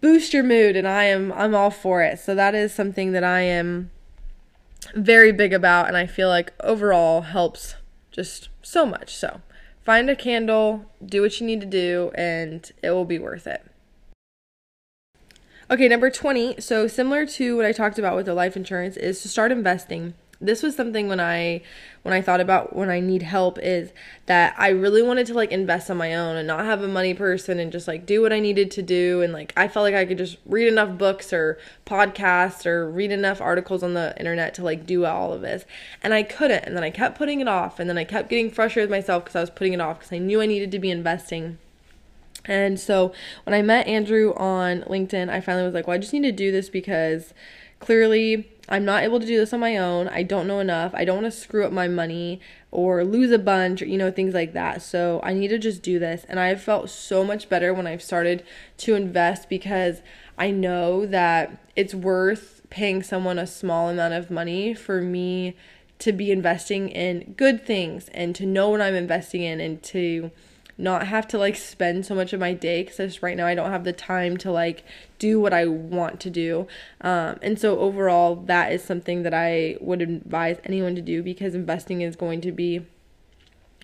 boost 0.00 0.34
your 0.34 0.42
mood 0.42 0.76
and 0.76 0.86
I 0.86 1.04
am 1.04 1.32
I'm 1.32 1.54
all 1.54 1.70
for 1.70 2.02
it. 2.02 2.18
So 2.20 2.34
that 2.34 2.54
is 2.54 2.72
something 2.72 3.12
that 3.12 3.24
I 3.24 3.40
am 3.40 3.90
very 4.94 5.32
big 5.32 5.52
about 5.52 5.88
and 5.88 5.96
I 5.96 6.06
feel 6.06 6.28
like 6.28 6.52
overall 6.60 7.22
helps 7.22 7.74
just 8.10 8.48
so 8.62 8.86
much. 8.86 9.16
So 9.16 9.40
find 9.84 10.08
a 10.10 10.16
candle, 10.16 10.86
do 11.04 11.22
what 11.22 11.40
you 11.40 11.46
need 11.46 11.60
to 11.60 11.66
do 11.66 12.12
and 12.14 12.70
it 12.82 12.90
will 12.90 13.04
be 13.04 13.18
worth 13.18 13.46
it. 13.46 13.64
Okay, 15.68 15.88
number 15.88 16.10
20. 16.10 16.60
So 16.60 16.86
similar 16.86 17.26
to 17.26 17.56
what 17.56 17.66
I 17.66 17.72
talked 17.72 17.98
about 17.98 18.14
with 18.14 18.26
the 18.26 18.34
life 18.34 18.56
insurance 18.56 18.96
is 18.96 19.20
to 19.22 19.28
start 19.28 19.50
investing. 19.50 20.14
This 20.40 20.62
was 20.62 20.76
something 20.76 21.08
when 21.08 21.18
I 21.18 21.62
when 22.02 22.14
I 22.14 22.20
thought 22.20 22.40
about 22.40 22.76
when 22.76 22.88
I 22.88 23.00
need 23.00 23.22
help 23.22 23.58
is 23.58 23.90
that 24.26 24.54
I 24.58 24.68
really 24.68 25.02
wanted 25.02 25.26
to 25.26 25.34
like 25.34 25.50
invest 25.50 25.90
on 25.90 25.96
my 25.96 26.14
own 26.14 26.36
and 26.36 26.46
not 26.46 26.66
have 26.66 26.82
a 26.82 26.88
money 26.88 27.14
person 27.14 27.58
and 27.58 27.72
just 27.72 27.88
like 27.88 28.06
do 28.06 28.22
what 28.22 28.32
I 28.32 28.38
needed 28.38 28.70
to 28.72 28.82
do. 28.82 29.22
And 29.22 29.32
like 29.32 29.52
I 29.56 29.66
felt 29.66 29.82
like 29.82 29.94
I 29.96 30.04
could 30.04 30.18
just 30.18 30.36
read 30.46 30.68
enough 30.68 30.96
books 30.98 31.32
or 31.32 31.58
podcasts 31.84 32.64
or 32.64 32.88
read 32.88 33.10
enough 33.10 33.40
articles 33.40 33.82
on 33.82 33.94
the 33.94 34.16
internet 34.20 34.54
to 34.54 34.62
like 34.62 34.86
do 34.86 35.04
all 35.04 35.32
of 35.32 35.40
this. 35.40 35.64
And 36.00 36.14
I 36.14 36.22
couldn't. 36.22 36.64
And 36.64 36.76
then 36.76 36.84
I 36.84 36.90
kept 36.90 37.18
putting 37.18 37.40
it 37.40 37.48
off. 37.48 37.80
And 37.80 37.90
then 37.90 37.98
I 37.98 38.04
kept 38.04 38.28
getting 38.28 38.52
frustrated 38.52 38.88
with 38.88 38.98
myself 38.98 39.24
because 39.24 39.34
I 39.34 39.40
was 39.40 39.50
putting 39.50 39.72
it 39.72 39.80
off 39.80 39.98
because 39.98 40.12
I 40.12 40.18
knew 40.18 40.40
I 40.40 40.46
needed 40.46 40.70
to 40.70 40.78
be 40.78 40.90
investing 40.90 41.58
and 42.46 42.78
so 42.80 43.12
when 43.44 43.54
I 43.54 43.62
met 43.62 43.86
Andrew 43.86 44.32
on 44.34 44.82
LinkedIn 44.82 45.28
I 45.28 45.40
finally 45.40 45.64
was 45.64 45.74
like 45.74 45.86
well 45.86 45.94
I 45.94 45.98
just 45.98 46.12
need 46.12 46.22
to 46.22 46.32
do 46.32 46.50
this 46.50 46.68
because 46.68 47.34
clearly 47.80 48.48
I'm 48.68 48.84
not 48.84 49.04
able 49.04 49.20
to 49.20 49.26
do 49.26 49.38
this 49.38 49.52
on 49.52 49.60
my 49.60 49.76
own. 49.76 50.08
I 50.08 50.22
don't 50.22 50.48
know 50.48 50.58
enough. 50.58 50.92
I 50.94 51.04
don't 51.04 51.22
want 51.22 51.32
to 51.32 51.40
screw 51.40 51.64
up 51.64 51.72
my 51.72 51.86
money 51.86 52.40
or 52.72 53.04
lose 53.04 53.30
a 53.30 53.38
bunch 53.38 53.80
or, 53.80 53.86
you 53.86 53.96
know, 53.96 54.10
things 54.10 54.34
like 54.34 54.54
that. 54.54 54.82
So 54.82 55.20
I 55.22 55.34
need 55.34 55.48
to 55.48 55.58
just 55.58 55.82
do 55.82 55.98
this. 55.98 56.26
And 56.28 56.40
I've 56.40 56.60
felt 56.60 56.90
so 56.90 57.22
much 57.22 57.48
better 57.48 57.72
when 57.72 57.86
I've 57.86 58.02
started 58.02 58.44
to 58.78 58.96
invest 58.96 59.48
because 59.48 60.02
I 60.36 60.50
know 60.50 61.06
that 61.06 61.58
it's 61.76 61.94
worth 61.94 62.62
paying 62.68 63.02
someone 63.04 63.38
a 63.38 63.46
small 63.46 63.88
amount 63.88 64.14
of 64.14 64.30
money 64.30 64.74
for 64.74 65.00
me 65.00 65.56
to 66.00 66.12
be 66.12 66.32
investing 66.32 66.88
in 66.88 67.34
good 67.36 67.64
things 67.64 68.08
and 68.08 68.34
to 68.34 68.44
know 68.44 68.70
what 68.70 68.82
I'm 68.82 68.94
investing 68.94 69.42
in 69.42 69.60
and 69.60 69.82
to 69.84 70.32
not 70.78 71.06
have 71.06 71.26
to 71.28 71.38
like 71.38 71.56
spend 71.56 72.04
so 72.04 72.14
much 72.14 72.32
of 72.32 72.40
my 72.40 72.52
day 72.52 72.82
because 72.82 73.22
right 73.22 73.36
now 73.36 73.46
I 73.46 73.54
don't 73.54 73.70
have 73.70 73.84
the 73.84 73.92
time 73.92 74.36
to 74.38 74.50
like 74.50 74.84
do 75.18 75.40
what 75.40 75.54
I 75.54 75.66
want 75.66 76.20
to 76.20 76.30
do. 76.30 76.66
Um, 77.00 77.38
and 77.42 77.58
so 77.58 77.78
overall, 77.78 78.36
that 78.36 78.72
is 78.72 78.84
something 78.84 79.22
that 79.22 79.32
I 79.32 79.76
would 79.80 80.02
advise 80.02 80.58
anyone 80.64 80.94
to 80.94 81.02
do 81.02 81.22
because 81.22 81.54
investing 81.54 82.02
is 82.02 82.16
going 82.16 82.40
to 82.42 82.52
be 82.52 82.86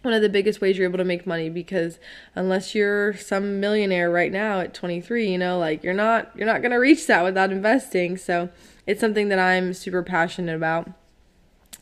one 0.02 0.12
of 0.12 0.20
the 0.20 0.28
biggest 0.28 0.60
ways 0.60 0.76
you're 0.76 0.88
able 0.88 0.98
to 0.98 1.04
make 1.04 1.26
money 1.26 1.48
because 1.48 1.98
unless 2.34 2.74
you're 2.74 3.14
some 3.14 3.60
millionaire 3.60 4.10
right 4.10 4.32
now 4.32 4.58
at 4.58 4.74
23 4.74 5.30
you 5.30 5.38
know 5.38 5.58
like 5.58 5.82
you're 5.84 5.94
not 5.94 6.30
you're 6.34 6.46
not 6.46 6.60
going 6.60 6.72
to 6.72 6.76
reach 6.76 7.06
that 7.06 7.22
without 7.22 7.52
investing 7.52 8.16
so 8.16 8.48
it's 8.84 9.00
something 9.00 9.28
that 9.28 9.38
i'm 9.38 9.72
super 9.72 10.02
passionate 10.02 10.56
about 10.56 10.90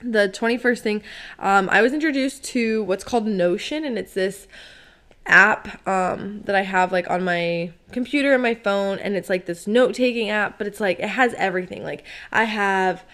the 0.02 0.28
21st 0.28 0.80
thing 0.80 1.02
um, 1.38 1.68
i 1.70 1.80
was 1.80 1.94
introduced 1.94 2.44
to 2.44 2.84
what's 2.84 3.04
called 3.04 3.26
notion 3.26 3.84
and 3.84 3.98
it's 3.98 4.12
this 4.12 4.46
app 5.26 5.86
um, 5.86 6.42
that 6.42 6.54
I 6.54 6.62
have 6.62 6.92
like 6.92 7.08
on 7.10 7.24
my 7.24 7.72
computer 7.92 8.32
and 8.32 8.42
my 8.42 8.54
phone, 8.54 8.98
and 8.98 9.16
it's 9.16 9.28
like 9.28 9.46
this 9.46 9.66
note 9.66 9.94
taking 9.94 10.30
app, 10.30 10.58
but 10.58 10.66
it's 10.66 10.80
like 10.80 10.98
it 10.98 11.08
has 11.08 11.34
everything. 11.34 11.82
Like 11.82 12.04
I 12.32 12.44
have 12.44 13.04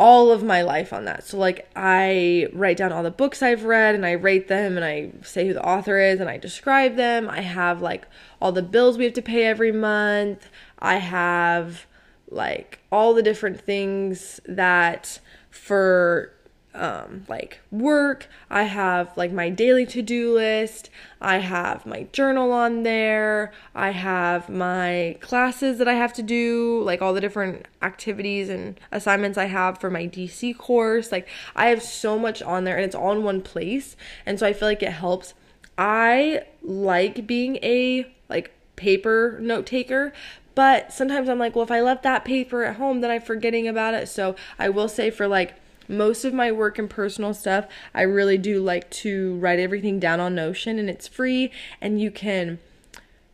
all 0.00 0.32
of 0.32 0.42
my 0.42 0.62
life 0.62 0.94
on 0.94 1.04
that. 1.04 1.26
So 1.26 1.36
like 1.36 1.68
I 1.76 2.48
write 2.54 2.78
down 2.78 2.90
all 2.90 3.02
the 3.02 3.10
books 3.10 3.42
I've 3.42 3.64
read 3.64 3.94
and 3.94 4.06
I 4.06 4.12
rate 4.12 4.48
them 4.48 4.76
and 4.76 4.84
I 4.84 5.10
say 5.22 5.46
who 5.46 5.52
the 5.52 5.62
author 5.62 6.00
is 6.00 6.20
and 6.20 6.30
I 6.30 6.38
describe 6.38 6.96
them. 6.96 7.28
I 7.28 7.42
have 7.42 7.82
like 7.82 8.06
all 8.40 8.50
the 8.50 8.62
bills 8.62 8.96
we 8.96 9.04
have 9.04 9.12
to 9.12 9.22
pay 9.22 9.44
every 9.44 9.72
month. 9.72 10.48
I 10.78 10.96
have 10.96 11.84
like 12.30 12.78
all 12.90 13.12
the 13.12 13.22
different 13.22 13.60
things 13.60 14.40
that 14.46 15.20
for 15.50 16.32
um, 16.80 17.26
like 17.28 17.60
work. 17.70 18.26
I 18.48 18.62
have 18.62 19.14
like 19.16 19.30
my 19.32 19.50
daily 19.50 19.84
to 19.86 20.00
do 20.00 20.32
list. 20.32 20.88
I 21.20 21.36
have 21.36 21.84
my 21.84 22.04
journal 22.10 22.52
on 22.52 22.84
there. 22.84 23.52
I 23.74 23.90
have 23.90 24.48
my 24.48 25.18
classes 25.20 25.76
that 25.78 25.86
I 25.86 25.92
have 25.92 26.14
to 26.14 26.22
do, 26.22 26.82
like 26.82 27.02
all 27.02 27.12
the 27.12 27.20
different 27.20 27.66
activities 27.82 28.48
and 28.48 28.80
assignments 28.90 29.36
I 29.36 29.44
have 29.44 29.78
for 29.78 29.90
my 29.90 30.06
DC 30.06 30.56
course. 30.56 31.12
Like 31.12 31.28
I 31.54 31.66
have 31.66 31.82
so 31.82 32.18
much 32.18 32.40
on 32.40 32.64
there 32.64 32.76
and 32.76 32.84
it's 32.86 32.94
all 32.94 33.12
in 33.12 33.22
one 33.22 33.42
place. 33.42 33.94
And 34.24 34.40
so 34.40 34.46
I 34.46 34.54
feel 34.54 34.66
like 34.66 34.82
it 34.82 34.92
helps. 34.92 35.34
I 35.76 36.44
like 36.62 37.26
being 37.26 37.56
a 37.56 38.10
like 38.30 38.52
paper 38.76 39.38
note 39.42 39.66
taker, 39.66 40.14
but 40.54 40.94
sometimes 40.94 41.28
I'm 41.28 41.38
like, 41.38 41.54
well, 41.54 41.62
if 41.62 41.70
I 41.70 41.82
left 41.82 42.04
that 42.04 42.24
paper 42.24 42.64
at 42.64 42.76
home, 42.76 43.02
then 43.02 43.10
I'm 43.10 43.20
forgetting 43.20 43.68
about 43.68 43.92
it. 43.92 44.08
So 44.08 44.34
I 44.58 44.70
will 44.70 44.88
say 44.88 45.10
for 45.10 45.28
like 45.28 45.54
most 45.88 46.24
of 46.24 46.32
my 46.32 46.52
work 46.52 46.78
and 46.78 46.88
personal 46.88 47.34
stuff, 47.34 47.66
I 47.94 48.02
really 48.02 48.38
do 48.38 48.60
like 48.62 48.90
to 48.90 49.36
write 49.36 49.58
everything 49.58 49.98
down 49.98 50.20
on 50.20 50.34
Notion 50.34 50.78
and 50.78 50.88
it's 50.88 51.08
free 51.08 51.50
and 51.80 52.00
you 52.00 52.10
can 52.10 52.58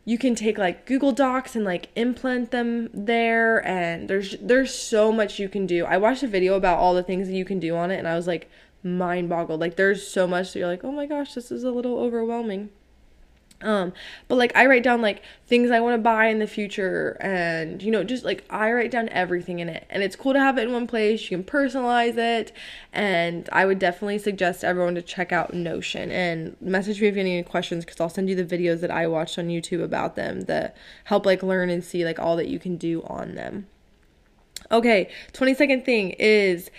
you 0.04 0.16
can 0.16 0.36
take 0.36 0.56
like 0.56 0.86
Google 0.86 1.10
Docs 1.12 1.56
and 1.56 1.64
like 1.64 1.88
implant 1.96 2.52
them 2.52 2.88
there 2.94 3.66
and 3.66 4.08
there's 4.08 4.36
there's 4.40 4.72
so 4.74 5.10
much 5.12 5.38
you 5.38 5.48
can 5.48 5.66
do. 5.66 5.84
I 5.84 5.96
watched 5.98 6.22
a 6.22 6.28
video 6.28 6.54
about 6.54 6.78
all 6.78 6.94
the 6.94 7.02
things 7.02 7.26
that 7.28 7.34
you 7.34 7.44
can 7.44 7.58
do 7.58 7.76
on 7.76 7.90
it 7.90 7.98
and 7.98 8.06
I 8.06 8.14
was 8.14 8.26
like 8.26 8.48
mind 8.82 9.28
boggled. 9.28 9.60
Like 9.60 9.76
there's 9.76 10.06
so 10.06 10.26
much 10.26 10.52
that 10.52 10.60
you're 10.60 10.68
like, 10.68 10.84
"Oh 10.84 10.92
my 10.92 11.06
gosh, 11.06 11.34
this 11.34 11.50
is 11.50 11.64
a 11.64 11.70
little 11.72 11.98
overwhelming." 11.98 12.70
Um, 13.62 13.94
but 14.28 14.36
like 14.36 14.54
I 14.54 14.66
write 14.66 14.82
down 14.82 15.00
like 15.00 15.22
things 15.46 15.70
I 15.70 15.80
want 15.80 15.94
to 15.94 16.02
buy 16.02 16.26
in 16.26 16.40
the 16.40 16.46
future 16.46 17.16
and 17.20 17.82
you 17.82 17.90
know, 17.90 18.04
just 18.04 18.22
like 18.24 18.44
I 18.50 18.70
write 18.70 18.90
down 18.90 19.08
everything 19.08 19.60
in 19.60 19.68
it. 19.68 19.86
And 19.88 20.02
it's 20.02 20.14
cool 20.14 20.34
to 20.34 20.38
have 20.38 20.58
it 20.58 20.64
in 20.64 20.72
one 20.72 20.86
place. 20.86 21.22
You 21.22 21.38
can 21.38 21.44
personalize 21.44 22.18
it. 22.18 22.52
And 22.92 23.48
I 23.52 23.64
would 23.64 23.78
definitely 23.78 24.18
suggest 24.18 24.62
everyone 24.62 24.94
to 24.96 25.02
check 25.02 25.32
out 25.32 25.54
Notion 25.54 26.10
and 26.10 26.56
message 26.60 27.00
me 27.00 27.08
if 27.08 27.14
you 27.14 27.20
have 27.20 27.26
any 27.26 27.42
questions 27.42 27.84
because 27.84 28.00
I'll 28.00 28.10
send 28.10 28.28
you 28.28 28.34
the 28.34 28.44
videos 28.44 28.80
that 28.80 28.90
I 28.90 29.06
watched 29.06 29.38
on 29.38 29.48
YouTube 29.48 29.82
about 29.82 30.16
them 30.16 30.42
that 30.42 30.76
help 31.04 31.24
like 31.24 31.42
learn 31.42 31.70
and 31.70 31.82
see 31.82 32.04
like 32.04 32.18
all 32.18 32.36
that 32.36 32.48
you 32.48 32.58
can 32.58 32.76
do 32.76 33.02
on 33.04 33.36
them. 33.36 33.66
Okay, 34.70 35.08
22nd 35.32 35.84
thing 35.84 36.10
is 36.18 36.70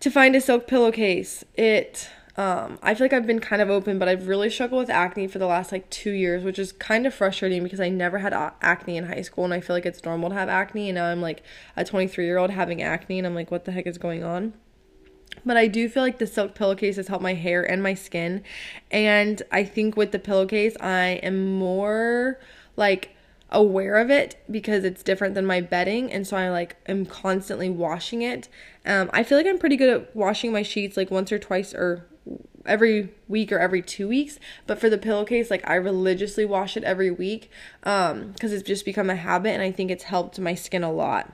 to 0.00 0.10
find 0.10 0.34
a 0.36 0.40
silk 0.40 0.66
pillowcase. 0.66 1.44
It 1.54 2.08
um, 2.38 2.78
I 2.84 2.94
feel 2.94 3.06
like 3.06 3.12
I've 3.12 3.26
been 3.26 3.40
kind 3.40 3.60
of 3.60 3.68
open, 3.68 3.98
but 3.98 4.08
I've 4.08 4.28
really 4.28 4.48
struggled 4.48 4.78
with 4.78 4.90
acne 4.90 5.26
for 5.26 5.40
the 5.40 5.46
last 5.46 5.72
like 5.72 5.90
two 5.90 6.12
years, 6.12 6.44
which 6.44 6.56
is 6.56 6.70
kind 6.70 7.04
of 7.04 7.12
frustrating 7.12 7.64
because 7.64 7.80
I 7.80 7.88
never 7.88 8.18
had 8.18 8.32
a- 8.32 8.54
acne 8.62 8.96
in 8.96 9.08
high 9.08 9.22
school, 9.22 9.44
and 9.44 9.52
I 9.52 9.60
feel 9.60 9.74
like 9.74 9.84
it's 9.84 10.04
normal 10.04 10.28
to 10.28 10.36
have 10.36 10.48
acne, 10.48 10.88
and 10.88 10.94
now 10.94 11.06
I'm 11.06 11.20
like 11.20 11.42
a 11.76 11.84
23 11.84 12.24
year 12.24 12.38
old 12.38 12.50
having 12.50 12.80
acne, 12.80 13.18
and 13.18 13.26
I'm 13.26 13.34
like, 13.34 13.50
what 13.50 13.64
the 13.64 13.72
heck 13.72 13.88
is 13.88 13.98
going 13.98 14.22
on? 14.22 14.54
But 15.44 15.56
I 15.56 15.66
do 15.66 15.88
feel 15.88 16.04
like 16.04 16.18
the 16.18 16.28
silk 16.28 16.54
pillowcase 16.54 16.94
has 16.94 17.08
helped 17.08 17.24
my 17.24 17.34
hair 17.34 17.68
and 17.68 17.82
my 17.82 17.94
skin, 17.94 18.44
and 18.88 19.42
I 19.50 19.64
think 19.64 19.96
with 19.96 20.12
the 20.12 20.20
pillowcase, 20.20 20.76
I 20.80 21.18
am 21.24 21.58
more 21.58 22.38
like 22.76 23.16
aware 23.50 23.96
of 23.96 24.10
it 24.10 24.40
because 24.48 24.84
it's 24.84 25.02
different 25.02 25.34
than 25.34 25.46
my 25.46 25.58
bedding 25.58 26.12
and 26.12 26.26
so 26.26 26.36
I 26.36 26.50
like 26.50 26.76
am 26.86 27.06
constantly 27.06 27.70
washing 27.70 28.20
it. 28.20 28.46
Um 28.84 29.08
I 29.14 29.22
feel 29.22 29.38
like 29.38 29.46
I'm 29.46 29.58
pretty 29.58 29.76
good 29.76 29.88
at 29.88 30.14
washing 30.14 30.52
my 30.52 30.60
sheets 30.60 30.98
like 30.98 31.10
once 31.10 31.32
or 31.32 31.38
twice 31.38 31.72
or 31.72 32.06
every 32.66 33.10
week 33.28 33.52
or 33.52 33.58
every 33.58 33.82
two 33.82 34.08
weeks 34.08 34.38
but 34.66 34.78
for 34.78 34.90
the 34.90 34.98
pillowcase 34.98 35.50
like 35.50 35.68
i 35.68 35.74
religiously 35.74 36.44
wash 36.44 36.76
it 36.76 36.84
every 36.84 37.10
week 37.10 37.50
um 37.84 38.32
because 38.32 38.52
it's 38.52 38.62
just 38.62 38.84
become 38.84 39.10
a 39.10 39.16
habit 39.16 39.50
and 39.50 39.62
i 39.62 39.70
think 39.70 39.90
it's 39.90 40.04
helped 40.04 40.38
my 40.38 40.54
skin 40.54 40.84
a 40.84 40.92
lot. 40.92 41.32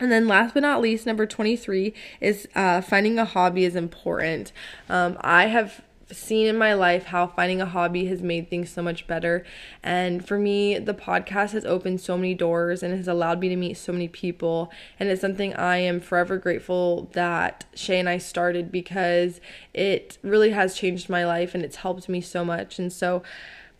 And 0.00 0.10
then 0.10 0.26
last 0.26 0.54
but 0.54 0.60
not 0.60 0.80
least 0.80 1.06
number 1.06 1.24
23 1.24 1.94
is 2.20 2.48
uh, 2.56 2.80
finding 2.80 3.16
a 3.16 3.24
hobby 3.24 3.64
is 3.64 3.76
important. 3.76 4.52
Um, 4.88 5.16
i 5.20 5.46
have 5.46 5.82
seen 6.12 6.46
in 6.46 6.56
my 6.56 6.74
life 6.74 7.06
how 7.06 7.26
finding 7.26 7.60
a 7.60 7.66
hobby 7.66 8.06
has 8.06 8.22
made 8.22 8.50
things 8.50 8.70
so 8.70 8.82
much 8.82 9.06
better. 9.06 9.44
And 9.82 10.26
for 10.26 10.38
me, 10.38 10.78
the 10.78 10.94
podcast 10.94 11.52
has 11.52 11.64
opened 11.64 12.00
so 12.00 12.16
many 12.16 12.34
doors 12.34 12.82
and 12.82 12.94
has 12.96 13.08
allowed 13.08 13.40
me 13.40 13.48
to 13.48 13.56
meet 13.56 13.76
so 13.76 13.92
many 13.92 14.08
people. 14.08 14.70
And 14.98 15.08
it's 15.08 15.20
something 15.20 15.54
I 15.54 15.78
am 15.78 16.00
forever 16.00 16.36
grateful 16.36 17.08
that 17.12 17.64
Shay 17.74 17.98
and 17.98 18.08
I 18.08 18.18
started 18.18 18.70
because 18.70 19.40
it 19.72 20.18
really 20.22 20.50
has 20.50 20.74
changed 20.74 21.08
my 21.08 21.24
life 21.24 21.54
and 21.54 21.64
it's 21.64 21.76
helped 21.76 22.08
me 22.08 22.20
so 22.20 22.44
much. 22.44 22.78
And 22.78 22.92
so, 22.92 23.22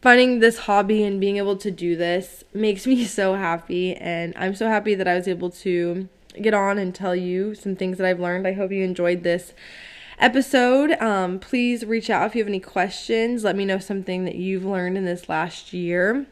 finding 0.01 0.41
this 0.41 0.59
hobby 0.59 1.03
and 1.03 1.19
being 1.19 1.39
able 1.39 1.57
to 1.57 1.71
do 1.71 1.97
this 1.97 2.45
makes 2.53 2.87
me 2.87 3.05
so 3.05 3.35
happy. 3.35 3.95
And 3.95 4.33
I'm 4.37 4.55
so 4.55 4.69
happy 4.69 4.95
that 4.95 5.09
I 5.09 5.15
was 5.15 5.29
able 5.29 5.51
to 5.51 6.09
get 6.41 6.55
on 6.55 6.79
and 6.79 6.95
tell 6.95 7.15
you 7.15 7.55
some 7.55 7.77
things 7.77 7.99
that 7.99 8.07
I've 8.07 8.21
learned. 8.21 8.47
I 8.47 8.53
hope 8.53 8.73
you 8.73 8.83
enjoyed 8.83 9.23
this 9.23 9.53
episode. 10.19 10.93
Um, 11.01 11.39
please 11.39 11.85
reach 11.85 12.11
out 12.11 12.27
if 12.27 12.35
you 12.35 12.41
have 12.41 12.49
any 12.49 12.61
questions. 12.61 13.45
Let 13.45 13.57
me 13.57 13.65
know 13.65 13.79
something 13.79 14.25
that 14.25 14.37
you've 14.37 14.65
learned 14.65 14.97
in 14.97 15.05
this 15.05 15.29
last 15.29 15.73
year. 15.73 16.27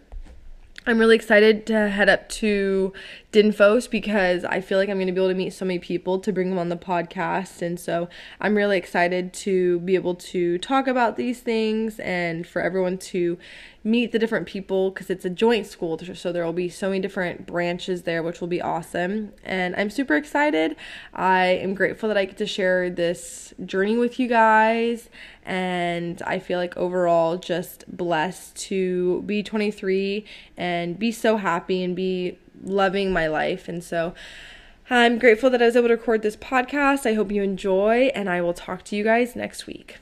I'm 0.87 0.99
really 0.99 1.14
excited 1.14 1.66
to 1.66 1.89
head 1.89 2.09
up 2.09 2.28
to 2.30 2.93
Dinfos 3.33 3.89
because 3.89 4.45
I 4.45 4.61
feel 4.61 4.76
like 4.76 4.91
I'm 4.91 4.97
going 4.97 5.07
to 5.07 5.12
be 5.12 5.18
able 5.18 5.30
to 5.30 5.35
meet 5.35 5.55
so 5.55 5.64
many 5.64 5.78
people 5.78 6.18
to 6.18 6.33
bring 6.33 6.51
them 6.51 6.59
on 6.59 6.68
the 6.68 6.76
podcast. 6.76 7.62
And 7.62 7.80
so 7.80 8.11
I'm 8.41 8.55
really 8.55 8.76
excited 8.76 9.33
to 9.33 9.80
be 9.80 9.95
able 9.95 10.14
to 10.16 10.59
talk 10.59 10.87
about 10.87 11.16
these 11.16 11.41
things 11.41 11.99
and 12.01 12.47
for 12.47 12.61
everyone 12.61 12.99
to 12.99 13.39
meet 13.85 14.12
the 14.12 14.18
different 14.18 14.47
people 14.47 14.91
because 14.91 15.09
it's 15.09 15.24
a 15.24 15.30
joint 15.30 15.66
school. 15.66 15.99
So 16.14 16.30
there 16.30 16.45
will 16.45 16.53
be 16.53 16.68
so 16.68 16.91
many 16.91 17.01
different 17.01 17.47
branches 17.47 18.03
there, 18.03 18.22
which 18.22 18.43
will 18.43 18.49
be 18.49 18.61
awesome. 18.61 19.33
And 19.43 19.74
I'm 19.76 19.89
super 19.89 20.14
excited. 20.14 20.76
I 21.14 21.47
am 21.47 21.74
grateful 21.74 22.09
that 22.09 22.18
I 22.18 22.26
get 22.26 22.37
to 22.37 22.47
share 22.47 22.91
this 22.91 23.55
journey 23.64 23.97
with 23.97 24.20
you 24.20 24.28
guys. 24.28 25.09
And 25.45 26.20
I 26.22 26.39
feel 26.39 26.59
like 26.59 26.76
overall 26.76 27.39
just 27.39 27.85
blessed 27.97 28.55
to 28.57 29.22
be 29.22 29.43
23 29.43 30.26
and 30.59 30.99
be 30.99 31.11
so 31.11 31.39
happy 31.39 31.83
and 31.83 31.97
be 31.97 32.39
loving 32.62 33.12
my 33.12 33.26
life. 33.26 33.68
And 33.68 33.82
so 33.82 34.14
I'm 34.90 35.18
grateful 35.18 35.50
that 35.50 35.62
I 35.62 35.66
was 35.66 35.76
able 35.76 35.88
to 35.88 35.94
record 35.94 36.22
this 36.22 36.36
podcast. 36.36 37.06
I 37.06 37.14
hope 37.14 37.32
you 37.32 37.42
enjoy, 37.42 38.10
and 38.14 38.28
I 38.28 38.40
will 38.40 38.54
talk 38.54 38.84
to 38.84 38.96
you 38.96 39.04
guys 39.04 39.36
next 39.36 39.66
week. 39.66 39.98